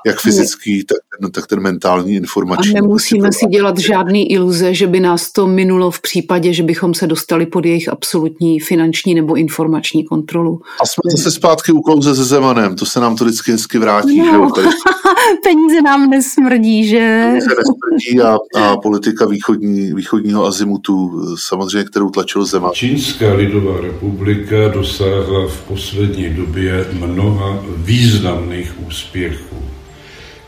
jak 0.07 0.21
fyzický, 0.21 0.85
tak 0.85 0.99
ten, 1.21 1.31
tak 1.31 1.47
ten 1.47 1.61
mentální, 1.61 2.15
informační. 2.15 2.79
A 2.79 2.83
nemusíme 2.83 3.29
si 3.33 3.47
dělat 3.47 3.79
žádný 3.79 4.33
iluze, 4.33 4.75
že 4.75 4.87
by 4.87 5.01
nás 5.01 5.33
to 5.33 5.47
minulo 5.47 5.91
v 5.91 6.01
případě, 6.01 6.53
že 6.53 6.63
bychom 6.63 6.95
se 6.95 7.07
dostali 7.07 7.47
pod 7.47 7.65
jejich 7.65 7.89
absolutní 7.89 8.61
finanční 8.61 9.15
nebo 9.15 9.35
informační 9.35 10.05
kontrolu. 10.05 10.61
A 10.83 10.87
jsme 10.87 11.11
zase 11.17 11.31
zpátky 11.31 11.73
u 11.73 11.81
klouze 11.81 12.15
se 12.15 12.25
Zemanem, 12.25 12.77
to 12.77 12.87
se 12.87 13.01
nám 13.01 13.17
to 13.17 13.25
vždycky 13.25 13.53
hezky 13.53 13.79
vrátí. 13.79 14.19
No. 14.19 14.53
Že? 14.57 14.63
Peníze 15.43 15.83
nám 15.83 16.11
nesmrdí, 16.11 16.89
že? 16.89 17.23
Peníze 17.27 17.49
nesmrdí 17.49 18.21
a, 18.21 18.37
a 18.61 18.77
politika 18.77 19.27
východní, 19.27 19.95
východního 19.95 20.47
azimutu, 20.47 21.25
samozřejmě, 21.39 21.85
kterou 21.85 22.11
tlačil 22.11 22.45
Zeman. 22.45 22.73
Čínská 22.73 23.35
lidová 23.35 23.81
republika 23.81 24.69
dosáhla 24.69 25.49
v 25.49 25.61
poslední 25.69 26.31
době 26.31 26.87
mnoha 26.93 27.65
významných 27.77 28.00
významných 28.01 28.87
úspěchů. 28.87 29.57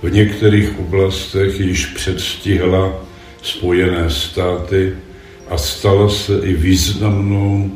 V 0.02 0.10
některých 0.10 0.78
oblastech 0.78 1.60
již 1.60 1.86
předstihla 1.86 3.04
Spojené 3.42 4.10
státy 4.10 4.92
a 5.48 5.58
stala 5.58 6.08
se 6.08 6.38
i 6.38 6.54
významnou 6.54 7.70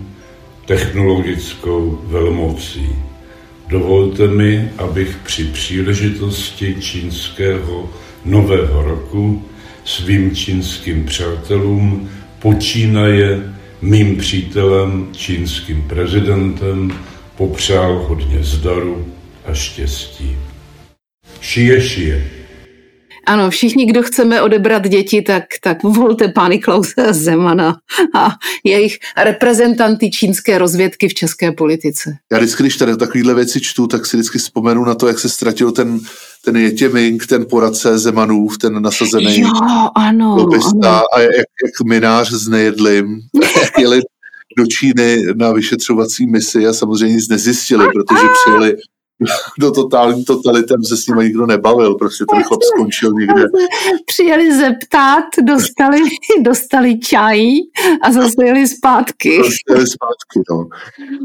technologickou 0.66 2.00
velmocí. 2.04 2.88
Dovolte 3.68 4.26
mi, 4.28 4.70
abych 4.78 5.16
při 5.24 5.44
příležitosti 5.44 6.76
čínského 6.80 7.90
nového 8.24 8.82
roku 8.82 9.44
svým 9.84 10.36
čínským 10.36 11.04
přátelům 11.04 12.08
počínaje 12.38 13.52
mým 13.82 14.16
přítelem, 14.16 15.08
čínským 15.12 15.82
prezidentem, 15.88 16.92
popřál 17.36 18.04
hodně 18.08 18.38
zdaru 18.42 19.15
a 19.46 19.54
štěstí. 19.54 20.36
Šije, 21.40 21.80
šije. 21.80 22.30
Ano, 23.26 23.50
všichni, 23.50 23.86
kdo 23.86 24.02
chceme 24.02 24.42
odebrat 24.42 24.88
děti, 24.88 25.22
tak, 25.22 25.44
tak 25.62 25.82
volte 25.82 26.28
pány 26.28 26.58
Klause 26.58 27.06
a 27.08 27.12
Zemana 27.12 27.76
a 28.14 28.28
jejich 28.64 28.98
reprezentanty 29.16 30.10
čínské 30.10 30.58
rozvědky 30.58 31.08
v 31.08 31.14
české 31.14 31.52
politice. 31.52 32.16
Já 32.32 32.38
vždycky, 32.38 32.62
když 32.62 32.76
tady 32.76 32.96
takovéhle 32.96 33.34
věci 33.34 33.60
čtu, 33.60 33.86
tak 33.86 34.06
si 34.06 34.16
vždycky 34.16 34.38
vzpomenu 34.38 34.84
na 34.84 34.94
to, 34.94 35.08
jak 35.08 35.18
se 35.18 35.28
ztratil 35.28 35.72
ten, 35.72 36.00
ten 36.44 36.56
Jetěmink, 36.56 37.26
ten 37.26 37.46
poradce 37.50 37.98
Zemanův, 37.98 38.58
ten 38.58 38.82
nasazený 38.82 39.40
jo, 39.40 39.48
ano, 39.96 40.36
lobista 40.36 40.98
ano. 40.98 41.02
a 41.14 41.20
jak, 41.20 41.32
jak 41.64 41.88
minář 41.88 42.32
s 42.32 42.48
nejedlým, 42.48 43.20
jak 43.62 43.78
jeli 43.78 44.00
do 44.58 44.66
Číny 44.66 45.22
na 45.34 45.52
vyšetřovací 45.52 46.26
misi 46.26 46.66
a 46.66 46.72
samozřejmě 46.72 47.14
nic 47.14 47.28
nezjistili, 47.28 47.86
protože 47.94 48.26
přijeli 48.44 48.76
do 49.60 49.70
totální 49.70 50.24
totalitem 50.24 50.84
se 50.84 50.96
s 50.96 51.06
ním 51.06 51.16
nikdo 51.16 51.46
nebavil, 51.46 51.94
prostě 51.94 52.24
ten 52.30 52.42
chlap 52.42 52.60
skončil 52.62 53.12
někde. 53.12 53.42
Přijeli 54.06 54.56
zeptat, 54.56 55.24
dostali, 55.42 55.98
dostali 56.42 56.98
čaj 56.98 57.40
a 58.02 58.12
zase 58.12 58.44
jeli 58.44 58.68
zpátky. 58.68 59.36
Zase 59.36 59.56
jeli 59.70 59.86
zpátky, 59.86 60.40
no. 60.50 60.66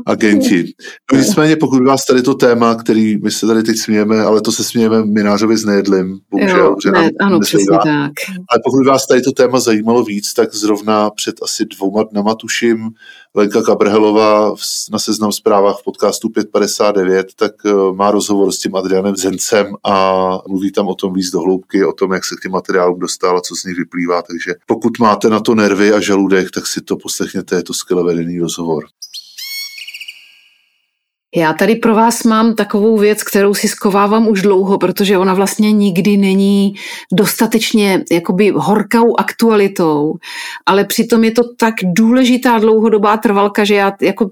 Agenti. 0.05 0.73
No 1.13 1.19
nicméně, 1.19 1.55
pokud 1.55 1.85
vás 1.85 2.05
tady 2.05 2.21
to 2.21 2.33
téma, 2.33 2.75
který 2.75 3.17
my 3.17 3.31
se 3.31 3.47
tady 3.47 3.63
teď 3.63 3.77
smějeme, 3.77 4.21
ale 4.21 4.41
to 4.41 4.51
se 4.51 4.63
smějeme 4.63 5.05
Minářovi 5.05 5.57
s 5.57 5.65
nejedlím, 5.65 6.19
bohužel. 6.29 6.57
Jo, 6.57 6.75
že 6.83 6.91
ne, 6.91 7.09
ano, 7.21 7.39
přesně 7.39 7.65
tak. 7.83 8.11
Ale 8.49 8.59
pokud 8.65 8.87
vás 8.87 9.07
tady 9.07 9.21
to 9.21 9.31
téma 9.31 9.59
zajímalo 9.59 10.03
víc, 10.03 10.33
tak 10.33 10.55
zrovna 10.55 11.09
před 11.09 11.35
asi 11.43 11.65
dvouma 11.65 12.03
dnama 12.03 12.35
tuším, 12.35 12.89
Lenka 13.35 13.61
Kabrhelová 13.61 14.55
na 14.91 14.99
seznam 14.99 15.31
zprávách 15.31 15.79
v 15.79 15.83
podcastu 15.83 16.29
559, 16.29 17.27
tak 17.35 17.51
eh, 17.65 17.71
má 17.93 18.11
rozhovor 18.11 18.51
s 18.51 18.59
tím 18.59 18.75
Adrianem 18.75 19.15
Zencem 19.15 19.75
a 19.83 20.37
mluví 20.47 20.71
tam 20.71 20.87
o 20.87 20.95
tom 20.95 21.13
víc 21.13 21.31
dohloubky, 21.31 21.85
o 21.85 21.93
tom, 21.93 22.11
jak 22.11 22.25
se 22.25 22.35
k 22.35 22.41
těm 22.41 22.51
materiálům 22.51 22.99
dostal 22.99 23.37
a 23.37 23.41
co 23.41 23.55
z 23.55 23.63
nich 23.63 23.77
vyplývá. 23.77 24.21
Takže 24.21 24.53
pokud 24.65 24.99
máte 24.99 25.29
na 25.29 25.39
to 25.39 25.55
nervy 25.55 25.93
a 25.93 25.99
žaludek, 25.99 26.51
tak 26.51 26.67
si 26.67 26.81
to 26.81 26.97
poslechněte, 26.97 27.55
je 27.55 27.63
to 27.63 27.73
skvěle 27.73 28.03
vedený 28.03 28.39
rozhovor. 28.39 28.83
Já 31.35 31.53
tady 31.53 31.75
pro 31.75 31.95
vás 31.95 32.23
mám 32.23 32.55
takovou 32.55 32.97
věc, 32.97 33.23
kterou 33.23 33.53
si 33.53 33.67
skovávám 33.67 34.27
už 34.27 34.41
dlouho, 34.41 34.77
protože 34.77 35.17
ona 35.17 35.33
vlastně 35.33 35.71
nikdy 35.71 36.17
není 36.17 36.73
dostatečně 37.11 38.03
jakoby 38.11 38.53
horkou 38.55 39.19
aktualitou, 39.19 40.15
ale 40.65 40.85
přitom 40.85 41.23
je 41.23 41.31
to 41.31 41.43
tak 41.57 41.73
důležitá 41.83 42.59
dlouhodobá 42.59 43.17
trvalka, 43.17 43.63
že 43.63 43.75
já 43.75 43.93
jako 44.01 44.29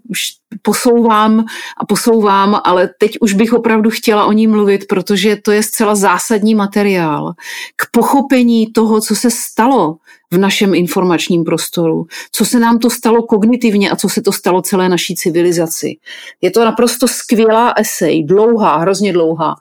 posouvám 0.61 1.45
a 1.77 1.85
posouvám, 1.85 2.61
ale 2.63 2.89
teď 2.97 3.17
už 3.21 3.33
bych 3.33 3.53
opravdu 3.53 3.89
chtěla 3.89 4.25
o 4.25 4.31
ní 4.31 4.47
mluvit, 4.47 4.87
protože 4.87 5.35
to 5.35 5.51
je 5.51 5.63
zcela 5.63 5.95
zásadní 5.95 6.55
materiál 6.55 7.33
k 7.75 7.91
pochopení 7.91 8.71
toho, 8.71 9.01
co 9.01 9.15
se 9.15 9.31
stalo 9.31 9.97
v 10.31 10.37
našem 10.37 10.75
informačním 10.75 11.43
prostoru, 11.43 12.05
co 12.31 12.45
se 12.45 12.59
nám 12.59 12.79
to 12.79 12.89
stalo 12.89 13.23
kognitivně 13.23 13.91
a 13.91 13.95
co 13.95 14.09
se 14.09 14.21
to 14.21 14.31
stalo 14.31 14.61
celé 14.61 14.89
naší 14.89 15.15
civilizaci. 15.15 15.97
Je 16.41 16.51
to 16.51 16.65
naprosto 16.65 17.07
skvělá 17.07 17.73
esej, 17.77 18.23
dlouhá, 18.23 18.77
hrozně 18.77 19.13
dlouhá, 19.13 19.55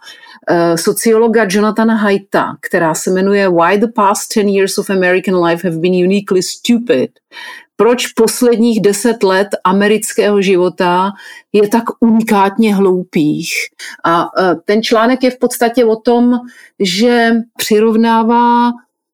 eh, 0.50 0.78
sociologa 0.78 1.46
Jonathana 1.50 1.94
Haidta, 1.94 2.56
která 2.60 2.94
se 2.94 3.10
jmenuje 3.10 3.48
Why 3.48 3.78
the 3.78 3.86
past 3.94 4.34
10 4.36 4.48
years 4.48 4.78
of 4.78 4.90
American 4.90 5.44
life 5.44 5.68
have 5.68 5.80
been 5.80 6.04
uniquely 6.04 6.42
stupid. 6.42 7.10
Proč 7.76 8.06
posledních 8.06 8.80
deset 8.80 9.22
let 9.22 9.48
amerického 9.64 10.42
života 10.42 11.10
je 11.52 11.68
tak 11.68 11.84
unikátně 12.00 12.74
hloupých. 12.74 13.52
A 14.04 14.26
eh, 14.38 14.54
ten 14.64 14.82
článek 14.82 15.22
je 15.22 15.30
v 15.30 15.38
podstatě 15.38 15.84
o 15.84 15.96
tom, 15.96 16.34
že 16.80 17.30
přirovnává 17.56 18.70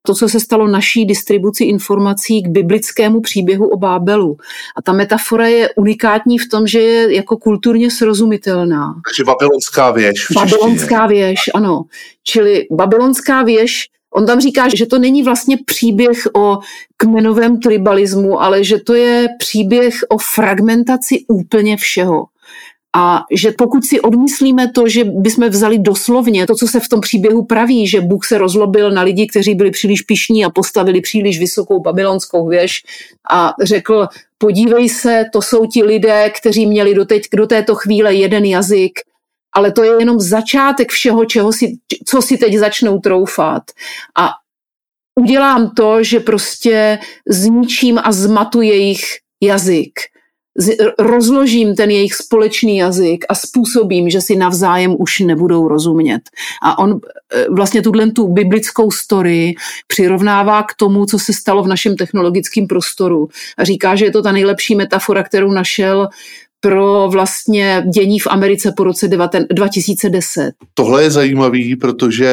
to, 0.06 0.14
co 0.14 0.28
se 0.28 0.40
stalo 0.40 0.66
naší 0.68 1.04
distribuci 1.04 1.64
informací 1.64 2.42
k 2.42 2.48
biblickému 2.48 3.20
příběhu 3.20 3.68
o 3.68 3.76
Bábelu. 3.76 4.36
A 4.76 4.82
ta 4.82 4.92
metafora 4.92 5.46
je 5.46 5.70
unikátní 5.76 6.38
v 6.38 6.48
tom, 6.48 6.66
že 6.66 6.80
je 6.80 7.14
jako 7.14 7.36
kulturně 7.36 7.90
srozumitelná. 7.90 8.94
Takže 9.08 9.24
babylonská 9.24 9.90
věž. 9.90 10.26
Babylonská 10.34 11.06
věž, 11.06 11.38
ano. 11.54 11.82
Čili 12.24 12.66
babylonská 12.70 13.42
věž 13.42 13.88
On 14.16 14.26
tam 14.26 14.40
říká, 14.40 14.68
že 14.74 14.86
to 14.86 14.98
není 14.98 15.22
vlastně 15.22 15.56
příběh 15.66 16.18
o 16.36 16.58
kmenovém 16.96 17.60
tribalismu, 17.60 18.42
ale 18.42 18.64
že 18.64 18.78
to 18.78 18.94
je 18.94 19.26
příběh 19.38 19.94
o 20.08 20.18
fragmentaci 20.18 21.24
úplně 21.28 21.76
všeho. 21.76 22.24
A 22.96 23.24
že 23.30 23.52
pokud 23.58 23.84
si 23.84 24.00
odmyslíme 24.00 24.72
to, 24.72 24.88
že 24.88 25.04
bychom 25.04 25.48
vzali 25.48 25.78
doslovně 25.78 26.46
to, 26.46 26.54
co 26.54 26.66
se 26.66 26.80
v 26.80 26.88
tom 26.88 27.00
příběhu 27.00 27.44
praví, 27.44 27.86
že 27.86 28.00
Bůh 28.00 28.26
se 28.26 28.38
rozlobil 28.38 28.90
na 28.90 29.02
lidi, 29.02 29.26
kteří 29.26 29.54
byli 29.54 29.70
příliš 29.70 30.02
pišní 30.02 30.44
a 30.44 30.50
postavili 30.50 31.00
příliš 31.00 31.38
vysokou 31.38 31.80
babylonskou 31.80 32.48
věž 32.48 32.82
a 33.30 33.54
řekl, 33.62 34.06
podívej 34.38 34.88
se, 34.88 35.24
to 35.32 35.42
jsou 35.42 35.66
ti 35.66 35.82
lidé, 35.82 36.30
kteří 36.40 36.66
měli 36.66 36.94
doteď, 36.94 37.22
do 37.36 37.46
této 37.46 37.74
chvíle 37.74 38.14
jeden 38.14 38.44
jazyk, 38.44 39.00
ale 39.52 39.72
to 39.72 39.82
je 39.84 39.92
jenom 39.98 40.20
začátek 40.20 40.90
všeho, 40.92 41.24
čeho 41.24 41.52
si, 41.52 41.72
co 42.06 42.22
si 42.22 42.36
teď 42.36 42.54
začnou 42.54 42.98
troufat. 42.98 43.62
A 44.18 44.30
udělám 45.20 45.70
to, 45.70 46.02
že 46.02 46.20
prostě 46.20 46.98
zničím 47.28 48.00
a 48.04 48.12
zmatu 48.12 48.60
jejich 48.60 49.02
jazyk 49.42 50.13
rozložím 50.98 51.74
ten 51.74 51.90
jejich 51.90 52.14
společný 52.14 52.76
jazyk 52.76 53.24
a 53.28 53.34
způsobím, 53.34 54.10
že 54.10 54.20
si 54.20 54.36
navzájem 54.36 54.96
už 54.98 55.20
nebudou 55.20 55.68
rozumět. 55.68 56.22
A 56.62 56.78
on 56.78 57.00
e, 57.32 57.46
vlastně 57.50 57.82
tuhle 57.82 58.10
tu 58.10 58.28
biblickou 58.28 58.90
story 58.90 59.54
přirovnává 59.86 60.62
k 60.62 60.74
tomu, 60.74 61.06
co 61.06 61.18
se 61.18 61.32
stalo 61.32 61.62
v 61.62 61.68
našem 61.68 61.96
technologickém 61.96 62.66
prostoru. 62.66 63.28
A 63.58 63.64
říká, 63.64 63.96
že 63.96 64.04
je 64.04 64.10
to 64.10 64.22
ta 64.22 64.32
nejlepší 64.32 64.74
metafora, 64.74 65.22
kterou 65.22 65.52
našel 65.52 66.08
pro 66.60 67.08
vlastně 67.12 67.84
dění 67.94 68.20
v 68.20 68.26
Americe 68.26 68.72
po 68.76 68.84
roce 68.84 69.08
2010. 69.50 70.52
Tohle 70.74 71.02
je 71.02 71.10
zajímavý, 71.10 71.76
protože 71.76 72.26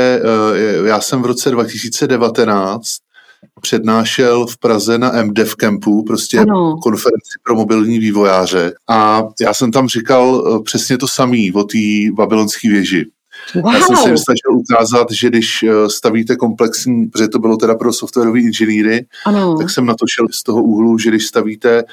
e, 0.84 0.88
já 0.88 1.02
jsem 1.02 1.22
v 1.22 1.26
roce 1.26 1.52
2019 1.52 2.86
přednášel 3.62 4.48
v 4.48 4.58
Praze 4.58 4.98
na 4.98 5.24
MDev 5.24 5.56
Campu, 5.56 6.04
prostě 6.04 6.40
ano. 6.40 6.78
konferenci 6.84 7.40
pro 7.44 7.56
mobilní 7.56 8.00
vývojáře. 8.00 8.74
A 8.90 9.24
já 9.42 9.54
jsem 9.54 9.72
tam 9.72 9.88
říkal 9.88 10.44
eh, 10.46 10.64
přesně 10.64 10.98
to 10.98 11.08
samé 11.08 11.38
o 11.54 11.64
té 11.64 12.12
babylonské 12.14 12.70
věži. 12.70 13.06
Wow. 13.56 13.74
Já 13.74 13.80
jsem 13.80 13.96
si 13.96 14.04
snažil 14.04 14.52
ukázat, 14.54 15.12
že 15.12 15.30
když 15.30 15.64
eh, 15.64 15.90
stavíte 15.90 16.36
komplexní, 16.36 17.08
protože 17.08 17.28
to 17.28 17.40
bylo 17.40 17.58
teda 17.58 17.76
pro 17.76 17.94
softwarové 17.94 18.40
inženýry, 18.40 19.06
ano. 19.26 19.58
tak 19.58 19.70
jsem 19.70 19.86
na 19.86 19.94
to 19.94 20.06
šel 20.08 20.26
z 20.32 20.44
toho 20.44 20.64
úhlu, 20.64 20.98
že 20.98 21.10
když 21.10 21.26
stavíte 21.26 21.84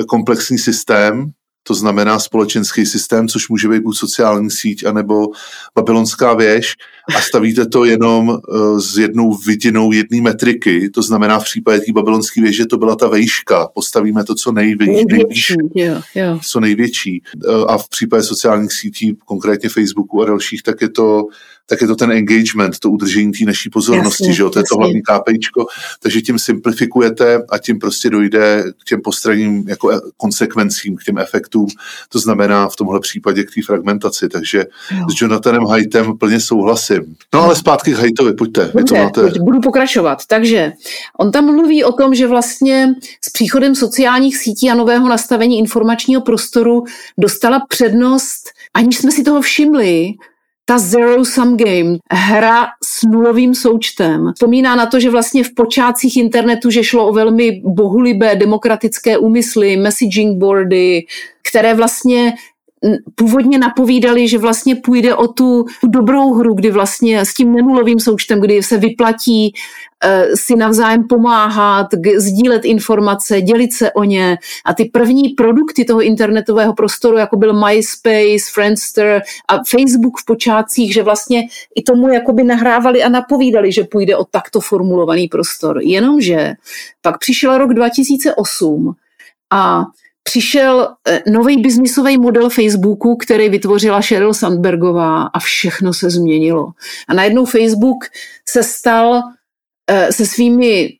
eh, 0.00 0.04
komplexní 0.04 0.58
systém, 0.58 1.30
to 1.66 1.74
znamená 1.74 2.18
společenský 2.18 2.86
systém, 2.86 3.28
což 3.28 3.48
může 3.48 3.68
být 3.68 3.82
buď 3.82 3.96
sociální 3.96 4.50
síť, 4.50 4.84
anebo 4.84 5.26
babylonská 5.74 6.34
věž. 6.34 6.74
A 7.16 7.20
stavíte 7.20 7.66
to 7.66 7.84
jenom 7.84 8.28
uh, 8.28 8.78
s 8.78 8.98
jednou 8.98 9.34
vidinou 9.34 9.92
jedné 9.92 10.20
metriky, 10.20 10.90
to 10.90 11.02
znamená 11.02 11.38
v 11.38 11.44
případě 11.44 11.80
té 11.80 11.92
babylonské 11.92 12.40
věže 12.40 12.66
to 12.66 12.78
byla 12.78 12.96
ta 12.96 13.08
vejška, 13.08 13.68
postavíme 13.74 14.24
to 14.24 14.34
co 14.34 14.52
nejvě, 14.52 14.86
největší, 14.86 15.54
yeah, 15.74 16.04
yeah. 16.14 16.40
co 16.42 16.60
největší. 16.60 17.22
Uh, 17.48 17.64
a 17.68 17.78
v 17.78 17.88
případě 17.88 18.22
sociálních 18.22 18.72
sítí, 18.72 19.16
konkrétně 19.24 19.68
Facebooku 19.68 20.22
a 20.22 20.26
dalších, 20.26 20.62
tak 20.62 20.80
je 20.82 20.88
to 20.88 21.26
tak 21.66 21.80
je 21.80 21.86
to 21.86 21.96
ten 21.96 22.12
engagement, 22.12 22.78
to 22.78 22.90
udržení 22.90 23.32
té 23.32 23.44
naší 23.44 23.70
pozornosti, 23.70 24.24
jasně, 24.24 24.34
že 24.34 24.42
jo, 24.42 24.50
to 24.50 24.58
je 24.58 24.64
to 24.68 24.76
hlavní 24.76 25.02
KPIčko, 25.02 25.66
takže 26.02 26.20
tím 26.20 26.38
simplifikujete 26.38 27.38
a 27.50 27.58
tím 27.58 27.78
prostě 27.78 28.10
dojde 28.10 28.64
k 28.82 28.84
těm 28.84 29.00
postranním 29.00 29.68
jako 29.68 29.90
e, 29.90 30.00
konsekvencím, 30.16 30.96
k 30.96 31.04
těm 31.04 31.18
efektům, 31.18 31.66
to 32.08 32.18
znamená 32.18 32.68
v 32.68 32.76
tomhle 32.76 33.00
případě 33.00 33.44
k 33.44 33.54
té 33.54 33.62
fragmentaci, 33.62 34.28
takže 34.28 34.64
jo. 34.90 35.06
s 35.10 35.20
Jonathanem 35.20 35.66
Haitem 35.66 36.18
plně 36.18 36.40
souhlasím. 36.40 37.16
No 37.34 37.42
ale 37.42 37.56
zpátky 37.56 37.92
k 37.92 37.96
Haitovi, 37.96 38.32
pojďte. 38.32 38.70
Dobře, 38.74 38.94
to 38.94 38.94
máte... 38.94 39.38
budu 39.40 39.60
pokračovat. 39.60 40.18
Takže 40.28 40.72
on 41.18 41.32
tam 41.32 41.44
mluví 41.44 41.84
o 41.84 41.92
tom, 41.92 42.14
že 42.14 42.26
vlastně 42.26 42.94
s 43.24 43.30
příchodem 43.30 43.74
sociálních 43.74 44.36
sítí 44.36 44.70
a 44.70 44.74
nového 44.74 45.08
nastavení 45.08 45.58
informačního 45.58 46.20
prostoru 46.20 46.84
dostala 47.18 47.60
přednost, 47.68 48.50
aniž 48.74 48.98
jsme 48.98 49.10
si 49.10 49.22
toho 49.22 49.40
všimli, 49.40 50.14
ta 50.64 50.78
Zero 50.78 51.24
Sum 51.24 51.56
Game, 51.56 51.98
hra 52.10 52.66
s 52.84 53.02
nulovým 53.02 53.54
součtem, 53.54 54.32
vzpomíná 54.34 54.76
na 54.76 54.86
to, 54.86 55.00
že 55.00 55.10
vlastně 55.10 55.44
v 55.44 55.54
počátcích 55.54 56.16
internetu, 56.16 56.70
že 56.70 56.84
šlo 56.84 57.08
o 57.08 57.12
velmi 57.12 57.62
bohulibé 57.64 58.36
demokratické 58.36 59.18
úmysly, 59.18 59.76
messaging 59.76 60.38
boardy, 60.38 61.06
které 61.42 61.74
vlastně 61.74 62.32
původně 63.14 63.58
napovídali, 63.58 64.28
že 64.28 64.38
vlastně 64.38 64.76
půjde 64.76 65.14
o 65.14 65.28
tu, 65.28 65.64
dobrou 65.84 66.34
hru, 66.34 66.54
kdy 66.54 66.70
vlastně 66.70 67.24
s 67.24 67.34
tím 67.34 67.52
nenulovým 67.52 68.00
součtem, 68.00 68.40
kdy 68.40 68.62
se 68.62 68.78
vyplatí 68.78 69.52
uh, 70.04 70.34
si 70.34 70.56
navzájem 70.56 71.08
pomáhat, 71.08 71.86
sdílet 72.16 72.64
informace, 72.64 73.40
dělit 73.40 73.72
se 73.72 73.92
o 73.92 74.04
ně. 74.04 74.38
A 74.64 74.74
ty 74.74 74.84
první 74.84 75.28
produkty 75.28 75.84
toho 75.84 76.02
internetového 76.02 76.74
prostoru, 76.74 77.16
jako 77.16 77.36
byl 77.36 77.66
MySpace, 77.66 78.52
Friendster 78.52 79.22
a 79.48 79.58
Facebook 79.70 80.20
v 80.20 80.24
počátcích, 80.24 80.92
že 80.92 81.02
vlastně 81.02 81.42
i 81.74 81.82
tomu 81.82 82.08
jakoby 82.08 82.44
nahrávali 82.44 83.02
a 83.02 83.08
napovídali, 83.08 83.72
že 83.72 83.84
půjde 83.84 84.16
o 84.16 84.24
takto 84.24 84.60
formulovaný 84.60 85.28
prostor. 85.28 85.78
Jenomže 85.82 86.52
pak 87.02 87.18
přišel 87.18 87.58
rok 87.58 87.74
2008 87.74 88.94
a 89.50 89.84
přišel 90.24 90.88
eh, 91.08 91.22
nový 91.30 91.56
biznisový 91.56 92.18
model 92.18 92.50
Facebooku, 92.50 93.16
který 93.16 93.48
vytvořila 93.48 94.02
Sheryl 94.02 94.34
Sandbergová 94.34 95.22
a 95.22 95.38
všechno 95.38 95.94
se 95.94 96.10
změnilo. 96.10 96.66
A 97.08 97.14
najednou 97.14 97.44
Facebook 97.44 98.04
se 98.48 98.62
stal 98.62 99.22
eh, 99.90 100.12
se 100.12 100.26
svými 100.26 100.96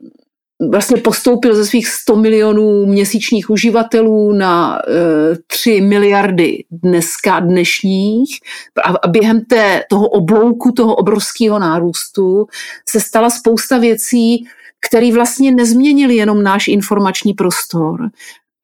vlastně 0.70 0.96
postoupil 0.96 1.54
ze 1.54 1.66
svých 1.66 1.88
100 1.88 2.16
milionů 2.16 2.86
měsíčních 2.86 3.50
uživatelů 3.50 4.32
na 4.32 4.78
e, 4.78 4.92
eh, 5.32 5.36
3 5.46 5.80
miliardy 5.80 6.64
dneska 6.70 7.40
dnešních 7.40 8.38
a, 8.84 8.94
a 9.02 9.08
během 9.08 9.44
té, 9.44 9.84
toho 9.90 10.08
oblouku, 10.08 10.72
toho 10.72 10.94
obrovského 10.94 11.58
nárůstu 11.58 12.46
se 12.88 13.00
stala 13.00 13.30
spousta 13.30 13.78
věcí, 13.78 14.46
které 14.88 15.12
vlastně 15.12 15.52
nezměnily 15.52 16.16
jenom 16.16 16.42
náš 16.42 16.68
informační 16.68 17.34
prostor, 17.34 18.10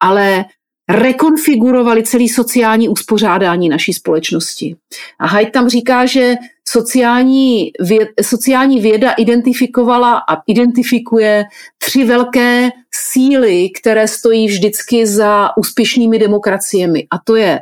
ale 0.01 0.45
rekonfigurovali 0.89 2.03
celý 2.03 2.29
sociální 2.29 2.89
uspořádání 2.89 3.69
naší 3.69 3.93
společnosti. 3.93 4.75
A 5.19 5.27
Haidt 5.27 5.51
tam 5.51 5.69
říká, 5.69 6.05
že 6.05 6.35
sociální, 6.67 7.71
věd, 7.79 8.09
sociální 8.21 8.81
věda 8.81 9.11
identifikovala 9.11 10.17
a 10.29 10.41
identifikuje 10.47 11.43
tři 11.77 12.03
velké 12.03 12.69
síly, 12.93 13.69
které 13.69 14.07
stojí 14.07 14.47
vždycky 14.47 15.07
za 15.07 15.57
úspěšnými 15.57 16.19
demokraciemi. 16.19 17.07
A 17.11 17.17
to 17.23 17.35
je 17.35 17.59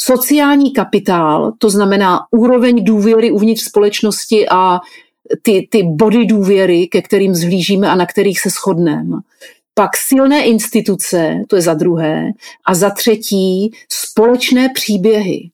sociální 0.00 0.72
kapitál, 0.72 1.52
to 1.58 1.70
znamená 1.70 2.20
úroveň 2.30 2.84
důvěry 2.84 3.30
uvnitř 3.30 3.62
společnosti 3.62 4.48
a 4.48 4.80
ty, 5.42 5.68
ty 5.70 5.82
body 5.82 6.26
důvěry, 6.26 6.88
ke 6.88 7.02
kterým 7.02 7.34
zhlížíme 7.34 7.90
a 7.90 7.94
na 7.94 8.06
kterých 8.06 8.40
se 8.40 8.50
shodneme 8.50 9.16
pak 9.74 9.90
silné 9.96 10.44
instituce, 10.44 11.34
to 11.48 11.56
je 11.56 11.62
za 11.62 11.74
druhé, 11.74 12.24
a 12.66 12.74
za 12.74 12.90
třetí 12.90 13.70
společné 13.92 14.68
příběhy. 14.74 15.50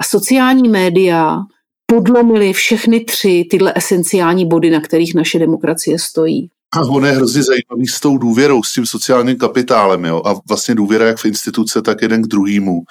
A 0.00 0.04
sociální 0.04 0.68
média 0.68 1.38
podlomily 1.86 2.52
všechny 2.52 3.04
tři 3.04 3.46
tyhle 3.50 3.72
esenciální 3.76 4.46
body, 4.46 4.70
na 4.70 4.80
kterých 4.80 5.14
naše 5.14 5.38
demokracie 5.38 5.98
stojí. 5.98 6.50
A 6.76 6.80
on 6.80 7.06
je 7.06 7.12
hrozně 7.12 7.42
zajímavý 7.42 7.86
s 7.86 8.00
tou 8.00 8.18
důvěrou, 8.18 8.62
s 8.62 8.72
tím 8.72 8.86
sociálním 8.86 9.38
kapitálem. 9.38 10.04
Jo? 10.04 10.22
A 10.24 10.34
vlastně 10.48 10.74
důvěra 10.74 11.06
jak 11.06 11.18
v 11.18 11.24
instituce, 11.24 11.82
tak 11.82 12.02
jeden 12.02 12.22
k 12.22 12.26
druhému 12.26 12.82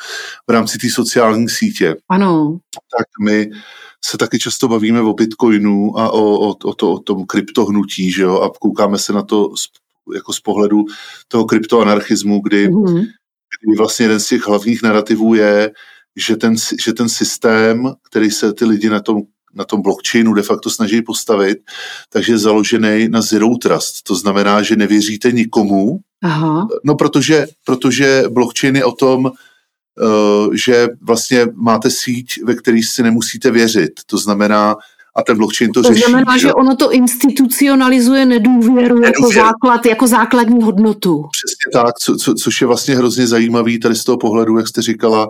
v 0.48 0.52
rámci 0.52 0.78
té 0.78 0.90
sociální 0.90 1.50
sítě. 1.50 1.96
Ano. 2.10 2.60
Tak 2.98 3.08
my 3.24 3.50
se 4.06 4.18
taky 4.18 4.40
často 4.40 4.68
bavíme 4.68 5.02
o 5.02 5.14
bitcoinu 5.14 6.00
a 6.00 6.10
o, 6.10 6.22
o, 6.22 6.50
o, 6.50 6.74
to, 6.74 6.92
o 6.94 7.00
tom 7.00 7.26
kryptohnutí, 7.26 8.12
že 8.12 8.24
jo? 8.24 8.42
a 8.42 8.50
koukáme 8.60 8.98
se 8.98 9.14
na 9.14 9.24
to 9.24 9.50
z, 9.56 9.68
jako 10.16 10.34
z 10.34 10.40
pohledu 10.40 10.86
toho 11.28 11.46
kryptoanarchismu, 11.46 12.42
kdy, 12.42 12.70
mm-hmm. 12.70 13.08
kdy 13.66 13.78
vlastně 13.78 14.04
jeden 14.04 14.20
z 14.20 14.28
těch 14.28 14.48
hlavních 14.48 14.84
narrativů 14.84 15.34
je, 15.36 15.72
že 16.18 16.36
ten, 16.36 16.56
že 16.86 16.94
ten 16.94 17.10
systém, 17.10 17.94
který 18.10 18.32
se 18.32 18.54
ty 18.54 18.66
lidi 18.66 18.90
na 18.90 19.00
tom 19.00 19.22
na 19.54 19.66
tom 19.66 19.82
blockchainu 19.82 20.34
de 20.34 20.42
facto 20.42 20.70
snaží 20.70 21.02
postavit, 21.02 21.58
takže 22.10 22.34
je 22.34 22.38
založený 22.38 23.10
na 23.10 23.22
zero 23.22 23.58
trust. 23.62 24.04
To 24.04 24.16
znamená, 24.16 24.62
že 24.62 24.76
nevěříte 24.76 25.32
nikomu, 25.32 26.00
Aha. 26.24 26.68
no 26.84 26.96
protože, 26.96 27.48
protože 27.66 28.24
blockchain 28.30 28.76
je 28.76 28.86
o 28.86 28.92
tom, 28.92 29.26
uh, 29.26 30.54
že 30.54 30.88
vlastně 31.02 31.48
máte 31.54 31.90
síť, 31.90 32.44
ve 32.44 32.56
který 32.56 32.84
si 32.84 33.04
nemusíte 33.04 33.52
věřit. 33.52 33.92
To 34.06 34.18
znamená, 34.18 34.76
a 35.16 35.24
ten 35.24 35.38
blockchain 35.38 35.72
to, 35.72 35.82
to 35.82 35.90
řeší. 35.90 36.02
To 36.02 36.10
znamená, 36.10 36.38
že 36.38 36.54
ono 36.54 36.76
to 36.76 36.92
institucionalizuje 36.92 38.26
nedůvěru, 38.26 38.72
nedůvěru. 38.72 39.04
jako 39.04 39.30
základ, 39.34 39.86
jako 39.86 40.08
základní 40.08 40.64
hodnotu. 40.64 41.26
Přesně 41.32 41.82
tak, 41.82 42.00
co, 42.00 42.16
co, 42.16 42.34
což 42.34 42.62
je 42.62 42.68
vlastně 42.68 42.96
hrozně 42.96 43.28
zajímavý 43.28 43.80
tady 43.80 43.96
z 43.96 44.04
toho 44.04 44.18
pohledu, 44.18 44.58
jak 44.58 44.68
jste 44.68 44.82
říkala, 44.82 45.30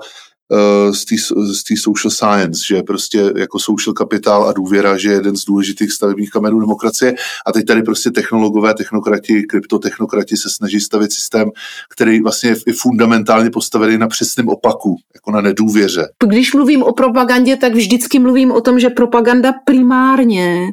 z 1.54 1.64
té 1.64 1.74
social 1.78 2.12
science, 2.12 2.62
že 2.68 2.84
prostě 2.84 3.34
jako 3.36 3.60
social 3.60 3.94
kapitál 3.94 4.48
a 4.48 4.54
důvěra, 4.54 4.98
že 4.98 5.10
je 5.10 5.16
jeden 5.16 5.38
z 5.38 5.46
důležitých 5.46 5.92
stavebních 5.92 6.30
kamenů 6.30 6.60
demokracie. 6.60 7.16
A 7.46 7.52
teď 7.52 7.66
tady 7.66 7.84
prostě 7.84 8.12
technologové, 8.12 8.74
technokrati, 8.74 9.44
kryptotechnokrati 9.44 10.38
se 10.38 10.50
snaží 10.50 10.80
stavit 10.80 11.12
systém, 11.12 11.50
který 11.90 12.22
vlastně 12.22 12.56
je 12.68 12.74
fundamentálně 12.74 13.50
postavený 13.50 13.98
na 13.98 14.08
přesném 14.08 14.50
opaku, 14.50 14.96
jako 15.16 15.32
na 15.32 15.42
nedůvěře. 15.42 16.08
Když 16.24 16.54
mluvím 16.54 16.84
o 16.84 16.94
propagandě, 16.94 17.56
tak 17.56 17.74
vždycky 17.74 18.20
mluvím 18.20 18.52
o 18.52 18.62
tom, 18.62 18.80
že 18.80 18.90
propaganda 18.90 19.54
primárně 19.66 20.72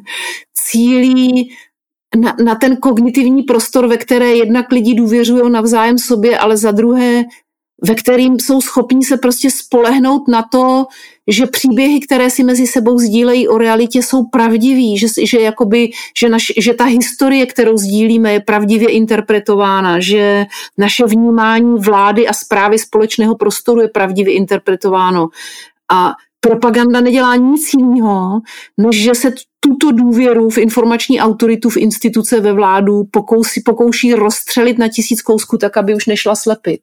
cílí 0.53 1.49
na, 2.17 2.35
na 2.43 2.55
ten 2.55 2.77
kognitivní 2.77 3.43
prostor, 3.43 3.87
ve 3.87 3.97
které 3.97 4.33
jednak 4.33 4.71
lidi 4.71 4.95
důvěřují 4.95 5.51
navzájem 5.51 5.97
sobě, 5.97 6.37
ale 6.37 6.57
za 6.57 6.71
druhé 6.71 7.23
ve 7.81 7.95
kterým 7.95 8.39
jsou 8.39 8.61
schopní 8.61 9.03
se 9.03 9.17
prostě 9.17 9.51
spolehnout 9.51 10.27
na 10.27 10.43
to, 10.51 10.85
že 11.27 11.45
příběhy, 11.45 11.99
které 11.99 12.29
si 12.29 12.43
mezi 12.43 12.67
sebou 12.67 12.97
sdílejí 12.99 13.47
o 13.47 13.57
realitě, 13.57 14.03
jsou 14.03 14.23
pravdivý, 14.23 14.97
že, 14.97 15.07
že, 15.23 15.39
jakoby, 15.39 15.89
že, 16.17 16.29
naš, 16.29 16.51
že 16.57 16.73
ta 16.73 16.83
historie, 16.83 17.45
kterou 17.45 17.77
sdílíme, 17.77 18.33
je 18.33 18.39
pravdivě 18.39 18.89
interpretována, 18.89 19.99
že 19.99 20.45
naše 20.77 21.05
vnímání 21.05 21.79
vlády 21.79 22.27
a 22.27 22.33
zprávy 22.33 22.79
společného 22.79 23.35
prostoru 23.35 23.81
je 23.81 23.87
pravdivě 23.87 24.33
interpretováno. 24.33 25.27
A 25.91 26.13
propaganda 26.39 27.01
nedělá 27.01 27.35
nic 27.35 27.73
jiného, 27.73 28.39
než 28.77 29.03
že 29.03 29.15
se 29.15 29.31
tuto 29.59 29.91
důvěru 29.91 30.49
v 30.49 30.57
informační 30.57 31.19
autoritu, 31.19 31.69
v 31.69 31.77
instituce, 31.77 32.39
ve 32.39 32.53
vládu 32.53 33.03
pokouší, 33.11 33.61
pokouší 33.65 34.13
rozstřelit 34.13 34.77
na 34.77 34.87
tisíc 34.87 35.21
kousků, 35.21 35.57
tak 35.57 35.77
aby 35.77 35.95
už 35.95 36.05
nešla 36.05 36.35
slepit. 36.35 36.81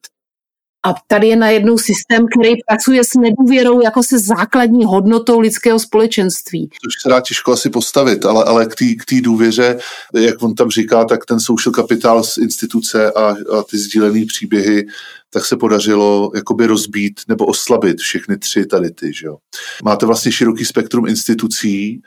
A 0.87 0.95
tady 1.07 1.29
je 1.29 1.37
najednou 1.37 1.79
systém, 1.79 2.27
který 2.27 2.53
pracuje 2.69 3.05
s 3.05 3.15
nedůvěrou 3.15 3.81
jako 3.81 4.03
se 4.03 4.19
základní 4.19 4.85
hodnotou 4.85 5.41
lidského 5.41 5.79
společenství. 5.79 6.69
Což 6.85 7.03
se 7.03 7.09
dá 7.09 7.21
těžko 7.21 7.53
asi 7.53 7.71
postavit, 7.71 8.25
ale, 8.25 8.45
ale 8.45 8.67
k 8.67 9.05
té 9.05 9.21
důvěře, 9.21 9.79
jak 10.15 10.43
on 10.43 10.55
tam 10.55 10.71
říká, 10.71 11.05
tak 11.05 11.25
ten 11.25 11.41
social 11.41 11.73
kapitál 11.73 12.25
z 12.25 12.39
instituce 12.39 13.13
a, 13.13 13.21
a 13.29 13.63
ty 13.71 13.79
sdílené 13.79 14.27
příběhy, 14.27 14.87
tak 15.31 15.45
se 15.45 15.57
podařilo 15.57 16.31
jakoby 16.35 16.67
rozbít 16.67 17.21
nebo 17.29 17.47
oslabit 17.47 17.99
všechny 17.99 18.39
tři 18.39 18.67
tady 18.67 18.91
ty. 18.91 19.13
Že 19.13 19.27
jo. 19.27 19.37
Máte 19.85 20.07
vlastně 20.07 20.33
široký 20.33 20.65
spektrum 20.65 21.07
institucí, 21.07 22.03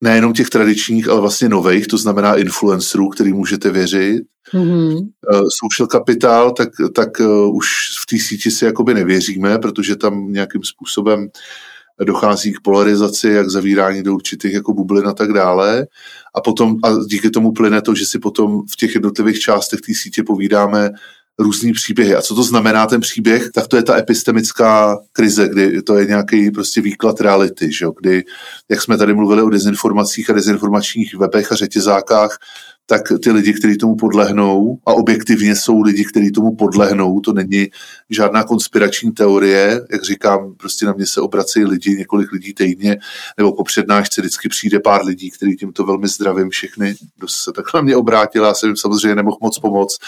nejenom 0.00 0.32
těch 0.32 0.48
tradičních, 0.48 1.08
ale 1.08 1.20
vlastně 1.20 1.48
nových, 1.48 1.86
to 1.86 1.98
znamená 1.98 2.34
influencerů, 2.34 3.08
který 3.08 3.32
můžete 3.32 3.70
věřit. 3.70 4.22
Mm-hmm. 4.54 5.08
Social 5.60 5.86
kapitál, 5.86 6.52
tak, 6.52 6.68
tak 6.94 7.20
uh, 7.20 7.56
už 7.56 7.68
v 8.02 8.06
té 8.06 8.18
síti 8.18 8.50
si 8.50 8.64
jakoby 8.64 8.94
nevěříme, 8.94 9.58
protože 9.58 9.96
tam 9.96 10.32
nějakým 10.32 10.64
způsobem 10.64 11.28
dochází 12.04 12.52
k 12.52 12.60
polarizaci, 12.60 13.28
jak 13.28 13.50
zavírání 13.50 14.02
do 14.02 14.14
určitých 14.14 14.52
jako 14.52 14.74
bublin 14.74 15.08
a 15.08 15.12
tak 15.12 15.32
dále. 15.32 15.86
A 16.34 16.40
potom, 16.40 16.76
a 16.84 16.88
díky 17.06 17.30
tomu 17.30 17.52
plyne 17.52 17.82
to, 17.82 17.94
že 17.94 18.06
si 18.06 18.18
potom 18.18 18.62
v 18.72 18.76
těch 18.76 18.94
jednotlivých 18.94 19.40
částech 19.40 19.80
té 19.80 19.94
sítě 19.94 20.22
povídáme 20.22 20.90
různý 21.38 21.72
příběhy. 21.72 22.14
A 22.14 22.22
co 22.22 22.34
to 22.34 22.42
znamená 22.42 22.86
ten 22.86 23.00
příběh? 23.00 23.50
Tak 23.50 23.68
to 23.68 23.76
je 23.76 23.82
ta 23.82 23.98
epistemická 23.98 24.98
krize, 25.12 25.48
kdy 25.48 25.82
to 25.82 25.98
je 25.98 26.06
nějaký 26.06 26.50
prostě 26.50 26.80
výklad 26.80 27.20
reality, 27.20 27.72
že? 27.72 27.86
kdy, 28.00 28.24
jak 28.70 28.82
jsme 28.82 28.98
tady 28.98 29.14
mluvili 29.14 29.42
o 29.42 29.50
dezinformacích 29.50 30.30
a 30.30 30.32
dezinformačních 30.32 31.14
webech 31.14 31.52
a 31.52 31.54
řetězákách, 31.54 32.38
tak 32.92 33.12
ty 33.22 33.30
lidi, 33.30 33.52
kteří 33.52 33.78
tomu 33.78 33.96
podlehnou, 33.96 34.78
a 34.86 34.92
objektivně 34.92 35.56
jsou 35.56 35.80
lidi, 35.80 36.04
kteří 36.04 36.32
tomu 36.32 36.56
podlehnou, 36.56 37.20
to 37.20 37.32
není 37.32 37.68
žádná 38.10 38.44
konspirační 38.44 39.12
teorie, 39.12 39.80
jak 39.92 40.04
říkám, 40.04 40.54
prostě 40.54 40.86
na 40.86 40.92
mě 40.92 41.06
se 41.06 41.20
obracejí 41.20 41.64
lidi, 41.64 41.96
několik 41.96 42.32
lidí 42.32 42.54
týdně, 42.54 42.96
nebo 43.38 43.52
po 43.52 43.64
přednášce 43.64 44.20
vždycky 44.20 44.48
přijde 44.48 44.80
pár 44.80 45.04
lidí, 45.04 45.30
kteří 45.30 45.56
tímto 45.56 45.84
velmi 45.84 46.08
zdravím 46.08 46.50
všechny, 46.50 46.94
kdo 47.16 47.28
se 47.28 47.52
takhle 47.52 47.78
na 47.80 47.84
mě 47.84 47.96
obrátila, 47.96 48.48
já 48.48 48.54
jsem 48.54 48.68
jim 48.68 48.76
samozřejmě 48.76 49.14
nemohl 49.14 49.36
moc 49.40 49.58
pomoct, 49.58 49.98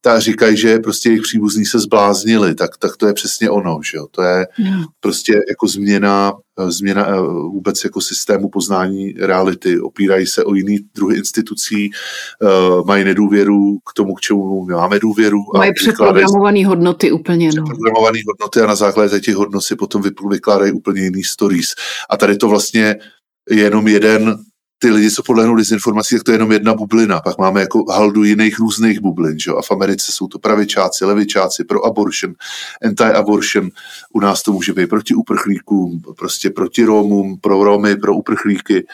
tak 0.00 0.20
říkají, 0.20 0.56
že 0.56 0.78
prostě 0.78 1.08
jejich 1.08 1.22
příbuzní 1.22 1.64
se 1.64 1.78
zbláznili, 1.78 2.54
tak, 2.54 2.76
tak 2.78 2.96
to 2.96 3.06
je 3.06 3.12
přesně 3.12 3.50
ono, 3.50 3.80
že 3.90 3.98
jo? 3.98 4.06
to 4.10 4.22
je 4.22 4.46
no. 4.58 4.86
prostě 5.00 5.32
jako 5.48 5.68
změna 5.68 6.32
změna 6.68 7.06
eh, 7.06 7.20
vůbec 7.22 7.84
jako 7.84 8.00
systému 8.00 8.48
poznání 8.48 9.12
reality. 9.12 9.80
Opírají 9.80 10.26
se 10.26 10.44
o 10.44 10.54
jiný 10.54 10.78
druhy 10.94 11.16
institucí, 11.16 11.90
eh, 11.90 12.46
mají 12.86 13.04
nedůvěru 13.04 13.78
k 13.78 13.92
tomu, 13.92 14.14
k 14.14 14.20
čemu 14.20 14.66
máme 14.66 14.98
důvěru. 14.98 15.38
Mají 15.56 15.72
přeprogramované 15.74 16.66
hodnoty 16.66 17.12
úplně. 17.12 17.46
No. 17.46 17.64
Přeprogramované 17.64 18.18
hodnoty 18.26 18.60
a 18.60 18.66
na 18.66 18.74
základě 18.74 19.20
těch 19.20 19.34
hodnot 19.34 19.64
si 19.64 19.76
potom 19.76 20.02
vykládají 20.30 20.72
úplně 20.72 21.02
jiný 21.02 21.24
stories. 21.24 21.68
A 22.10 22.16
tady 22.16 22.36
to 22.36 22.48
vlastně 22.48 22.96
je 23.50 23.58
jenom 23.58 23.88
jeden 23.88 24.36
ty 24.82 24.90
lidi, 24.90 25.10
co 25.10 25.22
podlehnou 25.22 25.56
dezinformací, 25.56 26.14
tak 26.14 26.24
to 26.24 26.30
je 26.30 26.34
jenom 26.34 26.52
jedna 26.52 26.74
bublina. 26.74 27.20
Pak 27.20 27.38
máme 27.38 27.60
jako 27.60 27.84
haldu 27.92 28.24
jiných 28.24 28.58
různých 28.58 29.00
bublin. 29.00 29.38
Že? 29.38 29.50
A 29.50 29.62
v 29.62 29.70
Americe 29.70 30.12
jsou 30.12 30.28
to 30.28 30.38
pravičáci, 30.38 31.04
levičáci, 31.04 31.64
pro 31.64 31.84
abortion, 31.84 32.34
anti-abortion. 32.84 33.70
U 34.12 34.20
nás 34.20 34.42
to 34.42 34.52
může 34.52 34.72
být 34.72 34.86
proti 34.86 35.14
uprchlíkům, 35.14 36.02
prostě 36.18 36.50
proti 36.50 36.84
Romům, 36.84 37.38
pro 37.40 37.64
Romy, 37.64 37.96
pro 37.96 38.14
uprchlíky. 38.14 38.86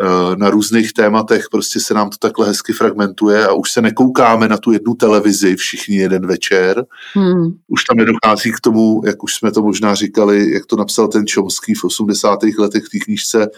Eh, 0.00 0.36
na 0.36 0.50
různých 0.50 0.92
tématech 0.92 1.44
prostě 1.50 1.80
se 1.80 1.94
nám 1.94 2.10
to 2.10 2.16
takhle 2.16 2.46
hezky 2.46 2.72
fragmentuje 2.72 3.46
a 3.46 3.52
už 3.52 3.72
se 3.72 3.82
nekoukáme 3.82 4.48
na 4.48 4.58
tu 4.58 4.72
jednu 4.72 4.94
televizi 4.94 5.56
všichni 5.56 5.96
jeden 5.96 6.26
večer. 6.26 6.84
Hmm. 7.14 7.52
Už 7.68 7.84
tam 7.84 7.96
nedochází 7.96 8.52
k 8.52 8.60
tomu, 8.60 9.02
jak 9.06 9.22
už 9.22 9.34
jsme 9.34 9.52
to 9.52 9.62
možná 9.62 9.94
říkali, 9.94 10.52
jak 10.52 10.66
to 10.66 10.76
napsal 10.76 11.08
ten 11.08 11.24
Chomsky 11.34 11.74
v 11.74 11.84
80. 11.84 12.38
letech 12.58 12.84
v 12.84 12.88
té 12.88 12.98
knížce 12.98 13.48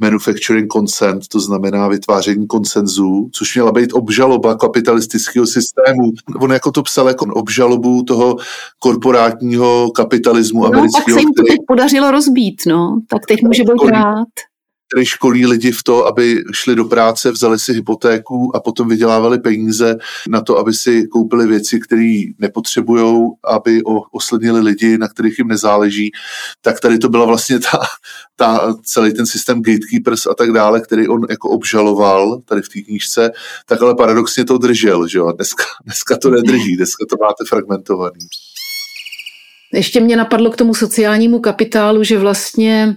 manufacturing 0.00 0.72
consent, 0.72 1.28
to 1.28 1.40
znamená 1.40 1.88
vytváření 1.88 2.46
konsenzu, 2.46 3.28
což 3.32 3.54
měla 3.54 3.72
být 3.72 3.92
obžaloba 3.92 4.54
kapitalistického 4.54 5.46
systému. 5.46 6.12
On 6.40 6.52
jako 6.52 6.72
to 6.72 6.82
psal 6.82 7.08
jako 7.08 7.26
obžalobu 7.26 8.02
toho 8.02 8.36
korporátního 8.78 9.90
kapitalismu 9.90 10.60
no, 10.60 10.66
amerického. 10.66 11.04
tak 11.04 11.14
se 11.14 11.20
jim 11.20 11.32
to 11.32 11.42
teď 11.48 11.58
podařilo 11.66 12.10
rozbít, 12.10 12.62
no. 12.66 13.00
Tak 13.08 13.26
teď 13.28 13.42
může 13.42 13.62
být 13.62 13.90
rád 13.90 14.28
který 14.92 15.06
školí 15.06 15.46
lidi 15.46 15.72
v 15.72 15.82
to, 15.82 16.06
aby 16.06 16.42
šli 16.52 16.74
do 16.74 16.84
práce, 16.84 17.30
vzali 17.30 17.58
si 17.58 17.72
hypotéku 17.72 18.56
a 18.56 18.60
potom 18.60 18.88
vydělávali 18.88 19.38
peníze 19.38 19.96
na 20.28 20.40
to, 20.40 20.58
aby 20.58 20.72
si 20.72 21.06
koupili 21.06 21.46
věci, 21.46 21.80
které 21.80 22.22
nepotřebují, 22.38 23.28
aby 23.44 23.82
oslednili 24.12 24.60
lidi, 24.60 24.98
na 24.98 25.08
kterých 25.08 25.38
jim 25.38 25.48
nezáleží. 25.48 26.10
Tak 26.60 26.80
tady 26.80 26.98
to 26.98 27.08
byla 27.08 27.24
vlastně 27.24 27.58
ta, 27.58 27.78
ta, 28.36 28.74
celý 28.84 29.14
ten 29.14 29.26
systém 29.26 29.62
gatekeepers 29.62 30.26
a 30.26 30.34
tak 30.34 30.52
dále, 30.52 30.80
který 30.80 31.08
on 31.08 31.20
jako 31.30 31.48
obžaloval 31.48 32.40
tady 32.44 32.62
v 32.62 32.68
té 32.68 32.80
knížce, 32.80 33.30
tak 33.66 33.82
ale 33.82 33.94
paradoxně 33.94 34.44
to 34.44 34.58
držel, 34.58 35.08
že 35.08 35.18
jo? 35.18 35.32
Dneska, 35.32 35.64
dneska 35.84 36.16
to 36.16 36.30
nedrží, 36.30 36.76
dneska 36.76 37.04
to 37.10 37.16
máte 37.20 37.44
fragmentovaný. 37.48 38.26
Ještě 39.72 40.00
mě 40.00 40.16
napadlo 40.16 40.50
k 40.50 40.56
tomu 40.56 40.74
sociálnímu 40.74 41.38
kapitálu, 41.38 42.04
že 42.04 42.18
vlastně 42.18 42.96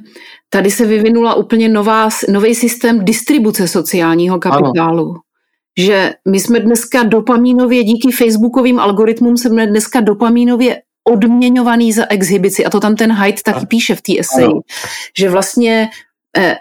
tady 0.54 0.72
se 0.72 0.86
vyvinula 0.86 1.34
úplně 1.34 1.70
nová, 1.70 2.10
nový 2.30 2.56
systém 2.56 3.06
distribuce 3.06 3.68
sociálního 3.68 4.39
kapitálu. 4.39 5.10
Ano. 5.10 5.20
Že 5.78 6.14
my 6.30 6.39
jsme 6.39 6.60
dneska 6.60 7.04
dopamínově, 7.04 7.84
díky 7.84 8.12
facebookovým 8.12 8.80
algoritmům 8.80 9.38
jsme 9.38 9.68
dneska 9.68 10.01
dopamínově 10.01 10.82
odměňovaný 11.04 11.93
za 11.93 12.06
exhibici. 12.10 12.66
A 12.66 12.70
to 12.70 12.80
tam 12.80 12.95
ten 12.95 13.14
Hyde 13.14 13.41
taky 13.45 13.66
píše 13.66 13.95
v 13.95 14.01
té 14.01 14.14
eseji, 14.20 14.54
že 15.18 15.30
vlastně 15.30 15.89
eh, 16.38 16.56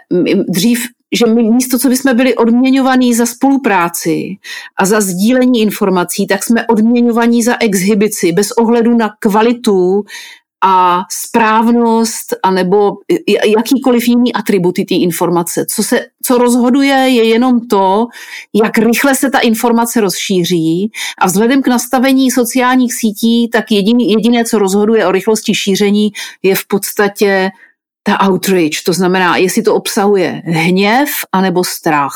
dřív 0.49 0.79
že 1.15 1.25
my 1.25 1.43
místo, 1.43 1.79
co 1.79 1.89
bychom 1.89 2.15
byli 2.15 2.35
odměňovaní 2.35 3.13
za 3.13 3.25
spolupráci 3.25 4.37
a 4.77 4.85
za 4.85 5.01
sdílení 5.01 5.61
informací, 5.61 6.27
tak 6.27 6.43
jsme 6.43 6.67
odměňovaní 6.67 7.43
za 7.43 7.55
exhibici 7.61 8.31
bez 8.31 8.51
ohledu 8.51 8.97
na 8.97 9.09
kvalitu 9.19 10.03
a 10.65 11.01
správnost 11.11 12.33
anebo 12.43 12.91
jakýkoliv 13.57 14.07
jiný 14.07 14.33
atributy 14.33 14.85
té 14.85 14.95
informace. 14.95 15.65
Co, 15.65 15.83
se, 15.83 16.05
co 16.23 16.37
rozhoduje 16.37 16.93
je 16.93 17.23
jenom 17.23 17.67
to, 17.67 18.07
jak 18.53 18.77
rychle 18.77 19.15
se 19.15 19.29
ta 19.29 19.39
informace 19.39 20.01
rozšíří 20.01 20.91
a 21.17 21.25
vzhledem 21.25 21.61
k 21.61 21.67
nastavení 21.67 22.31
sociálních 22.31 22.93
sítí, 22.93 23.49
tak 23.49 23.71
jediný, 23.71 24.11
jediné, 24.11 24.45
co 24.45 24.59
rozhoduje 24.59 25.07
o 25.07 25.11
rychlosti 25.11 25.55
šíření, 25.55 26.11
je 26.43 26.55
v 26.55 26.67
podstatě 26.67 27.51
ta 28.03 28.29
outrage, 28.29 28.83
to 28.85 28.93
znamená, 28.93 29.37
jestli 29.37 29.61
to 29.61 29.75
obsahuje 29.75 30.41
hněv 30.45 31.09
anebo 31.31 31.63
strach. 31.63 32.15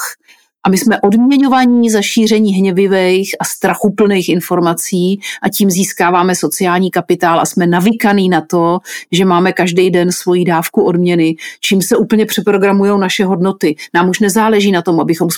A 0.68 0.70
my 0.70 0.78
jsme 0.78 1.01
odměňovaní 1.01 1.89
za 1.89 2.01
šíření 2.01 2.53
hněvivých 2.53 3.36
a 3.39 3.45
strachuplných 3.45 4.30
informací 4.30 5.20
a 5.41 5.49
tím 5.49 5.72
získáváme 5.72 6.36
sociální 6.36 6.91
kapitál 6.91 7.39
a 7.39 7.45
jsme 7.45 7.68
navykaný 7.68 8.30
na 8.30 8.41
to, 8.41 8.80
že 9.11 9.26
máme 9.26 9.53
každý 9.53 9.89
den 9.89 10.11
svoji 10.11 10.45
dávku 10.45 10.84
odměny, 10.84 11.36
čím 11.61 11.82
se 11.82 11.97
úplně 11.97 12.26
přeprogramují 12.26 12.99
naše 12.99 13.26
hodnoty. 13.26 13.76
Nám 13.93 14.09
už 14.09 14.20
nezáleží 14.20 14.72
na 14.72 14.82
tom, 14.82 14.99
abychom 14.99 15.30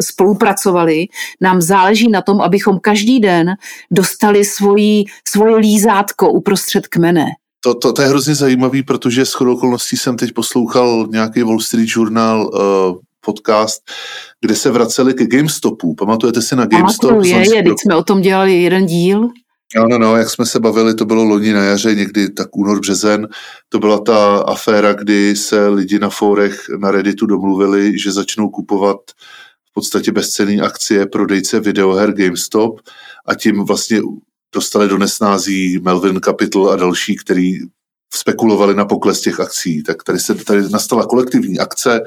spolupracovali, 0.00 1.06
nám 1.40 1.62
záleží 1.62 2.10
na 2.10 2.22
tom, 2.22 2.40
abychom 2.40 2.78
každý 2.78 3.20
den 3.20 3.54
dostali 3.90 4.44
svoji, 4.44 5.04
svoje 5.28 5.56
lízátko 5.56 6.32
uprostřed 6.32 6.86
kmene. 6.86 7.26
To, 7.64 7.74
to, 7.74 7.92
to 7.92 8.02
je 8.02 8.08
hrozně 8.08 8.34
zajímavý, 8.34 8.82
protože 8.82 9.26
s 9.26 9.40
okolností 9.40 9.96
jsem 9.96 10.16
teď 10.16 10.32
poslouchal 10.32 11.06
nějaký 11.10 11.42
Wall 11.42 11.60
Street 11.60 11.88
Journal 11.96 12.50
uh, 12.54 12.98
podcast, 13.20 13.82
kde 14.40 14.54
se 14.54 14.70
vraceli 14.70 15.14
ke 15.14 15.26
GameStopu. 15.26 15.94
Pamatujete 15.94 16.42
si 16.42 16.56
na 16.56 16.66
GameStop? 16.66 17.10
Pamatuju, 17.10 17.34
je, 17.34 17.56
je, 17.56 17.62
teď 17.62 17.72
jsme 17.82 17.96
o 17.96 18.02
tom 18.02 18.20
dělali 18.20 18.62
jeden 18.62 18.86
díl. 18.86 19.28
Ano, 19.76 19.98
no, 19.98 20.16
jak 20.16 20.30
jsme 20.30 20.46
se 20.46 20.60
bavili, 20.60 20.94
to 20.94 21.04
bylo 21.04 21.24
loni 21.24 21.52
na 21.52 21.64
jaře, 21.64 21.94
někdy 21.94 22.30
tak 22.30 22.56
únor, 22.56 22.80
březen. 22.80 23.28
To 23.68 23.78
byla 23.78 23.98
ta 23.98 24.38
aféra, 24.38 24.92
kdy 24.92 25.36
se 25.36 25.68
lidi 25.68 25.98
na 25.98 26.08
fórech 26.08 26.68
na 26.78 26.90
Redditu 26.90 27.26
domluvili, 27.26 27.98
že 27.98 28.12
začnou 28.12 28.48
kupovat 28.48 28.96
v 29.70 29.72
podstatě 29.72 30.12
bezcenné 30.12 30.62
akcie 30.62 31.06
prodejce 31.06 31.60
videoher 31.60 32.12
GameStop 32.12 32.80
a 33.26 33.34
tím 33.34 33.64
vlastně 33.64 34.00
dostali 34.54 34.88
do 34.88 34.98
nesnází 34.98 35.78
Melvin 35.82 36.20
Capital 36.20 36.70
a 36.70 36.76
další, 36.76 37.16
který 37.16 37.52
spekulovali 38.14 38.74
na 38.74 38.84
pokles 38.84 39.20
těch 39.20 39.40
akcí. 39.40 39.82
Tak 39.82 40.02
tady 40.02 40.18
se 40.18 40.34
tady 40.34 40.68
nastala 40.70 41.06
kolektivní 41.06 41.58
akce 41.58 42.00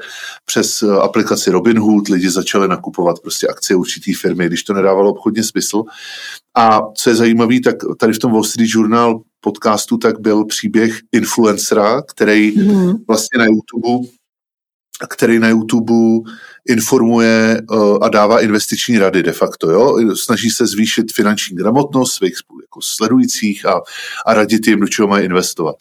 přes 0.44 0.82
eh, 0.82 0.90
aplikaci 0.90 1.50
Robinhood, 1.50 2.08
lidi 2.08 2.30
začali 2.30 2.68
nakupovat 2.68 3.20
prostě 3.20 3.46
akcie 3.46 3.76
určitý 3.76 4.14
firmy, 4.14 4.46
když 4.46 4.62
to 4.62 4.74
nedávalo 4.74 5.10
obchodně 5.10 5.42
smysl. 5.42 5.82
A 6.56 6.80
co 6.94 7.10
je 7.10 7.16
zajímavé, 7.16 7.60
tak 7.64 7.76
tady 7.98 8.12
v 8.12 8.18
tom 8.18 8.32
Wall 8.32 8.44
Street 8.44 8.70
Journal 8.74 9.22
podcastu 9.40 9.98
tak 9.98 10.20
byl 10.20 10.44
příběh 10.44 10.98
influencera, 11.12 12.02
který 12.02 12.58
mm. 12.58 12.92
vlastně 13.08 13.38
na 13.38 13.44
YouTube 13.44 14.08
který 15.06 15.38
na 15.38 15.48
YouTube 15.48 15.94
informuje 16.68 17.62
uh, 17.70 17.98
a 18.02 18.08
dává 18.08 18.40
investiční 18.40 18.98
rady 18.98 19.22
de 19.22 19.32
facto. 19.32 19.70
Jo? 19.70 20.14
Snaží 20.16 20.50
se 20.50 20.66
zvýšit 20.66 21.12
finanční 21.12 21.56
gramotnost 21.56 22.12
svých 22.12 22.34
jako 22.62 22.80
sledujících 22.82 23.66
a, 23.66 23.80
a 24.26 24.34
radit 24.34 24.66
jim, 24.66 24.80
do 24.80 24.88
čeho 24.88 25.08
mají 25.08 25.24
investovat. 25.24 25.76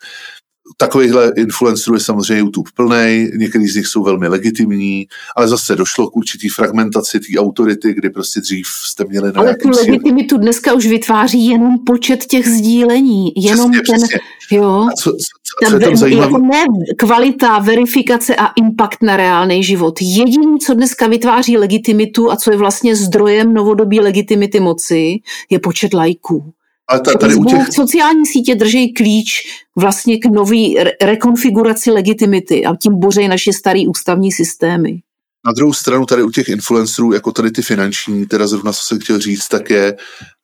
Takovýchhle 0.78 1.32
influencerů 1.38 1.96
je 1.96 2.00
samozřejmě 2.00 2.40
YouTube 2.40 2.70
plný, 2.76 3.28
některý 3.38 3.68
z 3.68 3.76
nich 3.76 3.88
jsou 3.88 4.04
velmi 4.04 4.28
legitimní, 4.28 5.08
ale 5.36 5.48
zase 5.48 5.76
došlo 5.76 6.10
k 6.10 6.16
určitý 6.16 6.50
fragmentaci 6.50 7.20
té 7.20 7.40
autority, 7.40 7.94
kdy 7.94 8.10
prostě 8.10 8.42
dřív 8.42 8.68
jste 8.68 9.06
měli 9.06 9.32
na 9.34 9.42
Ale 9.42 9.56
tu 9.56 9.70
legitimitu 9.70 10.38
dneska 10.38 10.74
už 10.74 10.86
vytváří 10.86 11.48
jenom 11.48 11.80
počet 11.86 12.26
těch 12.26 12.48
sdílení, 12.48 13.32
jenom 13.36 13.72
přesně, 13.72 13.98
ten, 13.98 14.02
přesně. 14.08 14.58
jo, 14.58 14.88
a 14.92 14.92
co, 14.92 15.12
co, 15.12 15.70
co 15.70 15.76
je 15.76 15.80
tam 15.80 15.96
zajímavé? 15.96 16.26
Jako 16.26 16.38
ne 16.38 16.66
kvalita, 16.98 17.60
verifikace 17.60 18.36
a 18.36 18.48
impact 18.48 19.02
na 19.02 19.18
reálný 19.18 19.64
život. 19.64 20.02
Jediný, 20.02 20.60
co 20.60 20.74
dneska 20.74 21.08
vytváří 21.08 21.58
legitimitu 21.58 22.32
a 22.32 22.36
co 22.36 22.52
je 22.52 22.58
vlastně 22.58 22.96
zdrojem 22.96 23.54
novodobí 23.54 24.00
legitimity 24.00 24.60
moci, 24.60 25.20
je 25.50 25.60
počet 25.60 25.94
lajků. 25.94 26.54
Ale 26.90 27.00
ta, 27.00 27.14
tady 27.14 27.36
u 27.36 27.44
těch... 27.46 27.68
Sociální 27.72 28.26
sítě 28.26 28.56
drží 28.56 28.94
klíč 28.94 29.44
vlastně 29.76 30.18
k 30.18 30.26
nový 30.26 30.78
re- 30.80 30.92
rekonfiguraci 31.02 31.92
legitimity 31.92 32.66
a 32.66 32.76
tím 32.76 33.00
bořejí 33.00 33.28
naše 33.28 33.54
staré 33.54 33.80
ústavní 33.88 34.32
systémy. 34.32 35.02
Na 35.46 35.52
druhou 35.52 35.74
stranu 35.74 36.06
tady 36.06 36.24
u 36.24 36.30
těch 36.30 36.50
influencerů, 36.50 37.14
jako 37.14 37.32
tady 37.32 37.52
ty 37.52 37.62
finanční, 37.62 38.26
teda 38.26 38.48
zrovna 38.48 38.74
co 38.74 38.82
jsem 38.84 39.00
chtěl 39.00 39.20
říct, 39.20 39.48
tak 39.48 39.70
je, 39.70 39.96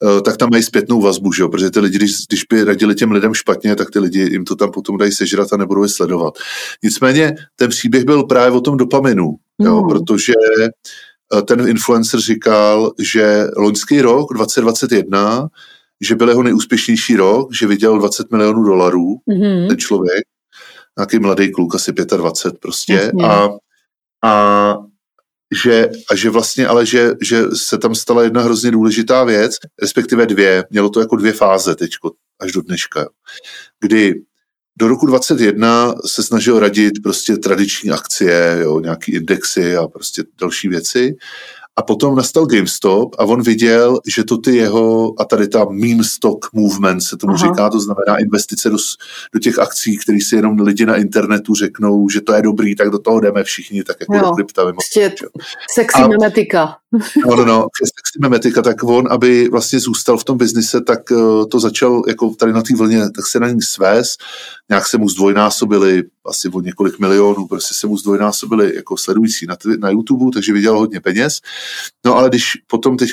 eh, 0.04 0.22
tak 0.22 0.38
tam 0.38 0.50
mají 0.52 0.64
zpětnou 0.64 1.02
vazbu, 1.02 1.34
že 1.34 1.42
jo? 1.42 1.50
protože 1.50 1.72
ty 1.72 1.80
lidi, 1.80 1.98
když, 1.98 2.12
když 2.30 2.44
by 2.44 2.64
radili 2.64 2.96
těm 2.96 3.12
lidem 3.12 3.34
špatně, 3.34 3.76
tak 3.76 3.92
ty 3.92 4.00
lidi 4.00 4.20
jim 4.20 4.46
to 4.46 4.56
tam 4.56 4.72
potom 4.72 4.98
dají 4.98 5.12
sežrat 5.12 5.54
a 5.54 5.58
nebudou 5.58 5.84
je 5.84 5.90
sledovat. 5.90 6.34
Nicméně 6.84 7.36
ten 7.56 7.70
příběh 7.70 8.04
byl 8.04 8.24
právě 8.24 8.58
o 8.58 8.62
tom 8.62 8.78
dopaminu, 8.78 9.36
jo? 9.60 9.82
Mm. 9.82 9.90
protože 9.90 10.34
eh, 11.38 11.42
ten 11.42 11.68
influencer 11.68 12.20
říkal, 12.20 12.92
že 13.00 13.48
loňský 13.58 14.02
rok 14.02 14.34
2021 14.34 15.48
že 16.02 16.16
byl 16.16 16.30
jeho 16.30 16.44
nejúspěšnější 16.44 17.16
rok, 17.16 17.54
že 17.54 17.68
vydělal 17.68 18.00
20 18.00 18.32
milionů 18.32 18.64
dolarů, 18.64 19.16
mm-hmm. 19.30 19.68
ten 19.68 19.78
člověk, 19.78 20.24
nějaký 20.98 21.20
mladý 21.20 21.52
kluk, 21.52 21.76
asi 21.76 21.92
25 21.94 22.60
prostě, 22.60 23.12
a, 23.24 23.50
a 24.26 24.74
že, 25.64 25.90
a 26.12 26.16
že 26.16 26.30
vlastně, 26.30 26.68
ale 26.68 26.86
že, 26.86 27.12
že 27.22 27.44
se 27.54 27.78
tam 27.78 27.96
stala 27.96 28.24
jedna 28.24 28.42
hrozně 28.42 28.72
důležitá 28.72 29.24
věc, 29.24 29.56
respektive 29.82 30.26
dvě, 30.26 30.66
mělo 30.70 30.90
to 30.90 31.00
jako 31.00 31.16
dvě 31.16 31.34
fáze 31.34 31.76
teďko, 31.76 32.12
až 32.40 32.52
do 32.52 32.62
dneška, 32.62 33.10
kdy 33.80 34.16
do 34.80 34.88
roku 34.88 35.06
2021 35.06 35.96
se 36.06 36.24
snažil 36.24 36.60
radit 36.60 36.94
prostě 37.04 37.38
tradiční 37.38 37.92
akcie, 37.92 38.58
jo, 38.62 38.80
nějaký 38.80 39.16
indexy 39.16 39.78
a 39.78 39.88
prostě 39.88 40.24
další 40.40 40.68
věci. 40.68 41.16
A 41.78 41.82
potom 41.82 42.16
nastal 42.16 42.46
GameStop 42.46 43.16
a 43.20 43.24
on 43.26 43.42
viděl, 43.42 44.00
že 44.08 44.24
to 44.24 44.38
ty 44.38 44.56
jeho, 44.56 45.14
a 45.22 45.26
tady 45.26 45.48
ta 45.48 45.66
meme 45.70 46.04
stock 46.04 46.54
movement 46.54 47.04
se 47.04 47.18
tomu 47.18 47.34
Aha. 47.34 47.48
říká, 47.48 47.70
to 47.70 47.80
znamená 47.80 48.18
investice 48.20 48.70
do, 48.70 48.78
do 49.34 49.40
těch 49.40 49.60
akcí, 49.60 49.98
které 49.98 50.18
si 50.22 50.36
jenom 50.36 50.60
lidi 50.60 50.86
na 50.86 50.96
internetu 50.96 51.56
řeknou, 51.56 52.10
že 52.10 52.22
to 52.22 52.34
je 52.34 52.42
dobrý, 52.42 52.76
tak 52.76 52.90
do 52.90 53.00
toho 53.00 53.20
jdeme 53.20 53.44
všichni, 53.44 53.84
tak 53.84 53.98
jako 54.00 54.16
jo. 54.16 54.22
do 54.22 54.32
krypta. 54.32 54.64
Prostě 54.64 55.16
sexy 55.76 56.02
a. 56.02 56.78
No, 57.26 57.36
no, 57.36 57.46
no, 57.46 57.68
sexy 57.84 58.20
memetika, 58.20 58.62
tak 58.62 58.84
on, 58.84 59.08
aby 59.12 59.50
vlastně 59.50 59.80
zůstal 59.80 60.18
v 60.18 60.24
tom 60.24 60.38
biznise, 60.38 60.82
tak 60.82 61.12
uh, 61.12 61.46
to 61.48 61.60
začal 61.60 62.02
jako 62.08 62.30
tady 62.30 62.54
na 62.54 62.62
té 62.62 62.76
vlně, 62.76 63.00
tak 63.00 63.28
se 63.28 63.40
na 63.40 63.50
ní 63.50 63.62
svést, 63.62 64.20
nějak 64.70 64.88
se 64.88 64.98
mu 64.98 65.10
zdvojnásobili 65.10 66.04
asi 66.26 66.50
o 66.50 66.62
několik 66.62 67.00
milionů, 67.00 67.48
prostě 67.48 67.74
se 67.74 67.88
mu 67.88 67.98
zdvojnásobili 67.98 68.76
jako 68.76 68.98
sledující 68.98 69.46
na, 69.46 69.58
na 69.80 69.90
YouTube, 69.90 70.32
takže 70.34 70.54
vydělal 70.54 70.80
hodně 70.80 71.00
peněz. 71.00 71.40
No 72.06 72.16
ale 72.16 72.30
když 72.30 72.58
potom 72.68 72.98
teď 72.98 73.10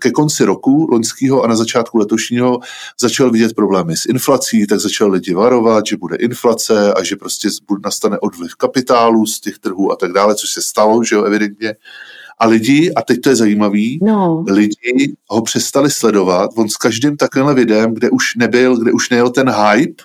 ke 0.00 0.10
konci 0.10 0.44
roku 0.44 0.88
loňského 0.90 1.42
a 1.42 1.46
na 1.46 1.56
začátku 1.56 1.98
letošního 1.98 2.60
začal 3.00 3.30
vidět 3.30 3.54
problémy 3.54 3.96
s 3.96 4.06
inflací, 4.06 4.66
tak 4.66 4.80
začal 4.80 5.10
lidi 5.10 5.34
varovat, 5.34 5.86
že 5.86 5.96
bude 5.96 6.16
inflace 6.16 6.94
a 6.94 7.02
že 7.02 7.16
prostě 7.16 7.48
nastane 7.84 8.18
odvliv 8.18 8.54
kapitálu 8.54 9.26
z 9.26 9.40
těch 9.40 9.58
trhů 9.58 9.92
a 9.92 9.96
tak 9.96 10.12
dále, 10.12 10.34
což 10.34 10.50
se 10.50 10.62
stalo, 10.62 11.04
že 11.04 11.14
jo, 11.14 11.24
evidentně. 11.24 11.74
A 12.38 12.46
lidi, 12.46 12.92
a 12.94 13.02
teď 13.02 13.20
to 13.20 13.28
je 13.28 13.36
zajímavý, 13.36 13.98
no. 14.02 14.44
lidi 14.48 15.16
ho 15.30 15.42
přestali 15.42 15.90
sledovat, 15.90 16.50
on 16.56 16.68
s 16.68 16.76
každým 16.76 17.16
takovým 17.16 17.54
videem, 17.56 17.94
kde 17.94 18.10
už 18.10 18.34
nebyl, 18.36 18.78
kde 18.78 18.92
už 18.92 19.10
nejel 19.10 19.30
ten 19.30 19.50
hype, 19.50 20.02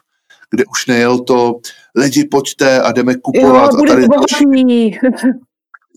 kde 0.52 0.64
už 0.66 0.88
nejel 0.88 1.20
to 1.20 1.60
lidi 1.96 2.26
pojďte 2.26 2.82
a 2.82 2.92
jdeme 2.92 3.16
kupovat. 3.16 3.72
Jo, 3.74 3.80
a 3.84 3.88
tady 3.88 4.08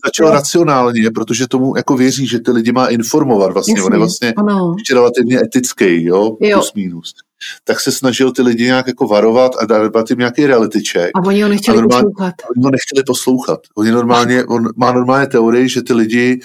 začal 0.05 0.27
jo. 0.27 0.33
racionálně, 0.33 1.11
protože 1.11 1.47
tomu 1.47 1.77
jako 1.77 1.97
věří, 1.97 2.27
že 2.27 2.39
ty 2.39 2.51
lidi 2.51 2.71
má 2.71 2.87
informovat 2.87 3.51
vlastně. 3.53 3.73
Jasně, 3.73 3.83
On 3.83 3.93
je 3.93 3.99
vlastně 3.99 4.33
ano. 4.33 4.75
ještě 4.77 4.93
relativně 4.93 5.39
etický, 5.41 6.03
jo, 6.03 6.37
jo. 6.41 6.57
plus 6.57 6.73
minus. 6.73 7.13
Tak 7.63 7.79
se 7.79 7.91
snažil 7.91 8.31
ty 8.31 8.41
lidi 8.41 8.65
nějak 8.65 8.87
jako 8.87 9.07
varovat 9.07 9.51
a 9.59 9.65
dávat 9.65 10.09
jim 10.09 10.19
nějaký 10.19 10.47
reality 10.47 10.79
check. 10.91 11.11
A 11.15 11.19
oni 11.25 11.41
ho 11.41 11.49
nechtěli 11.49 11.77
normálně, 11.77 12.03
poslouchat. 12.03 12.33
Oni 12.55 12.63
ho 12.63 12.71
nechtěli 12.71 13.03
poslouchat. 13.03 13.59
Oni 13.75 13.91
normálně, 13.91 14.45
on 14.45 14.69
má 14.75 14.91
normálně 14.91 15.27
teorii, 15.27 15.69
že 15.69 15.81
ty 15.81 15.93
lidi 15.93 16.39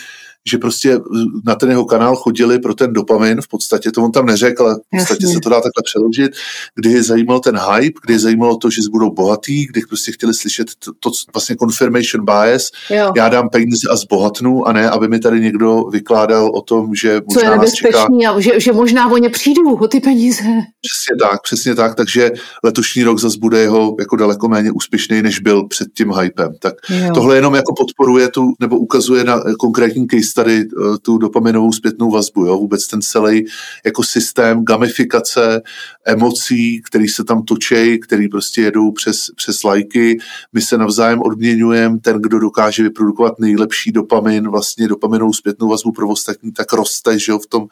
že 0.49 0.59
prostě 0.59 0.99
na 1.46 1.55
ten 1.55 1.70
jeho 1.70 1.84
kanál 1.84 2.16
chodili 2.16 2.59
pro 2.59 2.74
ten 2.74 2.92
dopamin, 2.92 3.40
v 3.40 3.49
podstatě 3.49 3.90
to 3.90 4.03
on 4.03 4.12
tam 4.12 4.26
neřekl, 4.26 4.62
ale 4.62 4.74
v 4.74 4.99
podstatě 4.99 5.24
Jasně. 5.24 5.34
se 5.34 5.40
to 5.40 5.49
dá 5.49 5.57
takhle 5.57 5.82
přeložit, 5.84 6.32
kdy 6.74 6.92
je 6.92 7.03
zajímal 7.03 7.40
ten 7.40 7.59
hype, 7.59 8.01
kdy 8.05 8.14
je 8.14 8.18
zajímalo 8.18 8.57
to, 8.57 8.70
že 8.70 8.80
budou 8.90 9.11
bohatý, 9.11 9.66
kdy 9.66 9.80
prostě 9.88 10.12
chtěli 10.12 10.34
slyšet 10.34 10.66
to, 10.78 10.92
to 11.01 11.11
vlastně 11.34 11.57
confirmation 11.57 12.24
bias, 12.24 12.70
jo. 12.90 13.12
já 13.16 13.28
dám 13.28 13.49
peníze 13.49 13.88
a 13.90 13.96
zbohatnu 13.96 14.68
a 14.68 14.72
ne, 14.72 14.90
aby 14.90 15.09
mi 15.09 15.18
tady 15.18 15.40
někdo 15.40 15.82
vykládal 15.92 16.51
o 16.55 16.61
tom, 16.61 16.94
že 16.94 17.20
možná 17.26 17.40
Co 17.40 17.46
je 17.46 17.51
nebezpečný 17.51 18.26
a 18.26 18.40
že, 18.40 18.61
že 18.61 18.72
možná 18.72 19.12
o 19.12 19.16
ně 19.16 19.30
přijdu, 19.30 19.74
o 19.74 19.88
ty 19.88 20.01
peníze. 20.01 20.42
Přesně 20.80 21.16
tak, 21.20 21.42
přesně 21.42 21.74
tak, 21.74 21.94
takže 21.94 22.30
letošní 22.64 23.05
rok 23.05 23.18
zase 23.18 23.38
bude 23.40 23.59
jeho 23.59 23.96
jako 23.99 24.16
daleko 24.16 24.49
méně 24.49 24.72
úspěšný, 24.72 25.22
než 25.22 25.40
byl 25.40 25.66
před 25.68 25.88
tím 25.96 26.12
hypem. 26.12 26.53
Tak 26.61 26.74
jo. 26.90 27.14
tohle 27.14 27.36
jenom 27.36 27.55
jako 27.55 27.74
podporuje 27.74 28.28
tu, 28.28 28.53
nebo 28.61 28.78
ukazuje 28.78 29.24
na 29.24 29.40
konkrétní 29.59 30.07
case 30.09 30.32
tady 30.39 30.61
eh, 30.61 30.99
tu 31.03 31.18
dopaminovou 31.18 31.72
zpětnou 31.72 32.11
vazbu, 32.11 32.47
jo? 32.47 32.59
vůbec 32.59 32.86
ten 32.86 33.03
celý 33.03 33.47
jako 33.84 34.03
systém 34.03 34.64
gamifikace 34.64 35.62
emocí, 36.07 36.82
který 36.82 37.09
se 37.09 37.24
tam 37.24 37.43
točí, 37.43 37.99
který 37.99 38.28
prostě 38.28 38.61
jedou 38.61 38.93
přes, 38.93 39.26
přes 39.36 39.64
lajky. 39.64 40.18
My 40.53 40.61
se 40.61 40.78
navzájem 40.78 41.20
odměňujeme, 41.22 41.99
ten, 41.99 42.22
kdo 42.22 42.39
dokáže 42.39 42.82
vyprodukovat 42.82 43.39
nejlepší 43.39 43.93
dopamin, 43.93 44.49
vlastně 44.49 44.89
dopaminovou 44.89 45.32
zpětnou 45.32 45.68
vazbu 45.68 45.93
pro 45.93 46.09
ostatní, 46.09 46.53
tak 46.53 46.72
roste 46.72 47.18
že 47.18 47.32
jo, 47.32 47.39
v, 47.39 47.47
tom, 47.47 47.66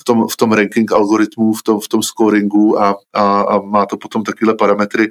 v, 0.00 0.04
tom, 0.04 0.28
v 0.28 0.36
tom 0.36 0.52
ranking 0.52 0.92
algoritmu, 0.92 1.52
v 1.52 1.62
tom, 1.62 1.80
v 1.80 1.88
tom 1.88 2.02
scoringu 2.02 2.82
a, 2.82 2.96
a, 3.12 3.40
a 3.40 3.58
má 3.58 3.86
to 3.86 3.96
potom 3.96 4.22
takovéhle 4.22 4.54
parametry. 4.54 5.10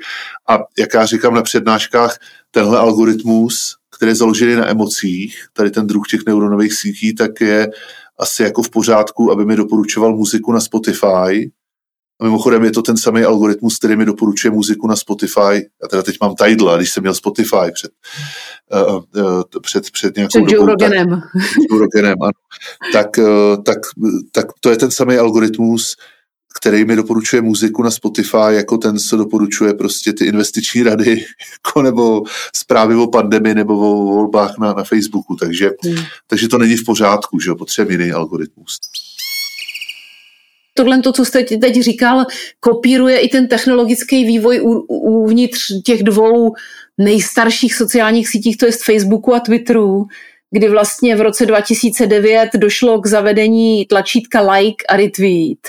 A 0.49 0.59
jak 0.79 0.93
já 0.93 1.05
říkám 1.05 1.33
na 1.33 1.41
přednáškách, 1.41 2.17
tenhle 2.51 2.77
algoritmus, 2.77 3.78
který 3.99 4.11
je 4.11 4.15
založený 4.15 4.55
na 4.55 4.69
emocích, 4.69 5.45
tady 5.53 5.71
ten 5.71 5.87
druh 5.87 6.07
těch 6.07 6.21
neuronových 6.27 6.73
sítí, 6.73 7.15
tak 7.15 7.41
je 7.41 7.67
asi 8.19 8.43
jako 8.43 8.63
v 8.63 8.69
pořádku, 8.69 9.31
aby 9.31 9.45
mi 9.45 9.55
doporučoval 9.55 10.15
muziku 10.15 10.51
na 10.51 10.59
Spotify. 10.59 11.51
A 12.19 12.23
mimochodem 12.23 12.63
je 12.63 12.71
to 12.71 12.81
ten 12.81 12.97
samý 12.97 13.23
algoritmus, 13.23 13.77
který 13.77 13.95
mi 13.95 14.05
doporučuje 14.05 14.51
muziku 14.51 14.87
na 14.87 14.95
Spotify. 14.95 15.69
Já 15.81 15.87
teda 15.89 16.03
teď 16.03 16.17
mám 16.21 16.35
Tidal, 16.35 16.77
když 16.77 16.91
jsem 16.91 17.03
měl 17.03 17.13
Spotify 17.13 17.71
před, 17.73 17.91
uh, 18.87 19.23
uh, 19.23 19.41
před, 19.61 19.91
před 19.91 20.15
nějakou 20.15 20.45
před 20.45 20.55
dobou. 20.55 20.65
Rogenem. 20.65 21.09
Tak, 21.09 21.19
Joe 21.95 22.13
ano. 22.13 22.31
Tak, 22.93 23.17
uh, 23.17 23.63
tak, 23.63 23.77
tak 24.31 24.45
to 24.59 24.69
je 24.69 24.77
ten 24.77 24.91
samý 24.91 25.17
algoritmus, 25.17 25.95
který 26.57 26.85
mi 26.85 26.95
doporučuje 26.95 27.41
muziku 27.41 27.83
na 27.83 27.91
Spotify, 27.91 28.37
jako 28.49 28.77
ten, 28.77 28.99
co 28.99 29.17
doporučuje 29.17 29.73
prostě 29.73 30.13
ty 30.13 30.25
investiční 30.25 30.83
rady, 30.83 31.25
jako 31.51 31.81
nebo 31.81 32.23
zprávy 32.55 32.95
o 32.95 33.07
pandemii 33.07 33.55
nebo 33.55 33.77
o 33.77 34.05
volbách 34.05 34.57
na, 34.57 34.73
na 34.73 34.83
Facebooku. 34.83 35.35
Takže, 35.35 35.69
hmm. 35.83 36.03
takže 36.27 36.47
to 36.47 36.57
není 36.57 36.75
v 36.75 36.85
pořádku, 36.85 37.39
že 37.39 37.49
jo, 37.49 37.55
potřebuje 37.55 37.97
jiný 37.97 38.11
algoritmus. 38.11 38.79
Tohle, 40.73 41.01
to, 41.01 41.13
co 41.13 41.25
jste 41.25 41.43
teď 41.43 41.81
říkal, 41.81 42.25
kopíruje 42.59 43.19
i 43.19 43.29
ten 43.29 43.47
technologický 43.47 44.25
vývoj 44.25 44.61
uvnitř 44.87 45.71
těch 45.85 46.03
dvou 46.03 46.53
nejstarších 46.97 47.75
sociálních 47.75 48.29
sítích, 48.29 48.57
to 48.57 48.65
je 48.65 48.71
Facebooku 48.71 49.35
a 49.35 49.39
Twitteru, 49.39 50.05
kdy 50.51 50.69
vlastně 50.69 51.15
v 51.15 51.21
roce 51.21 51.45
2009 51.45 52.49
došlo 52.55 53.01
k 53.01 53.07
zavedení 53.07 53.85
tlačítka 53.85 54.51
like 54.51 54.85
a 54.89 54.95
retweet. 54.97 55.59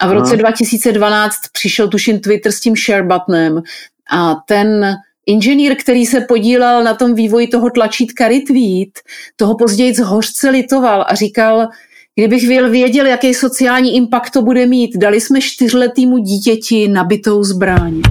A 0.00 0.06
v 0.06 0.12
roce 0.12 0.32
Aha. 0.32 0.36
2012 0.36 1.36
přišel 1.52 1.88
tuším 1.88 2.20
Twitter 2.20 2.52
s 2.52 2.60
tím 2.60 2.76
share 2.76 3.02
buttonem 3.02 3.62
a 4.10 4.34
ten 4.46 4.96
inženýr, 5.26 5.76
který 5.76 6.06
se 6.06 6.20
podílel 6.20 6.84
na 6.84 6.94
tom 6.94 7.14
vývoji 7.14 7.46
toho 7.46 7.70
tlačítka 7.70 8.28
retweet, 8.28 9.00
toho 9.36 9.56
později 9.56 9.94
hořce 10.02 10.50
litoval 10.50 11.04
a 11.08 11.14
říkal, 11.14 11.68
kdybych 12.14 12.48
věděl, 12.70 13.06
jaký 13.06 13.34
sociální 13.34 13.96
impact 13.96 14.30
to 14.30 14.42
bude 14.42 14.66
mít, 14.66 14.96
dali 14.96 15.20
jsme 15.20 15.40
čtyřletýmu 15.40 16.18
dítěti 16.18 16.88
nabitou 16.88 17.44
zbraň. 17.44 18.02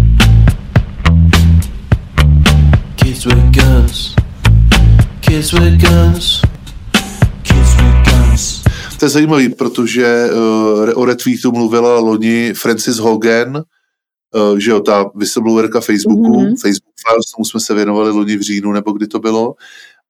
Kids 2.96 3.26
with 3.26 3.44
guns. 3.44 4.16
Kids 5.20 5.54
with 5.54 5.90
guns. 5.90 6.42
To 9.00 9.06
je 9.06 9.10
zajímavý, 9.10 9.50
protože 9.50 10.30
uh, 10.32 11.02
o 11.02 11.06
retweetu 11.06 11.52
mluvila 11.52 12.00
loni 12.00 12.54
Francis 12.54 12.98
Hogan, 12.98 13.56
uh, 13.56 14.58
že 14.58 14.72
jo, 14.72 14.80
ta 14.80 15.12
whistleblowerka 15.16 15.82
Facebooku, 15.82 16.22
mm-hmm. 16.22 16.62
Facebook 16.62 16.94
Files, 17.08 17.32
tomu 17.36 17.46
jsme 17.46 17.60
se 17.60 17.74
věnovali 17.74 18.12
loni 18.12 18.38
v 18.38 18.42
říjnu, 18.42 18.72
nebo 18.72 18.92
kdy 18.92 19.08
to 19.08 19.20
bylo. 19.20 19.56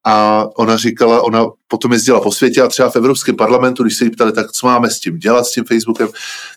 A 0.05 0.45
ona 0.57 0.77
říkala, 0.77 1.21
ona 1.21 1.45
potom 1.67 1.93
jezdila 1.93 2.21
po 2.21 2.31
světě 2.31 2.61
a 2.61 2.67
třeba 2.67 2.89
v 2.89 2.95
Evropském 2.95 3.35
parlamentu, 3.35 3.83
když 3.83 3.97
se 3.97 4.03
jí 4.03 4.09
ptali, 4.09 4.31
tak 4.31 4.51
co 4.51 4.67
máme 4.67 4.89
s 4.89 4.99
tím 4.99 5.17
dělat, 5.17 5.45
s 5.45 5.51
tím 5.51 5.63
Facebookem, 5.63 6.07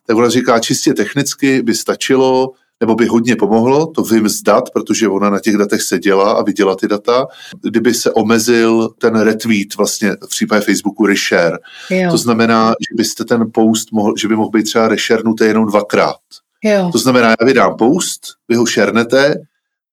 tak 0.07 0.17
ona 0.17 0.29
říká, 0.29 0.59
čistě 0.59 0.95
technicky 0.95 1.63
by 1.63 1.75
stačilo 1.75 2.51
nebo 2.83 2.95
by 2.95 3.07
hodně 3.07 3.37
pomohlo 3.37 3.87
to 3.87 4.03
vymzdat, 4.03 4.71
protože 4.71 5.09
ona 5.09 5.31
na 5.31 5.39
těch 5.39 5.57
datech 5.57 5.83
seděla 5.83 6.33
a 6.33 6.43
viděla 6.43 6.77
ty 6.77 6.89
data, 6.89 7.27
kdyby 7.63 7.95
se 7.95 8.11
omezil 8.11 8.89
ten 8.99 9.21
retweet 9.21 9.77
vlastně 9.77 10.13
v 10.25 10.29
případě 10.29 10.61
Facebooku 10.61 11.07
reshare. 11.07 11.59
Jo. 11.91 12.11
To 12.11 12.17
znamená, 12.17 12.69
že 12.69 12.97
byste 12.97 13.25
ten 13.25 13.51
post 13.55 13.93
mohl, 13.93 14.15
že 14.17 14.29
by 14.29 14.37
mohl 14.37 14.51
být 14.51 14.63
třeba 14.63 14.89
reshernutý 14.89 15.45
jenom 15.45 15.67
dvakrát. 15.67 16.17
Jo. 16.65 16.89
To 16.93 16.99
znamená, 16.99 17.29
já 17.29 17.47
vydám 17.47 17.77
post, 17.77 18.21
vy 18.49 18.57
ho 18.57 18.67
šernete, 18.67 19.35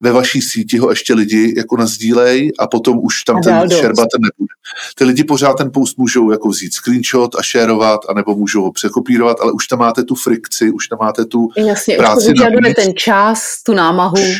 ve 0.01 0.11
vaší 0.11 0.41
síti 0.41 0.77
ho 0.77 0.89
ještě 0.89 1.13
lidi 1.13 1.53
jako 1.57 1.77
nazdílej 1.77 2.51
a 2.59 2.67
potom 2.67 2.99
už 3.01 3.23
tam 3.23 3.37
a 3.37 3.41
ten 3.41 3.69
share 3.69 3.93
button 3.93 4.21
nebude. 4.21 4.53
Ty 4.95 5.03
lidi 5.03 5.23
pořád 5.23 5.53
ten 5.53 5.71
post 5.71 5.97
můžou 5.97 6.31
jako 6.31 6.49
vzít 6.49 6.73
screenshot 6.73 7.35
a 7.35 7.41
shareovat, 7.41 7.99
anebo 8.09 8.35
můžou 8.35 8.61
ho 8.61 8.71
překopírovat, 8.71 9.37
ale 9.41 9.51
už 9.51 9.67
tam 9.67 9.79
máte 9.79 10.03
tu 10.03 10.15
frikci, 10.15 10.71
už 10.71 10.87
tam 10.87 10.99
máte 11.01 11.25
tu 11.25 11.49
Jasně, 11.57 11.97
práci. 11.97 12.33
Už 12.33 12.39
to 12.39 12.73
ten 12.81 12.93
čas, 12.95 13.63
tu 13.63 13.73
námahu. 13.73 14.13
Už 14.13 14.39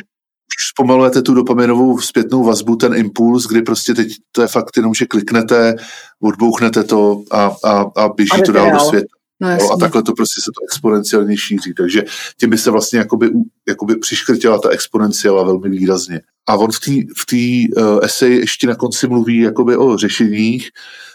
zpomalujete 0.70 1.22
tu 1.22 1.34
dopaminovou 1.34 2.00
zpětnou 2.00 2.44
vazbu, 2.44 2.76
ten 2.76 2.94
impuls, 2.94 3.48
kdy 3.48 3.62
prostě 3.62 3.94
teď 3.94 4.08
to 4.32 4.42
je 4.42 4.48
fakt 4.48 4.78
jenom, 4.78 4.94
že 4.94 5.06
kliknete, 5.06 5.76
odbouchnete 6.22 6.84
to 6.84 7.22
a, 7.32 7.52
a, 7.64 7.86
a 7.96 8.10
běží 8.10 8.42
a 8.42 8.46
to 8.46 8.52
dál 8.52 8.72
do 8.72 8.80
světa. 8.80 9.19
No, 9.42 9.50
no, 9.50 9.72
a 9.74 9.78
takhle 9.78 10.04
to 10.04 10.14
prostě 10.14 10.42
se 10.42 10.52
to 10.56 10.66
exponenciálně 10.66 11.38
šíří. 11.38 11.74
Takže 11.74 12.04
tím 12.40 12.50
by 12.50 12.58
se 12.58 12.72
vlastně 12.72 13.00
jakoby, 13.00 13.32
jakoby 13.68 13.96
přiškrtila 13.96 14.60
ta 14.60 14.70
exponenciála 14.70 15.44
velmi 15.44 15.70
výrazně. 15.70 16.22
A 16.48 16.56
on 16.56 16.72
v 16.72 16.80
té 16.80 16.92
v 17.18 17.26
tý, 17.26 17.74
uh, 17.74 18.00
esej 18.04 18.36
ještě 18.36 18.68
na 18.68 18.76
konci 18.76 19.08
mluví 19.08 19.40
jakoby 19.40 19.78
o 19.78 19.98
řešeních, 19.98 20.70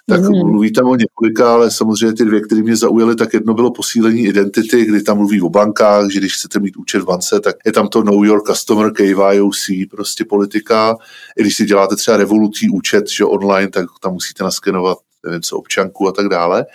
tak 0.07 0.21
mm. 0.21 0.51
mluví 0.51 0.73
tam 0.73 0.87
o 0.87 0.97
několika, 0.97 1.53
ale 1.53 1.71
samozřejmě 1.71 2.17
ty 2.17 2.25
dvě, 2.25 2.41
které 2.41 2.63
mě 2.63 2.77
zaujaly, 2.77 3.17
tak 3.17 3.35
jedno 3.35 3.55
bylo 3.55 3.73
posílení 3.73 4.27
identity, 4.27 4.85
kdy 4.85 5.03
tam 5.03 5.17
mluví 5.17 5.41
o 5.41 5.49
bankách, 5.49 6.11
že 6.11 6.21
když 6.21 6.35
chcete 6.35 6.59
mít 6.59 6.77
účet 6.77 6.99
v 6.99 7.05
bance, 7.05 7.41
tak 7.41 7.57
je 7.67 7.73
tam 7.73 7.89
to 7.89 8.03
Know 8.03 8.25
Your 8.25 8.43
Customer, 8.43 8.93
KYOC, 8.93 9.67
prostě 9.91 10.25
politika. 10.25 10.97
I 11.37 11.43
když 11.43 11.57
si 11.57 11.65
děláte 11.65 11.97
třeba 11.97 12.17
revolutí 12.17 12.71
účet, 12.71 13.09
že 13.09 13.25
online, 13.25 13.71
tak 13.71 13.87
tam 14.03 14.13
musíte 14.13 14.45
naskenovat 14.45 14.99
nevím 15.27 15.43
co, 15.43 15.57
občanku 15.57 16.09
a 16.09 16.13
tak 16.13 16.29
dále 16.29 16.67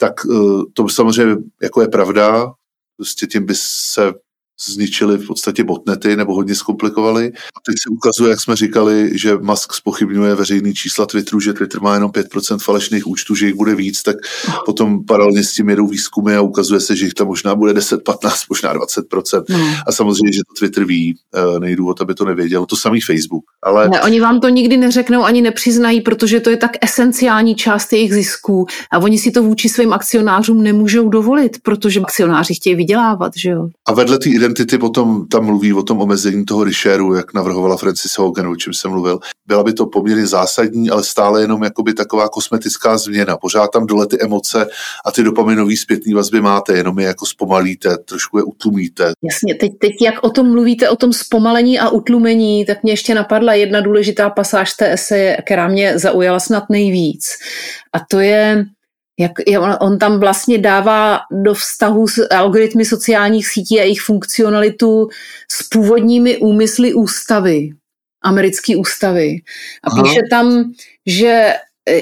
tak 0.00 0.14
eh, 0.26 0.62
to 0.74 0.88
samozřejmě 0.88 1.36
jako 1.62 1.82
je 1.82 1.88
pravda, 1.88 2.52
prostě 2.96 3.26
tím 3.26 3.46
by 3.46 3.54
se 3.54 4.12
zničili 4.68 5.18
v 5.18 5.26
podstatě 5.26 5.64
botnety 5.64 6.16
nebo 6.16 6.34
hodně 6.34 6.54
zkomplikovali. 6.54 7.32
A 7.56 7.60
teď 7.66 7.74
se 7.82 7.90
ukazuje, 7.90 8.30
jak 8.30 8.40
jsme 8.40 8.56
říkali, 8.56 9.10
že 9.14 9.36
Musk 9.36 9.72
spochybňuje 9.72 10.34
veřejný 10.34 10.74
čísla 10.74 11.06
Twitteru, 11.06 11.40
že 11.40 11.52
Twitter 11.52 11.80
má 11.80 11.94
jenom 11.94 12.10
5% 12.10 12.58
falešných 12.58 13.06
účtů, 13.06 13.34
že 13.34 13.46
jich 13.46 13.54
bude 13.54 13.74
víc, 13.74 14.02
tak 14.02 14.16
potom 14.66 15.04
paralelně 15.04 15.44
s 15.44 15.52
tím 15.52 15.68
jedou 15.68 15.86
výzkumy 15.86 16.36
a 16.36 16.40
ukazuje 16.40 16.80
se, 16.80 16.96
že 16.96 17.04
jich 17.04 17.14
tam 17.14 17.26
možná 17.26 17.54
bude 17.54 17.72
10, 17.72 18.04
15, 18.04 18.40
možná 18.48 18.74
20%. 18.74 19.44
No. 19.48 19.58
A 19.86 19.92
samozřejmě, 19.92 20.32
že 20.32 20.40
to 20.48 20.54
Twitter 20.58 20.84
ví, 20.84 21.14
eh, 21.34 21.60
nejdu 21.60 21.88
o 21.88 21.94
to, 21.94 22.02
aby 22.02 22.14
to 22.14 22.24
nevěděl. 22.24 22.66
To 22.66 22.76
samý 22.76 23.00
Facebook. 23.00 23.44
Ale... 23.62 23.88
Ne, 23.88 24.02
oni 24.02 24.20
vám 24.20 24.40
to 24.40 24.48
nikdy 24.48 24.76
neřeknou 24.76 25.22
ani 25.22 25.42
nepřiznají, 25.42 26.00
protože 26.00 26.40
to 26.40 26.50
je 26.50 26.56
tak 26.56 26.70
esenciální 26.80 27.54
část 27.54 27.92
jejich 27.92 28.14
zisků 28.14 28.66
a 28.92 28.98
oni 28.98 29.18
si 29.18 29.30
to 29.30 29.42
vůči 29.42 29.68
svým 29.68 29.92
akcionářům 29.92 30.62
nemůžou 30.62 31.08
dovolit, 31.08 31.56
protože 31.62 32.00
akcionáři 32.00 32.54
chtějí 32.54 32.76
vydělávat, 32.76 33.32
že 33.36 33.50
jo. 33.50 33.68
A 33.88 33.92
vedle 33.92 34.18
té 34.18 34.28
identity 34.50 34.78
potom 34.78 35.28
tam 35.28 35.44
mluví 35.44 35.72
o 35.72 35.82
tom 35.82 36.00
omezení 36.00 36.44
toho 36.44 36.64
reshareu, 36.64 37.14
jak 37.14 37.34
navrhovala 37.34 37.76
Francis 37.76 38.18
Hogan, 38.18 38.46
o 38.46 38.56
čem 38.56 38.74
jsem 38.74 38.90
mluvil. 38.90 39.18
Byla 39.46 39.62
by 39.62 39.72
to 39.72 39.86
poměrně 39.86 40.26
zásadní, 40.26 40.90
ale 40.90 41.04
stále 41.04 41.40
jenom 41.40 41.62
jakoby 41.62 41.94
taková 41.94 42.28
kosmetická 42.28 42.98
změna. 42.98 43.36
Pořád 43.36 43.70
tam 43.70 43.86
dole 43.86 44.06
ty 44.06 44.22
emoce 44.22 44.66
a 45.04 45.12
ty 45.12 45.22
dopaminové 45.22 45.76
zpětné 45.76 46.14
vazby 46.14 46.40
máte, 46.40 46.76
jenom 46.76 46.98
je 46.98 47.06
jako 47.06 47.26
zpomalíte, 47.26 47.96
trošku 47.98 48.38
je 48.38 48.44
utlumíte. 48.44 49.12
Jasně, 49.22 49.54
teď, 49.54 49.72
teď 49.80 49.92
jak 50.02 50.14
o 50.22 50.30
tom 50.30 50.50
mluvíte, 50.50 50.88
o 50.88 50.96
tom 50.96 51.12
zpomalení 51.12 51.78
a 51.78 51.88
utlumení, 51.88 52.66
tak 52.66 52.82
mě 52.82 52.92
ještě 52.92 53.14
napadla 53.14 53.54
jedna 53.54 53.80
důležitá 53.80 54.30
pasáž 54.30 54.72
té 54.72 54.92
eseje, 54.92 55.36
která 55.46 55.68
mě 55.68 55.98
zaujala 55.98 56.40
snad 56.40 56.64
nejvíc. 56.70 57.26
A 57.92 57.98
to 58.10 58.20
je 58.20 58.64
jak 59.20 59.32
on 59.80 59.98
tam 59.98 60.20
vlastně 60.20 60.58
dává 60.58 61.18
do 61.44 61.54
vztahu 61.54 62.08
s 62.08 62.26
algoritmy 62.30 62.84
sociálních 62.84 63.48
sítí 63.48 63.80
a 63.80 63.82
jejich 63.82 64.00
funkcionalitu 64.00 65.08
s 65.50 65.62
původními 65.62 66.36
úmysly 66.36 66.94
ústavy, 66.94 67.70
americké 68.24 68.76
ústavy. 68.76 69.36
A 69.84 69.90
Aha. 69.90 70.02
píše 70.02 70.20
tam, 70.30 70.72
že 71.06 71.54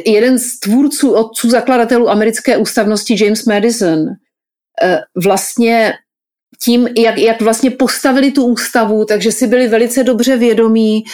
jeden 0.06 0.38
z 0.38 0.58
tvůrců, 0.58 1.12
otců 1.12 1.50
zakladatelů 1.50 2.10
americké 2.10 2.56
ústavnosti 2.56 3.24
James 3.24 3.44
Madison 3.44 4.06
eh, 4.82 5.00
vlastně 5.24 5.92
tím, 6.62 6.88
jak, 6.96 7.18
jak 7.18 7.42
vlastně 7.42 7.70
postavili 7.70 8.30
tu 8.30 8.44
ústavu, 8.44 9.04
takže 9.04 9.32
si 9.32 9.46
byli 9.46 9.68
velice 9.68 10.04
dobře 10.04 10.36
vědomí, 10.36 11.04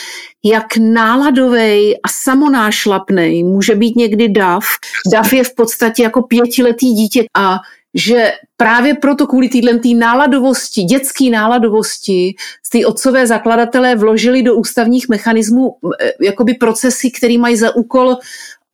jak 0.45 0.77
náladovej 0.77 2.01
a 2.03 2.09
samonášlapnej 2.09 3.45
může 3.45 3.75
být 3.75 3.97
někdy 3.97 4.29
DAF. 4.29 4.65
DAF 5.13 5.33
je 5.33 5.45
v 5.45 5.55
podstatě 5.55 6.03
jako 6.03 6.23
pětiletý 6.23 6.93
dítě 6.93 7.25
a 7.37 7.59
že 7.95 8.33
právě 8.57 8.95
proto 8.95 9.27
kvůli 9.27 9.49
téhle 9.49 9.81
náladovosti, 9.99 10.83
dětské 10.83 11.31
náladovosti, 11.31 12.35
té 12.79 12.87
otcové 12.87 13.27
zakladatelé 13.27 13.97
vložili 13.97 14.43
do 14.43 14.55
ústavních 14.55 15.09
mechanismů 15.09 15.77
eh, 16.01 16.13
jakoby 16.23 16.55
procesy, 16.55 17.11
které 17.11 17.39
mají 17.39 17.57
za 17.57 17.77
úkol 17.77 18.17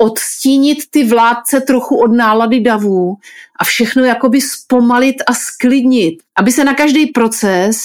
odstínit 0.01 0.79
ty 0.91 1.05
vládce 1.05 1.61
trochu 1.61 1.97
od 1.97 2.13
nálady 2.13 2.61
davů 2.61 3.17
a 3.61 3.65
všechno 3.65 4.05
jakoby 4.05 4.41
zpomalit 4.41 5.17
a 5.27 5.35
sklidnit, 5.35 6.23
aby 6.39 6.53
se 6.53 6.65
na 6.65 6.75
každý 6.75 7.07
proces 7.07 7.77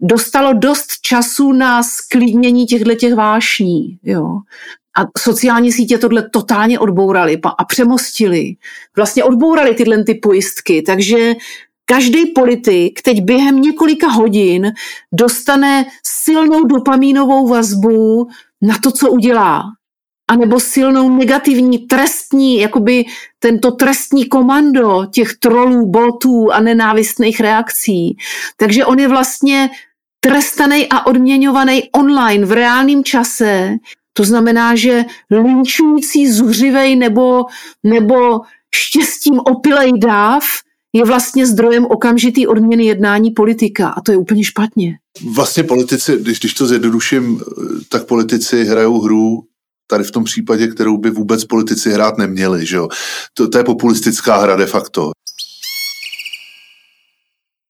dostalo 0.00 0.52
dost 0.52 1.00
času 1.02 1.52
na 1.52 1.82
sklidnění 1.82 2.66
těchto 2.66 2.94
těch 2.94 3.14
vášní. 3.14 3.98
Jo. 4.02 4.40
A 4.98 5.06
sociální 5.18 5.72
sítě 5.72 5.98
tohle 5.98 6.30
totálně 6.30 6.78
odbourali 6.78 7.38
a 7.58 7.64
přemostili. 7.64 8.54
Vlastně 8.96 9.24
odbourali 9.24 9.74
tyhle 9.74 10.04
ty 10.04 10.14
pojistky, 10.14 10.82
takže 10.82 11.34
každý 11.84 12.26
politik 12.26 13.02
teď 13.02 13.20
během 13.22 13.60
několika 13.60 14.08
hodin 14.08 14.72
dostane 15.12 15.84
silnou 16.02 16.64
dopamínovou 16.64 17.48
vazbu 17.48 18.28
na 18.62 18.78
to, 18.82 18.90
co 18.90 19.10
udělá 19.10 19.62
anebo 20.30 20.60
silnou 20.60 21.16
negativní 21.16 21.78
trestní, 21.78 22.58
jakoby 22.58 23.04
tento 23.38 23.70
trestní 23.70 24.24
komando 24.24 25.06
těch 25.14 25.34
trolů, 25.34 25.86
botů 25.86 26.52
a 26.52 26.60
nenávistných 26.60 27.40
reakcí. 27.40 28.16
Takže 28.56 28.84
on 28.84 28.98
je 28.98 29.08
vlastně 29.08 29.70
trestaný 30.20 30.86
a 30.90 31.06
odměňovaný 31.06 31.82
online 31.90 32.46
v 32.46 32.52
reálném 32.52 33.04
čase. 33.04 33.76
To 34.12 34.24
znamená, 34.24 34.74
že 34.74 35.04
linčující, 35.30 36.32
zuřivej 36.32 36.96
nebo, 36.96 37.44
nebo 37.82 38.40
štěstím 38.74 39.38
opilej 39.38 39.92
dáv 39.98 40.44
je 40.92 41.04
vlastně 41.04 41.46
zdrojem 41.46 41.86
okamžitý 41.86 42.46
odměny 42.46 42.84
jednání 42.84 43.30
politika 43.30 43.88
a 43.88 44.00
to 44.00 44.12
je 44.12 44.18
úplně 44.18 44.44
špatně. 44.44 44.98
Vlastně 45.34 45.62
politici, 45.62 46.18
když, 46.20 46.38
když 46.38 46.54
to 46.54 46.66
zjednoduším, 46.66 47.40
tak 47.88 48.06
politici 48.06 48.64
hrajou 48.64 49.00
hru 49.00 49.49
tady 49.90 50.04
v 50.04 50.10
tom 50.10 50.24
případě, 50.24 50.66
kterou 50.66 50.98
by 50.98 51.10
vůbec 51.10 51.44
politici 51.44 51.90
hrát 51.90 52.18
neměli. 52.18 52.66
Že 52.66 52.76
jo? 52.76 52.88
To, 53.34 53.48
to 53.48 53.58
je 53.58 53.64
populistická 53.64 54.36
hra 54.36 54.56
de 54.56 54.66
facto. 54.66 55.10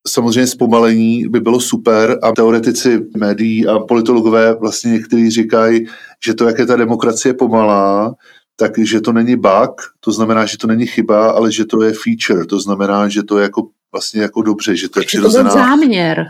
Samozřejmě 0.08 0.46
zpomalení 0.46 1.28
by 1.28 1.40
bylo 1.40 1.60
super 1.60 2.18
a 2.22 2.32
teoretici 2.32 3.00
médií 3.16 3.66
a 3.66 3.78
politologové 3.78 4.54
vlastně 4.54 4.92
někteří 4.92 5.30
říkají, 5.30 5.86
že 6.24 6.34
to, 6.34 6.46
jak 6.46 6.58
je 6.58 6.66
ta 6.66 6.76
demokracie 6.76 7.34
pomalá, 7.34 8.14
tak 8.56 8.78
že 8.78 9.00
to 9.00 9.12
není 9.12 9.36
bug, 9.36 9.80
to 10.00 10.12
znamená, 10.12 10.46
že 10.46 10.58
to 10.58 10.66
není 10.66 10.86
chyba, 10.86 11.30
ale 11.30 11.52
že 11.52 11.64
to 11.64 11.82
je 11.82 11.92
feature, 11.92 12.46
to 12.46 12.60
znamená, 12.60 13.08
že 13.08 13.22
to 13.22 13.38
je 13.38 13.42
jako 13.42 13.68
vlastně 13.92 14.22
jako 14.22 14.42
dobře, 14.42 14.76
že 14.76 14.88
to 14.88 15.00
je 15.00 15.06
přirozená. 15.06 15.50
To 15.50 15.58
záměr 15.58 16.26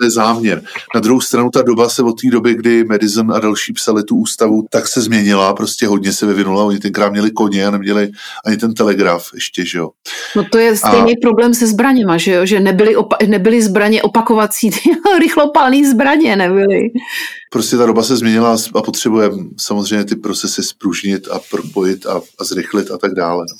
to 0.00 0.04
je 0.04 0.10
záměr. 0.10 0.62
Na 0.94 1.00
druhou 1.00 1.20
stranu 1.20 1.50
ta 1.50 1.62
doba 1.62 1.88
se 1.88 2.02
od 2.02 2.20
té 2.20 2.30
doby, 2.30 2.54
kdy 2.54 2.84
Madison 2.84 3.32
a 3.32 3.40
další 3.40 3.72
psali 3.72 4.04
tu 4.04 4.16
ústavu, 4.16 4.66
tak 4.70 4.88
se 4.88 5.00
změnila, 5.00 5.54
prostě 5.54 5.86
hodně 5.86 6.12
se 6.12 6.26
vyvinula. 6.26 6.64
Oni 6.64 6.78
tenkrát 6.78 7.12
měli 7.12 7.30
koně 7.30 7.66
a 7.66 7.70
neměli 7.70 8.10
ani 8.46 8.56
ten 8.56 8.74
telegraf 8.74 9.30
ještě, 9.34 9.66
že 9.66 9.78
jo. 9.78 9.90
No 10.36 10.44
to 10.44 10.58
je 10.58 10.76
stejný 10.76 11.12
a... 11.12 11.20
problém 11.22 11.54
se 11.54 11.66
zbraněma, 11.66 12.18
že 12.18 12.32
jo, 12.32 12.46
že 12.46 12.60
nebyly, 12.60 12.96
opa- 12.96 13.28
nebyly 13.28 13.62
zbraně 13.62 14.02
opakovací, 14.02 14.70
rychlopálné 15.20 15.90
zbraně 15.90 16.36
nebyly. 16.36 16.80
Prostě 17.52 17.76
ta 17.76 17.86
doba 17.86 18.02
se 18.02 18.16
změnila 18.16 18.56
a 18.74 18.82
potřebujeme 18.82 19.36
samozřejmě 19.58 20.04
ty 20.04 20.16
procesy 20.16 20.62
spružnit 20.62 21.28
a 21.28 21.40
propojit 21.50 22.06
a, 22.06 22.20
a 22.38 22.44
zrychlit 22.44 22.90
a 22.90 22.98
tak 22.98 23.14
dále. 23.14 23.44
No. 23.50 23.56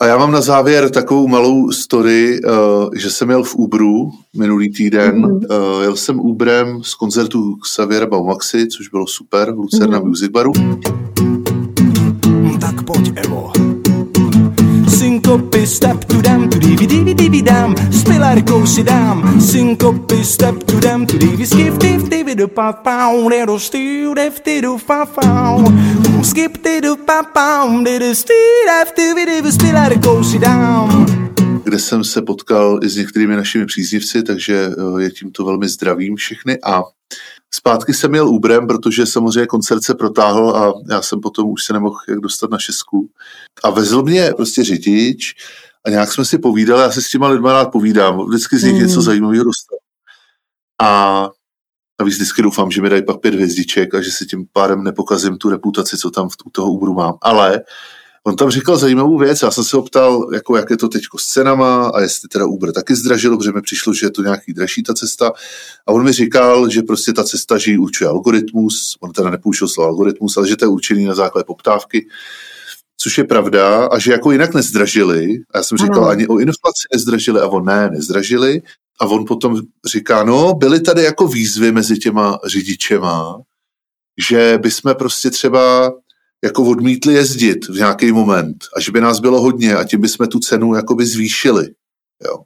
A 0.00 0.06
já 0.06 0.18
mám 0.18 0.32
na 0.32 0.40
závěr 0.40 0.90
takovou 0.90 1.28
malou 1.28 1.70
story, 1.70 2.40
uh, 2.44 2.54
že 2.96 3.10
jsem 3.10 3.30
jel 3.30 3.42
v 3.42 3.54
Uberu 3.54 4.10
minulý 4.36 4.72
týden. 4.72 5.26
Mm-hmm. 5.26 5.82
Jel 5.82 5.96
jsem 5.96 6.20
Uberem 6.20 6.82
z 6.82 6.94
koncertu 6.94 7.56
Xaviera 7.56 8.06
Baumaxi, 8.06 8.68
což 8.68 8.88
bylo 8.88 9.06
super, 9.06 9.52
v 9.52 9.58
Lucerna 9.58 10.00
mm-hmm. 10.00 10.08
Music 10.08 10.30
Baru. 10.30 10.52
Tak 12.60 12.82
pojď, 12.82 13.12
Evo 13.16 13.39
synkopy, 15.30 15.66
step 15.66 16.04
to 16.04 16.22
them, 16.22 16.48
to 16.48 16.58
divi 16.58 16.86
divi 16.86 17.14
divi 17.14 17.42
dam, 17.42 17.74
s 17.90 18.02
pilarkou 18.02 18.66
si 18.66 18.82
dám, 18.82 19.40
synkopy, 19.40 20.24
step 20.24 20.64
to 20.64 20.80
them, 20.80 21.06
to 21.06 21.18
divi 21.18 21.46
skip 21.46 21.78
div 21.78 22.08
divi 22.08 22.34
do 22.34 22.48
pa 22.48 22.72
pau, 22.72 23.28
do 23.46 23.58
styr 23.58 24.14
def 24.14 24.40
ti 24.40 24.60
do 24.60 24.78
fa 24.78 25.06
fau, 25.06 25.62
skip 26.22 26.58
ti 26.58 26.80
do 26.80 26.96
pa 26.96 27.22
pau, 27.22 27.78
do 27.84 28.14
styr 28.14 28.66
def 28.66 28.92
divi 28.96 29.26
divi 29.26 29.52
s 29.52 29.56
pilarkou 29.56 30.24
si 30.24 30.38
dám. 30.38 31.06
Kde 31.64 31.78
jsem 31.78 32.04
se 32.04 32.22
potkal 32.22 32.80
i 32.82 32.88
s 32.88 32.96
některými 32.96 33.36
našimi 33.36 33.66
příznivci, 33.66 34.22
takže 34.22 34.70
eh, 34.70 35.02
je 35.02 35.10
tímto 35.10 35.44
velmi 35.44 35.68
zdravím 35.68 36.16
všechny 36.16 36.58
a 36.64 36.82
Zpátky 37.54 37.94
jsem 37.94 38.10
měl 38.10 38.28
Uberem, 38.28 38.66
protože 38.66 39.06
samozřejmě 39.06 39.46
koncert 39.46 39.84
se 39.84 39.94
protáhl 39.94 40.56
a 40.56 40.72
já 40.90 41.02
jsem 41.02 41.20
potom 41.20 41.50
už 41.50 41.64
se 41.64 41.72
nemohl 41.72 41.96
jak 42.08 42.18
dostat 42.18 42.50
na 42.50 42.58
šestku. 42.58 43.10
A 43.62 43.70
vezl 43.70 44.02
mě 44.02 44.32
prostě 44.36 44.64
řidič 44.64 45.34
a 45.86 45.90
nějak 45.90 46.12
jsme 46.12 46.24
si 46.24 46.38
povídali, 46.38 46.82
já 46.82 46.90
se 46.90 47.02
s 47.02 47.08
těma 47.08 47.28
lidma 47.28 47.52
rád 47.52 47.72
povídám, 47.72 48.26
vždycky 48.28 48.58
z 48.58 48.62
nich 48.62 48.72
mm. 48.72 48.78
něco 48.78 49.02
zajímavého 49.02 49.44
dostal. 49.44 49.78
A 50.82 51.28
navíc 52.00 52.14
vždycky 52.14 52.42
doufám, 52.42 52.70
že 52.70 52.82
mi 52.82 52.88
dají 52.88 53.04
pak 53.04 53.20
pět 53.20 53.34
hvězdiček 53.34 53.94
a 53.94 54.02
že 54.02 54.10
si 54.10 54.26
tím 54.26 54.46
pádem 54.52 54.84
nepokazím 54.84 55.38
tu 55.38 55.50
reputaci, 55.50 55.98
co 55.98 56.10
tam 56.10 56.28
v 56.28 56.36
toho 56.52 56.72
Uberu 56.72 56.94
mám. 56.94 57.18
Ale 57.22 57.60
On 58.26 58.36
tam 58.36 58.50
říkal 58.50 58.76
zajímavou 58.76 59.18
věc, 59.18 59.42
já 59.42 59.50
jsem 59.50 59.64
se 59.64 59.76
ho 59.76 59.82
ptal, 59.82 60.28
jako 60.34 60.56
jak 60.56 60.70
je 60.70 60.76
to 60.76 60.88
teď 60.88 61.02
s 61.18 61.26
cenama 61.32 61.88
a 61.88 62.00
jestli 62.00 62.28
teda 62.28 62.46
Uber 62.46 62.72
taky 62.72 62.94
zdražil, 62.94 63.36
protože 63.36 63.52
mi 63.52 63.62
přišlo, 63.62 63.94
že 63.94 64.06
je 64.06 64.10
to 64.10 64.22
nějaký 64.22 64.52
dražší 64.52 64.82
ta 64.82 64.94
cesta. 64.94 65.32
A 65.86 65.92
on 65.92 66.04
mi 66.04 66.12
říkal, 66.12 66.70
že 66.70 66.82
prostě 66.82 67.12
ta 67.12 67.24
cesta, 67.24 67.58
že 67.58 67.70
ji 67.70 67.78
určuje 67.78 68.08
algoritmus, 68.08 68.96
on 69.00 69.12
teda 69.12 69.30
nepoužil 69.30 69.68
slovo 69.68 69.88
algoritmus, 69.88 70.36
ale 70.36 70.48
že 70.48 70.56
to 70.56 70.64
je 70.64 70.68
určený 70.68 71.04
na 71.04 71.14
základě 71.14 71.44
poptávky, 71.44 72.06
což 72.96 73.18
je 73.18 73.24
pravda, 73.24 73.86
a 73.86 73.98
že 73.98 74.12
jako 74.12 74.32
jinak 74.32 74.54
nezdražili. 74.54 75.38
A 75.54 75.58
já 75.58 75.62
jsem 75.64 75.78
říkal, 75.78 76.04
ano. 76.04 76.08
ani 76.08 76.28
o 76.28 76.38
inflaci 76.38 76.88
nezdražili, 76.94 77.40
a 77.40 77.46
on 77.46 77.64
ne, 77.64 77.90
nezdražili. 77.90 78.62
A 79.00 79.06
on 79.06 79.24
potom 79.24 79.60
říká, 79.86 80.24
no, 80.24 80.54
byly 80.54 80.80
tady 80.80 81.02
jako 81.02 81.28
výzvy 81.28 81.72
mezi 81.72 81.98
těma 81.98 82.38
řidičema, 82.46 83.38
že 84.28 84.58
bychom 84.62 84.94
prostě 84.94 85.30
třeba 85.30 85.92
jako 86.44 86.64
odmítli 86.64 87.14
jezdit 87.14 87.68
v 87.68 87.74
nějaký 87.74 88.12
moment 88.12 88.56
a 88.76 88.80
že 88.80 88.92
by 88.92 89.00
nás 89.00 89.20
bylo 89.20 89.40
hodně 89.40 89.74
a 89.74 89.84
tím 89.84 90.00
bychom 90.00 90.26
tu 90.26 90.38
cenu 90.38 90.74
jakoby 90.74 91.06
zvýšili. 91.06 91.68
Jo. 92.24 92.36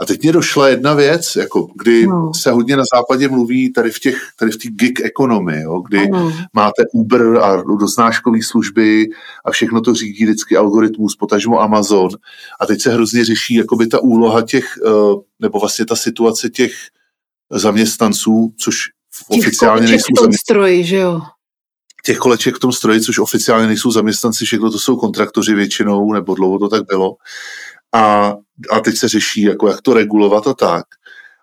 A 0.00 0.04
teď 0.04 0.22
mě 0.22 0.32
došla 0.32 0.68
jedna 0.68 0.94
věc, 0.94 1.36
jako 1.36 1.68
kdy 1.74 2.06
no. 2.06 2.34
se 2.34 2.50
hodně 2.50 2.76
na 2.76 2.82
západě 2.94 3.28
mluví 3.28 3.72
tady 3.72 3.90
v 3.90 3.98
těch, 3.98 4.22
tady 4.38 4.50
v 4.50 4.56
té 4.56 4.68
gig 4.68 5.00
economy, 5.04 5.60
jo, 5.62 5.80
kdy 5.80 6.08
no. 6.10 6.32
máte 6.52 6.82
Uber 6.92 7.36
a 7.36 7.62
doznáškové 7.62 8.38
služby 8.42 9.06
a 9.44 9.50
všechno 9.50 9.80
to 9.80 9.94
řídí 9.94 10.24
vždycky 10.24 10.56
algoritmus, 10.56 11.16
potažmo 11.16 11.60
Amazon. 11.60 12.10
A 12.60 12.66
teď 12.66 12.82
se 12.82 12.92
hrozně 12.92 13.24
řeší 13.24 13.54
jakoby 13.54 13.86
ta 13.86 14.02
úloha 14.02 14.42
těch, 14.42 14.64
eh, 14.86 14.90
nebo 15.40 15.58
vlastně 15.58 15.86
ta 15.86 15.96
situace 15.96 16.50
těch 16.50 16.72
zaměstnanců, 17.50 18.52
což 18.56 18.74
oficiálně 19.28 19.86
nejsou 19.86 20.14
zaměstnanci. 20.16 20.38
Stroji, 20.38 20.84
že 20.84 20.96
jo? 20.96 21.20
Těch 22.04 22.18
koleček 22.18 22.56
v 22.56 22.60
tom 22.60 22.72
stroji, 22.72 23.00
což 23.00 23.18
oficiálně 23.18 23.66
nejsou 23.66 23.90
zaměstnanci, 23.90 24.44
všechno 24.44 24.70
to 24.70 24.78
jsou 24.78 24.96
kontraktoři 24.96 25.54
většinou, 25.54 26.12
nebo 26.12 26.34
dlouho 26.34 26.58
to 26.58 26.68
tak 26.68 26.86
bylo. 26.86 27.16
A, 27.94 28.34
a 28.70 28.80
teď 28.84 28.96
se 28.96 29.08
řeší, 29.08 29.42
jako 29.42 29.68
jak 29.68 29.82
to 29.82 29.94
regulovat 29.94 30.46
a 30.46 30.54
tak. 30.54 30.84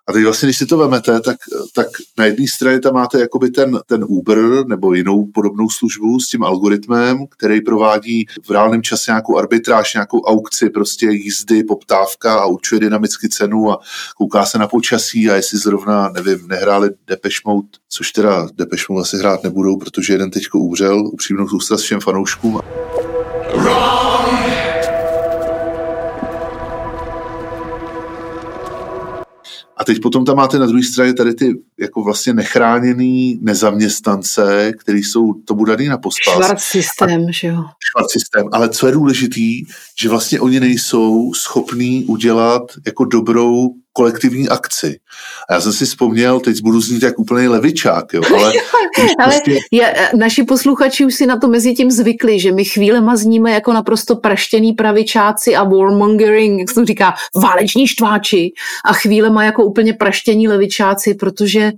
A 0.08 0.12
teď 0.12 0.24
vlastně, 0.24 0.46
když 0.46 0.58
si 0.58 0.66
to 0.66 0.78
vemete, 0.78 1.20
tak, 1.20 1.36
tak 1.74 1.86
na 2.18 2.24
jedné 2.24 2.46
straně 2.48 2.80
tam 2.80 2.94
máte 2.94 3.20
jakoby 3.20 3.50
ten, 3.50 3.80
ten 3.86 4.04
Uber 4.08 4.66
nebo 4.66 4.94
jinou 4.94 5.26
podobnou 5.34 5.68
službu 5.70 6.20
s 6.20 6.28
tím 6.28 6.44
algoritmem, 6.44 7.26
který 7.26 7.60
provádí 7.60 8.26
v 8.46 8.50
reálném 8.50 8.82
čase 8.82 9.10
nějakou 9.10 9.38
arbitráž, 9.38 9.94
nějakou 9.94 10.20
aukci 10.20 10.70
prostě 10.70 11.06
jízdy, 11.06 11.64
poptávka 11.64 12.38
a 12.38 12.46
určuje 12.46 12.80
dynamicky 12.80 13.28
cenu 13.28 13.70
a 13.72 13.80
kouká 14.16 14.46
se 14.46 14.58
na 14.58 14.66
počasí 14.68 15.30
a 15.30 15.34
jestli 15.34 15.58
zrovna, 15.58 16.08
nevím, 16.08 16.48
nehráli 16.48 16.90
Depeche 17.06 17.40
Mode, 17.46 17.68
což 17.88 18.12
teda 18.12 18.48
Depeche 18.54 18.84
Mode 18.88 19.02
asi 19.02 19.16
hrát 19.16 19.42
nebudou, 19.42 19.76
protože 19.76 20.14
jeden 20.14 20.30
teďko 20.30 20.58
umřel, 20.58 21.06
upřímnou 21.06 21.48
soustav 21.48 21.80
všem 21.80 22.00
fanouškům. 22.00 22.60
A 29.76 29.84
teď 29.84 30.00
potom 30.00 30.24
tam 30.24 30.36
máte 30.36 30.58
na 30.58 30.66
druhé 30.66 30.82
straně 30.82 31.14
tady 31.14 31.34
ty 31.34 31.54
jako 31.80 32.02
vlastně 32.02 32.32
nechráněný 32.32 33.38
nezaměstnance, 33.42 34.72
který 34.78 35.02
jsou 35.02 35.32
tomu 35.32 35.64
daný 35.64 35.88
na 35.88 35.98
pospas. 35.98 36.34
Švart 36.34 36.60
systém, 36.60 37.32
že 37.32 37.48
jo. 37.48 37.64
Švart 37.90 38.10
systém. 38.10 38.48
Ale 38.52 38.68
co 38.68 38.86
je 38.86 38.92
důležitý, 38.92 39.64
že 40.00 40.08
vlastně 40.08 40.40
oni 40.40 40.60
nejsou 40.60 41.34
schopní 41.34 42.04
udělat 42.04 42.62
jako 42.86 43.04
dobrou 43.04 43.74
kolektivní 43.96 44.48
akci. 44.48 44.98
A 45.50 45.54
já 45.54 45.60
jsem 45.60 45.72
si 45.72 45.84
vzpomněl, 45.84 46.40
teď 46.40 46.62
budu 46.62 46.80
znít 46.80 47.02
jak 47.02 47.18
úplný 47.18 47.48
levičák, 47.48 48.14
jo, 48.14 48.22
ale... 48.34 48.52
ale 49.18 49.34
prostě... 49.44 49.58
je, 49.72 49.94
naši 50.16 50.42
posluchači 50.42 51.04
už 51.04 51.14
si 51.14 51.26
na 51.26 51.36
to 51.36 51.48
mezi 51.48 51.74
tím 51.74 51.90
zvykli, 51.90 52.40
že 52.40 52.52
my 52.52 52.64
chvílema 52.64 53.16
zníme 53.16 53.50
jako 53.50 53.72
naprosto 53.72 54.16
praštěný 54.16 54.72
pravičáci 54.72 55.56
a 55.56 55.64
warmongering, 55.64 56.60
jak 56.60 56.68
se 56.68 56.74
to 56.74 56.84
říká, 56.84 57.14
váleční 57.34 57.88
štváči 57.88 58.52
a 58.84 58.92
chvílema 58.92 59.44
jako 59.44 59.64
úplně 59.64 59.92
praštění 59.92 60.48
levičáci, 60.48 61.14
protože 61.14 61.72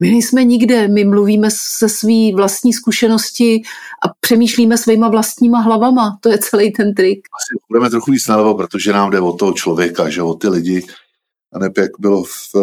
my 0.00 0.10
nejsme 0.10 0.44
nikde, 0.44 0.88
my 0.88 1.04
mluvíme 1.04 1.48
se 1.50 1.88
svý 1.88 2.34
vlastní 2.34 2.72
zkušenosti 2.72 3.62
a 4.04 4.08
přemýšlíme 4.20 4.78
svýma 4.78 5.08
vlastníma 5.08 5.60
hlavama. 5.60 6.18
To 6.20 6.28
je 6.28 6.38
celý 6.38 6.72
ten 6.72 6.94
trik. 6.94 7.18
Asi 7.18 7.58
budeme 7.70 7.90
trochu 7.90 8.10
víc 8.10 8.28
nalevo, 8.28 8.54
protože 8.54 8.92
nám 8.92 9.10
jde 9.10 9.20
o 9.20 9.32
toho 9.32 9.52
člověka, 9.52 10.08
že 10.10 10.22
o 10.22 10.34
ty 10.34 10.48
lidi, 10.48 10.86
a 11.56 11.58
ne 11.58 11.70
jak 11.76 11.90
bylo 11.98 12.24
v, 12.24 12.54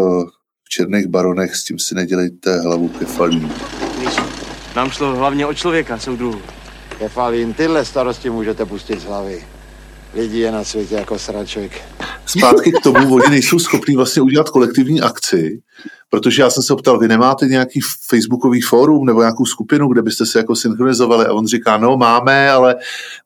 v 0.63 0.69
Černých 0.69 1.07
baronech, 1.07 1.55
s 1.55 1.63
tím 1.63 1.79
si 1.79 1.95
nedělejte 1.95 2.61
hlavu 2.61 2.87
kefalín. 2.89 3.51
Nám 4.75 4.89
šlo 4.89 5.15
hlavně 5.15 5.45
o 5.45 5.53
člověka, 5.53 5.99
soudruhu. 5.99 6.41
Kefalín, 6.97 7.53
tyhle 7.53 7.85
starosti 7.85 8.29
můžete 8.29 8.65
pustit 8.65 8.99
z 8.99 9.03
hlavy. 9.03 9.43
Lidi 10.13 10.39
je 10.39 10.51
na 10.51 10.63
světě 10.63 10.95
jako 10.95 11.19
sraček. 11.19 11.81
Zpátky 12.25 12.71
k 12.71 12.83
tomu, 12.83 13.15
oni 13.15 13.29
nejsou 13.29 13.59
schopní 13.59 13.95
vlastně 13.95 14.21
udělat 14.21 14.49
kolektivní 14.49 15.01
akci, 15.01 15.61
protože 16.14 16.41
já 16.41 16.49
jsem 16.49 16.64
se 16.64 16.74
optal, 16.74 16.99
vy 16.99 17.07
nemáte 17.07 17.45
nějaký 17.45 17.80
facebookový 17.82 18.61
fórum 18.61 19.05
nebo 19.05 19.20
nějakou 19.20 19.45
skupinu, 19.45 19.88
kde 19.88 20.01
byste 20.01 20.26
se 20.26 20.39
jako 20.39 20.55
synchronizovali 20.55 21.26
a 21.26 21.34
on 21.34 21.47
říká, 21.47 21.78
no 21.78 21.97
máme, 21.97 22.51
ale 22.51 22.76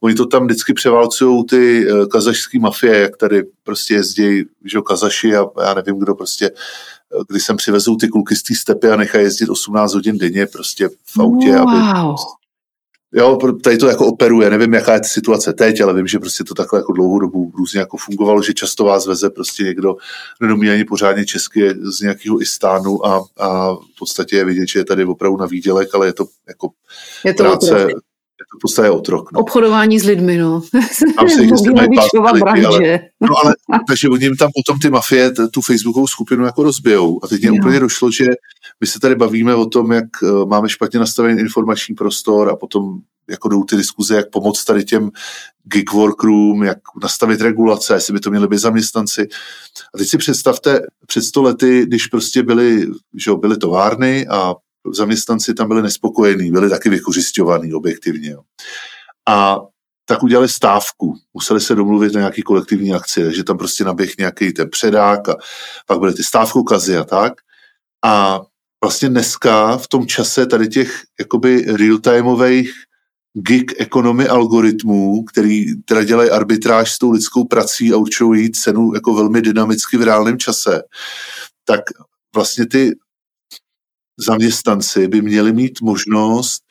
oni 0.02 0.16
to 0.16 0.26
tam 0.26 0.46
vždycky 0.46 0.74
převálcují 0.74 1.46
ty 1.46 1.88
eh, 1.90 2.06
kazašské 2.06 2.60
mafie, 2.60 2.98
jak 2.98 3.18
tady 3.18 3.44
prostě 3.64 3.94
jezdí, 3.94 4.44
že 4.66 4.80
kazaši 4.86 5.36
a 5.36 5.46
já 5.62 5.74
nevím, 5.74 6.00
kdo 6.00 6.16
prostě 6.16 6.46
eh, 6.46 7.24
když 7.30 7.44
sem 7.44 7.58
přivezou 7.58 7.96
ty 7.96 8.08
kluky 8.08 8.36
z 8.36 8.44
té 8.44 8.56
stepy 8.56 8.90
a 8.90 8.96
nechají 8.96 9.24
jezdit 9.24 9.50
18 9.50 9.94
hodin 9.94 10.18
denně 10.18 10.46
prostě 10.46 10.90
v 11.06 11.20
autě, 11.20 11.58
wow. 11.58 11.70
aby 11.70 11.78
Jo, 13.18 13.38
tady 13.64 13.78
to 13.78 13.88
jako 13.88 14.08
operuje, 14.08 14.50
nevím, 14.50 14.74
jaká 14.74 14.94
je 14.94 15.00
situace 15.04 15.54
teď, 15.54 15.82
ale 15.82 15.94
vím, 15.94 16.08
že 16.08 16.20
prostě 16.20 16.44
to 16.44 16.54
takhle 16.54 16.80
jako 16.80 16.94
dlouhou 16.94 17.20
dobu 17.20 17.52
různě 17.58 17.80
jako 17.80 17.98
fungovalo, 17.98 18.42
že 18.42 18.54
často 18.54 18.84
vás 18.84 19.08
veze 19.08 19.30
prostě 19.30 19.64
někdo, 19.64 19.96
kdo 20.40 20.48
neumí 20.48 20.70
ani 20.70 20.86
pořádně 20.86 21.26
česky 21.26 21.74
z 21.82 22.02
nějakého 22.02 22.42
Istánu 22.42 23.06
a, 23.06 23.26
a 23.38 23.74
v 23.74 24.00
podstatě 24.00 24.36
je 24.36 24.46
vidět, 24.46 24.68
že 24.68 24.80
je 24.80 24.86
tady 24.86 25.06
opravdu 25.06 25.38
na 25.38 25.46
výdělek, 25.46 25.96
ale 25.96 26.08
je 26.08 26.14
to 26.14 26.26
jako 26.48 26.70
je 27.26 27.34
to 27.34 27.44
práce. 27.44 27.88
Je 28.40 28.46
to 28.52 28.58
v 28.58 28.62
podstatě 28.62 28.90
otrok. 28.90 29.32
No. 29.32 29.40
Obchodování 29.40 30.00
s 30.00 30.04
lidmi, 30.04 30.38
no. 30.38 30.62
Tam 31.16 31.26
lidi, 31.26 31.96
ale, 32.20 32.40
no 33.22 33.28
ale, 33.44 33.56
takže 33.88 34.10
oni 34.10 34.36
tam 34.36 34.50
potom 34.56 34.80
ty 34.80 34.90
mafie 34.90 35.32
tu 35.32 35.62
facebookovou 35.62 36.08
skupinu 36.08 36.46
jako 36.46 36.64
rozbijou 36.64 37.20
a 37.24 37.28
teď 37.28 37.42
mě 37.42 37.52
úplně 37.52 37.80
došlo, 37.80 38.12
že 38.12 38.26
my 38.82 38.88
se 38.88 39.00
tady 39.00 39.16
bavíme 39.16 39.56
o 39.56 39.66
tom, 39.66 39.92
jak 39.92 40.06
eh, 40.24 40.46
máme 40.46 40.70
špatně 40.70 41.00
nastavený 41.00 41.40
informační 41.40 41.96
prostor 41.96 42.50
a 42.50 42.56
potom 42.56 43.00
jako 43.30 43.50
jdou 43.50 43.64
ty 43.64 43.76
diskuze, 43.76 44.16
jak 44.16 44.30
pomoct 44.30 44.66
tady 44.66 44.86
těm 44.86 45.12
gig 45.64 45.94
workroom, 45.94 46.64
jak 46.64 46.78
nastavit 47.02 47.42
regulace, 47.42 47.94
jestli 47.94 48.14
by 48.14 48.20
to 48.20 48.30
měly 48.30 48.48
být 48.48 48.60
zaměstnanci. 48.60 49.28
A 49.94 49.98
teď 49.98 50.08
si 50.08 50.18
představte, 50.18 50.82
před 51.08 51.22
sto 51.22 51.42
lety, 51.42 51.86
když 51.86 52.08
prostě 52.08 52.44
byly, 52.44 52.88
že 53.16 53.32
byly 53.34 53.58
továrny 53.58 54.28
a 54.28 54.56
zaměstnanci 54.94 55.54
tam 55.54 55.68
byli 55.68 55.82
nespokojení, 55.82 56.52
byli 56.52 56.70
taky 56.70 56.90
vykořišťovaní 56.90 57.74
objektivně. 57.74 58.30
Jo. 58.30 58.42
A 59.30 59.58
tak 60.06 60.24
udělali 60.24 60.50
stávku. 60.50 61.16
Museli 61.34 61.62
se 61.62 61.76
domluvit 61.76 62.14
na 62.14 62.20
nějaký 62.20 62.42
kolektivní 62.42 62.94
akci, 62.94 63.24
takže 63.24 63.44
tam 63.44 63.58
prostě 63.58 63.84
naběh 63.84 64.18
nějaký 64.18 64.54
ten 64.54 64.70
předák 64.70 65.30
a 65.30 65.36
pak 65.86 66.00
byly 66.00 66.14
ty 66.14 66.24
stávkokazy 66.24 66.98
a 66.98 67.04
tak. 67.04 67.34
A 68.06 68.42
vlastně 68.84 69.10
dneska 69.10 69.78
v 69.78 69.88
tom 69.88 70.08
čase 70.08 70.46
tady 70.46 70.68
těch 70.68 71.02
jakoby 71.20 71.66
real-timeových 71.66 72.72
gig 73.34 73.74
ekonomy 73.78 74.28
algoritmů, 74.28 75.24
který 75.24 75.82
teda 75.82 76.04
dělají 76.04 76.30
arbitráž 76.30 76.92
s 76.92 76.98
tou 76.98 77.12
lidskou 77.12 77.46
prací 77.46 77.94
a 77.94 77.98
určují 77.98 78.52
cenu 78.52 78.94
jako 78.94 79.14
velmi 79.14 79.42
dynamicky 79.42 79.98
v 79.98 80.04
reálném 80.04 80.40
čase, 80.40 80.82
tak 81.66 81.82
vlastně 82.36 82.68
ty 82.68 82.92
zaměstnanci 84.26 85.08
by 85.08 85.22
měli 85.22 85.54
mít 85.54 85.82
možnost 85.82 86.62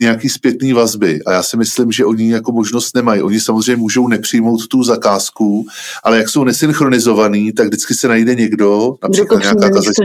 nějaký 0.00 0.28
zpětný 0.28 0.72
vazby. 0.72 1.20
A 1.26 1.32
já 1.32 1.42
si 1.42 1.56
myslím, 1.56 1.92
že 1.92 2.04
oni 2.04 2.32
jako 2.32 2.52
možnost 2.52 2.96
nemají. 2.96 3.22
Oni 3.22 3.40
samozřejmě 3.40 3.76
můžou 3.76 4.08
nepřijmout 4.08 4.66
tu 4.66 4.82
zakázku, 4.82 5.66
ale 6.04 6.18
jak 6.18 6.28
jsou 6.28 6.44
nesynchronizovaný, 6.44 7.52
tak 7.52 7.66
vždycky 7.66 7.94
se 7.94 8.08
najde 8.08 8.34
někdo, 8.34 8.94
například 9.02 9.42
nějaká 9.42 9.70
kazačka, 9.70 10.04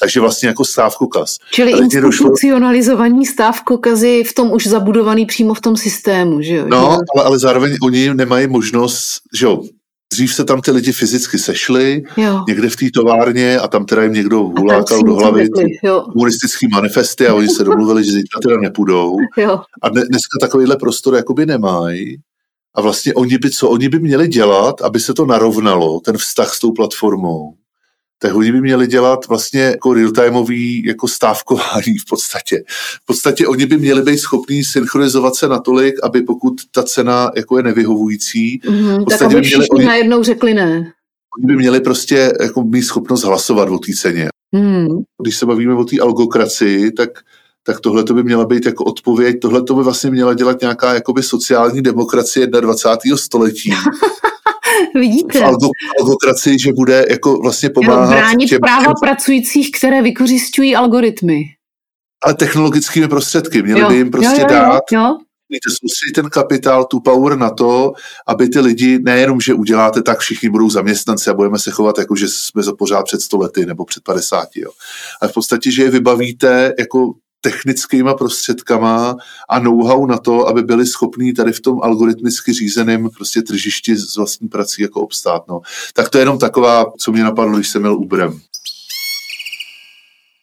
takže 0.00 0.20
vlastně 0.20 0.48
jako 0.48 0.64
stávkokaz. 0.64 1.36
Čili 1.50 1.72
institucionalizovaní 1.72 3.18
došlo... 3.18 3.32
stávkokazy 3.32 4.24
v 4.24 4.34
tom 4.34 4.52
už 4.52 4.66
zabudovaný 4.66 5.26
přímo 5.26 5.54
v 5.54 5.60
tom 5.60 5.76
systému, 5.76 6.42
že 6.42 6.54
jo? 6.54 6.66
No, 6.68 6.90
ale, 6.90 7.24
ale 7.24 7.38
zároveň 7.38 7.76
oni 7.82 8.14
nemají 8.14 8.46
možnost, 8.46 9.20
že 9.34 9.46
jo, 9.46 9.62
Dřív 10.18 10.34
se 10.34 10.44
tam 10.44 10.60
ty 10.60 10.70
lidi 10.70 10.92
fyzicky 10.92 11.38
sešli, 11.38 12.02
jo. 12.16 12.44
někde 12.48 12.70
v 12.70 12.76
té 12.76 12.86
továrně 12.94 13.58
a 13.58 13.68
tam 13.68 13.84
teda 13.84 14.02
jim 14.02 14.12
někdo 14.12 14.40
hulákal 14.40 15.02
do 15.02 15.14
hlavy 15.14 15.48
komunistický 16.12 16.68
manifesty 16.68 17.26
a 17.26 17.34
oni 17.34 17.48
se 17.48 17.64
domluvili, 17.64 18.04
že 18.04 18.12
zítra 18.12 18.40
teda 18.42 18.56
nepůjdou. 18.56 19.16
Jo. 19.36 19.60
A 19.82 19.88
dneska 19.88 20.38
takovýhle 20.40 20.76
prostor 20.76 21.14
jakoby 21.14 21.46
nemají. 21.46 22.16
A 22.74 22.80
vlastně 22.80 23.14
oni 23.14 23.38
by, 23.38 23.50
co 23.50 23.68
oni 23.68 23.88
by 23.88 23.98
měli 23.98 24.28
dělat, 24.28 24.82
aby 24.82 25.00
se 25.00 25.14
to 25.14 25.26
narovnalo, 25.26 26.00
ten 26.00 26.16
vztah 26.16 26.54
s 26.54 26.58
tou 26.58 26.72
platformou, 26.72 27.54
tak 28.18 28.34
oni 28.34 28.52
by 28.52 28.60
měli 28.60 28.86
dělat 28.86 29.28
vlastně 29.28 29.60
jako 29.60 29.90
real-timeový 29.90 30.86
jako 30.86 31.08
stávkování 31.08 31.98
v 32.00 32.08
podstatě. 32.08 32.62
V 33.02 33.06
podstatě 33.06 33.46
oni 33.46 33.66
by 33.66 33.76
měli 33.76 34.02
být 34.02 34.18
schopní 34.18 34.64
synchronizovat 34.64 35.34
se 35.34 35.48
natolik, 35.48 35.94
aby 36.02 36.22
pokud 36.22 36.54
ta 36.72 36.82
cena 36.82 37.30
jako 37.36 37.56
je 37.56 37.62
nevyhovující, 37.62 38.60
mm-hmm, 38.60 39.04
tak 39.04 39.22
aby 39.22 39.42
všichni 39.42 39.68
oni, 39.68 39.84
najednou 39.84 40.22
řekli 40.22 40.54
ne. 40.54 40.92
Oni 41.38 41.46
by 41.46 41.56
měli 41.56 41.80
prostě 41.80 42.32
jako 42.40 42.62
mít 42.62 42.82
schopnost 42.82 43.24
hlasovat 43.24 43.68
o 43.68 43.78
té 43.78 43.92
ceně. 43.92 44.28
Mm. 44.52 44.86
Když 45.22 45.36
se 45.36 45.46
bavíme 45.46 45.74
o 45.74 45.84
té 45.84 46.00
algokracii, 46.00 46.92
tak 46.92 47.10
tak 47.62 47.80
tohle 47.80 48.04
to 48.04 48.14
by 48.14 48.22
měla 48.22 48.46
být 48.46 48.66
jako 48.66 48.84
odpověď, 48.84 49.36
tohle 49.40 49.62
to 49.62 49.74
by 49.74 49.82
vlastně 49.82 50.10
měla 50.10 50.34
dělat 50.34 50.60
nějaká 50.60 50.94
jakoby 50.94 51.22
sociální 51.22 51.82
demokracie 51.82 52.46
21. 52.46 53.16
století. 53.16 53.70
Vidíte. 54.94 55.38
V 55.38 56.58
že 56.62 56.72
bude 56.72 57.06
jako 57.10 57.40
vlastně 57.40 57.70
pomáhat 57.70 58.10
Bránit 58.10 58.48
těm, 58.48 58.60
práva 58.60 58.84
těm... 58.84 58.94
pracujících, 59.02 59.70
které 59.78 60.02
vykořišťují 60.02 60.76
algoritmy. 60.76 61.42
Ale 62.24 62.34
technologickými 62.34 63.08
prostředky. 63.08 63.62
Měli 63.62 63.80
jo, 63.80 63.88
by 63.88 63.96
jim 63.96 64.10
prostě 64.10 64.40
jo, 64.40 64.46
jo, 64.50 64.54
dát 64.54 64.82
jo, 64.92 65.00
jo. 65.00 65.16
Mějte 65.48 65.70
soustředit 65.70 66.12
ten 66.12 66.30
kapitál, 66.30 66.84
tu 66.84 67.00
power 67.00 67.38
na 67.38 67.50
to, 67.50 67.92
aby 68.26 68.48
ty 68.48 68.60
lidi, 68.60 68.98
nejenom, 69.02 69.40
že 69.40 69.54
uděláte 69.54 70.02
tak, 70.02 70.18
všichni 70.18 70.48
budou 70.50 70.70
zaměstnanci 70.70 71.30
a 71.30 71.34
budeme 71.34 71.58
se 71.58 71.70
chovat 71.70 71.98
jako, 71.98 72.16
že 72.16 72.28
jsme 72.28 72.62
pořád 72.78 73.02
před 73.02 73.20
100 73.20 73.38
lety 73.38 73.66
nebo 73.66 73.84
před 73.84 74.02
50, 74.04 74.48
jo. 74.56 74.70
Ale 75.20 75.30
v 75.30 75.34
podstatě, 75.34 75.70
že 75.70 75.82
je 75.82 75.90
vybavíte 75.90 76.74
jako 76.78 77.12
technickýma 77.40 78.14
prostředkama 78.14 79.16
a 79.48 79.58
know-how 79.58 80.06
na 80.06 80.18
to, 80.18 80.48
aby 80.48 80.62
byli 80.62 80.86
schopní 80.86 81.32
tady 81.32 81.52
v 81.52 81.60
tom 81.60 81.80
algoritmicky 81.82 82.52
řízeném 82.52 83.08
prostě 83.16 83.42
tržišti 83.42 83.96
s 83.96 84.16
vlastní 84.16 84.48
prací 84.48 84.82
jako 84.82 85.00
obstát. 85.00 85.42
No. 85.48 85.60
Tak 85.94 86.08
to 86.08 86.18
je 86.18 86.22
jenom 86.22 86.38
taková, 86.38 86.86
co 86.98 87.12
mě 87.12 87.24
napadlo, 87.24 87.56
když 87.56 87.68
jsem 87.68 87.82
měl 87.82 87.94
Uberem. 87.94 88.40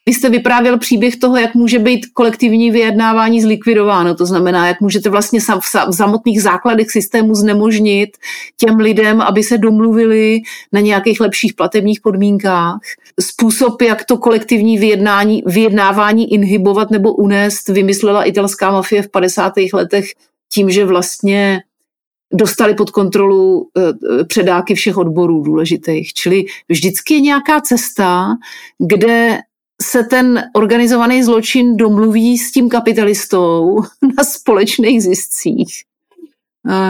Vy 0.07 0.13
jste 0.13 0.29
vyprávěl 0.29 0.77
příběh 0.77 1.15
toho, 1.15 1.37
jak 1.37 1.55
může 1.55 1.79
být 1.79 2.05
kolektivní 2.13 2.71
vyjednávání 2.71 3.41
zlikvidováno. 3.41 4.15
To 4.15 4.25
znamená, 4.25 4.67
jak 4.67 4.81
můžete 4.81 5.09
vlastně 5.09 5.39
v 5.89 5.95
samotných 5.95 6.41
základech 6.41 6.91
systému 6.91 7.35
znemožnit 7.35 8.17
těm 8.57 8.75
lidem, 8.75 9.21
aby 9.21 9.43
se 9.43 9.57
domluvili 9.57 10.41
na 10.71 10.79
nějakých 10.79 11.19
lepších 11.19 11.53
platebních 11.53 12.01
podmínkách. 12.01 12.79
Způsob, 13.21 13.81
jak 13.81 14.05
to 14.05 14.17
kolektivní 14.17 14.77
vyjednání, 14.77 15.43
vyjednávání 15.45 16.33
inhibovat 16.33 16.91
nebo 16.91 17.13
unést, 17.13 17.69
vymyslela 17.69 18.23
italská 18.23 18.71
mafie 18.71 19.01
v 19.01 19.09
50. 19.11 19.53
letech 19.73 20.05
tím, 20.53 20.71
že 20.71 20.85
vlastně 20.85 21.61
dostali 22.33 22.73
pod 22.73 22.89
kontrolu 22.89 23.69
eh, 23.77 24.23
předáky 24.23 24.75
všech 24.75 24.97
odborů 24.97 25.41
důležitých. 25.41 26.13
Čili 26.13 26.45
vždycky 26.69 27.13
je 27.13 27.21
nějaká 27.21 27.61
cesta, 27.61 28.27
kde 28.87 29.39
se 29.81 30.03
ten 30.03 30.43
organizovaný 30.53 31.23
zločin 31.23 31.77
domluví 31.77 32.37
s 32.37 32.51
tím 32.51 32.69
kapitalistou 32.69 33.81
na 34.17 34.23
společných 34.23 35.03
ziscích. 35.03 35.83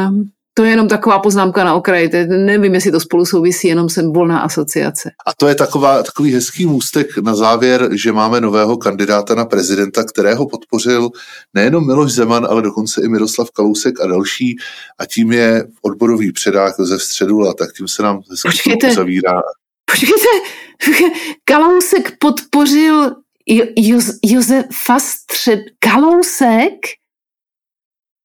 Um, 0.08 0.30
To 0.58 0.64
je 0.64 0.70
jenom 0.70 0.88
taková 0.88 1.20
poznámka 1.20 1.64
na 1.64 1.76
okraji. 1.76 2.10
Je, 2.14 2.28
nevím, 2.28 2.74
jestli 2.74 2.92
to 2.92 3.00
spolu 3.00 3.26
souvisí, 3.26 3.68
jenom 3.68 3.90
jsem 3.90 4.14
volná 4.14 4.40
asociace. 4.40 5.12
A 5.28 5.34
to 5.38 5.48
je 5.48 5.56
taková, 5.56 6.04
takový 6.04 6.34
hezký 6.34 6.66
můstek 6.66 7.18
na 7.18 7.36
závěr, 7.36 7.90
že 7.92 8.12
máme 8.12 8.42
nového 8.42 8.78
kandidáta 8.78 9.36
na 9.36 9.46
prezidenta, 9.46 10.04
kterého 10.04 10.48
podpořil 10.48 11.10
nejenom 11.54 11.88
Miloš 11.88 12.12
Zeman, 12.12 12.48
ale 12.50 12.62
dokonce 12.62 13.02
i 13.02 13.08
Miroslav 13.08 13.52
Kalousek 13.52 14.02
a 14.02 14.08
další. 14.08 14.56
A 15.00 15.06
tím 15.06 15.32
je 15.32 15.68
odborový 15.82 16.32
předák 16.32 16.74
Josef 16.80 17.02
Středula, 17.02 17.54
tak 17.54 17.74
tím 17.78 17.88
se 17.88 18.04
nám 18.04 18.22
hezky 18.46 18.88
uzavírá. 18.92 19.42
Počkejte, 19.86 20.30
Kalousek 21.46 22.18
podpořil 22.20 23.12
jo, 23.46 23.66
jo, 23.76 24.02
Josefa 24.24 25.00
Střed... 25.00 25.60
Kalousek? 25.80 26.74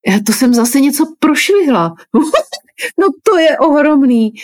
Já 0.07 0.21
to 0.27 0.33
jsem 0.33 0.55
zase 0.55 0.81
něco 0.81 1.05
prošvihla. 1.19 1.95
no 2.99 3.07
to 3.23 3.39
je 3.39 3.59
ohromný 3.59 4.35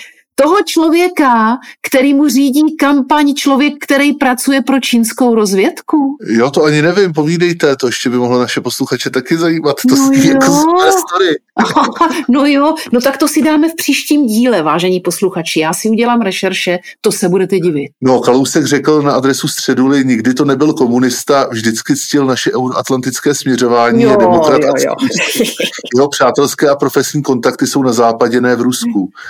toho 0.41 0.57
člověka, 0.67 1.59
který 1.83 2.15
mu 2.15 2.29
řídí 2.29 2.77
kampaň 2.77 3.35
člověk, 3.35 3.75
který 3.81 4.13
pracuje 4.13 4.63
pro 4.63 4.81
čínskou 4.81 5.35
rozvědku? 5.35 6.17
Jo, 6.27 6.51
to 6.51 6.65
ani 6.65 6.83
nevím, 6.83 7.13
povídejte, 7.13 7.77
to 7.77 7.87
ještě 7.87 8.11
by 8.11 8.17
mohlo 8.17 8.39
naše 8.39 8.61
posluchače 8.61 9.11
taky 9.11 9.39
zajímat. 9.39 9.77
To 9.89 9.97
no 9.97 10.13
jako 10.13 10.53
story. 10.91 11.37
no 12.29 12.47
jo, 12.47 12.75
no 12.93 13.01
tak 13.01 13.17
to 13.17 13.29
si 13.29 13.43
dáme 13.43 13.69
v 13.69 13.75
příštím 13.77 14.27
díle, 14.27 14.63
vážení 14.63 15.01
posluchači. 15.01 15.61
Já 15.61 15.73
si 15.73 15.91
udělám 15.91 16.21
rešerše, 16.21 16.79
to 17.01 17.13
se 17.13 17.29
budete 17.29 17.59
divit. 17.59 17.91
No, 18.01 18.21
Kalousek 18.21 18.65
řekl 18.65 19.03
na 19.03 19.13
adresu 19.13 19.49
Středuly, 19.49 20.05
nikdy 20.05 20.35
to 20.35 20.45
nebyl 20.45 20.73
komunista, 20.73 21.49
vždycky 21.51 21.97
ctil 21.97 22.27
naše 22.27 22.53
euroatlantické 22.53 23.35
směřování, 23.35 24.03
jo, 24.03 24.11
je 24.11 24.17
demokrat. 24.17 24.61
Jo, 24.63 24.73
jo. 24.79 24.95
Jeho 25.97 26.09
přátelské 26.09 26.69
a 26.69 26.77
profesní 26.77 27.23
kontakty 27.23 27.67
jsou 27.67 27.83
na 27.83 27.93
západě, 27.93 28.41
ne 28.41 28.57
v 28.57 28.61
Rusku. 28.61 29.11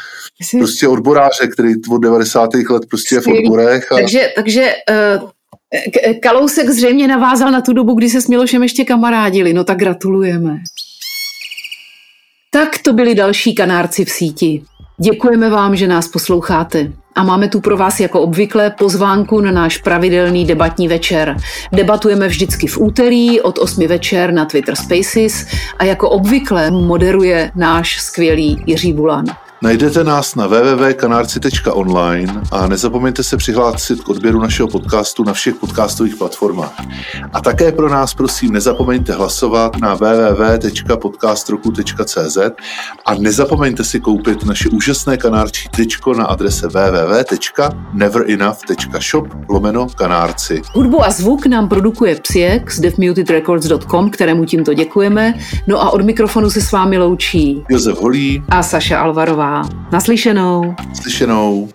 Jsi... 0.42 0.58
Prostě 0.58 0.88
odboráře, 0.88 1.46
který 1.52 1.72
od 1.90 1.98
90. 1.98 2.54
let 2.54 2.82
prostě 2.88 3.14
je 3.14 3.20
v 3.20 3.26
odborech. 3.26 3.92
A... 3.92 3.94
Takže, 3.94 4.32
takže 4.36 4.74
uh, 5.22 5.30
Kalousek 6.22 6.70
zřejmě 6.70 7.08
navázal 7.08 7.50
na 7.50 7.60
tu 7.60 7.72
dobu, 7.72 7.94
kdy 7.94 8.10
se 8.10 8.20
s 8.20 8.28
Milošem 8.28 8.62
ještě 8.62 8.84
kamarádili. 8.84 9.52
No 9.52 9.64
tak 9.64 9.78
gratulujeme. 9.78 10.58
Tak 12.50 12.78
to 12.78 12.92
byli 12.92 13.14
další 13.14 13.54
kanárci 13.54 14.04
v 14.04 14.10
síti. 14.10 14.62
Děkujeme 15.00 15.50
vám, 15.50 15.76
že 15.76 15.86
nás 15.86 16.08
posloucháte. 16.08 16.92
A 17.14 17.22
máme 17.22 17.48
tu 17.48 17.60
pro 17.60 17.76
vás 17.76 18.00
jako 18.00 18.20
obvykle 18.20 18.70
pozvánku 18.70 19.40
na 19.40 19.50
náš 19.50 19.78
pravidelný 19.78 20.44
debatní 20.44 20.88
večer. 20.88 21.36
Debatujeme 21.72 22.28
vždycky 22.28 22.66
v 22.66 22.78
úterý 22.78 23.40
od 23.40 23.58
8 23.58 23.86
večer 23.86 24.32
na 24.32 24.44
Twitter 24.44 24.76
Spaces 24.76 25.46
a 25.78 25.84
jako 25.84 26.10
obvykle 26.10 26.70
moderuje 26.70 27.50
náš 27.54 28.00
skvělý 28.00 28.62
Jiří 28.66 28.92
Bulan. 28.92 29.24
Najdete 29.62 30.04
nás 30.04 30.34
na 30.34 30.46
www.kanarci.online 30.46 32.42
a 32.52 32.66
nezapomeňte 32.66 33.22
se 33.22 33.36
přihlásit 33.36 34.00
k 34.00 34.08
odběru 34.08 34.40
našeho 34.40 34.68
podcastu 34.68 35.24
na 35.24 35.32
všech 35.32 35.54
podcastových 35.54 36.16
platformách. 36.16 36.72
A 37.32 37.40
také 37.40 37.72
pro 37.72 37.88
nás 37.88 38.14
prosím 38.14 38.52
nezapomeňte 38.52 39.12
hlasovat 39.12 39.76
na 39.76 39.94
www.podcastroku.cz 39.94 42.38
a 43.06 43.14
nezapomeňte 43.14 43.84
si 43.84 44.00
koupit 44.00 44.44
naše 44.44 44.68
úžasné 44.68 45.16
kanárčí 45.16 45.68
tričko 45.68 46.14
na 46.14 46.24
adrese 46.24 46.68
www.neverenough.shop 46.68 49.26
lomeno 49.48 49.86
kanárci. 49.88 50.62
Hudbu 50.72 51.04
a 51.04 51.10
zvuk 51.10 51.46
nám 51.46 51.68
produkuje 51.68 52.20
Psiek 52.20 52.72
z 52.72 52.80
deafmutedrecords.com, 52.80 54.10
kterému 54.10 54.44
tímto 54.44 54.74
děkujeme. 54.74 55.34
No 55.66 55.82
a 55.82 55.90
od 55.90 56.02
mikrofonu 56.02 56.50
se 56.50 56.60
s 56.60 56.72
vámi 56.72 56.98
loučí 56.98 57.64
Josef 57.68 58.00
Holí 58.00 58.42
a 58.48 58.62
Saša 58.62 59.00
Alvarová. 59.00 59.45
Naslyšenou. 59.92 60.74
Slyšenou. 60.94 61.68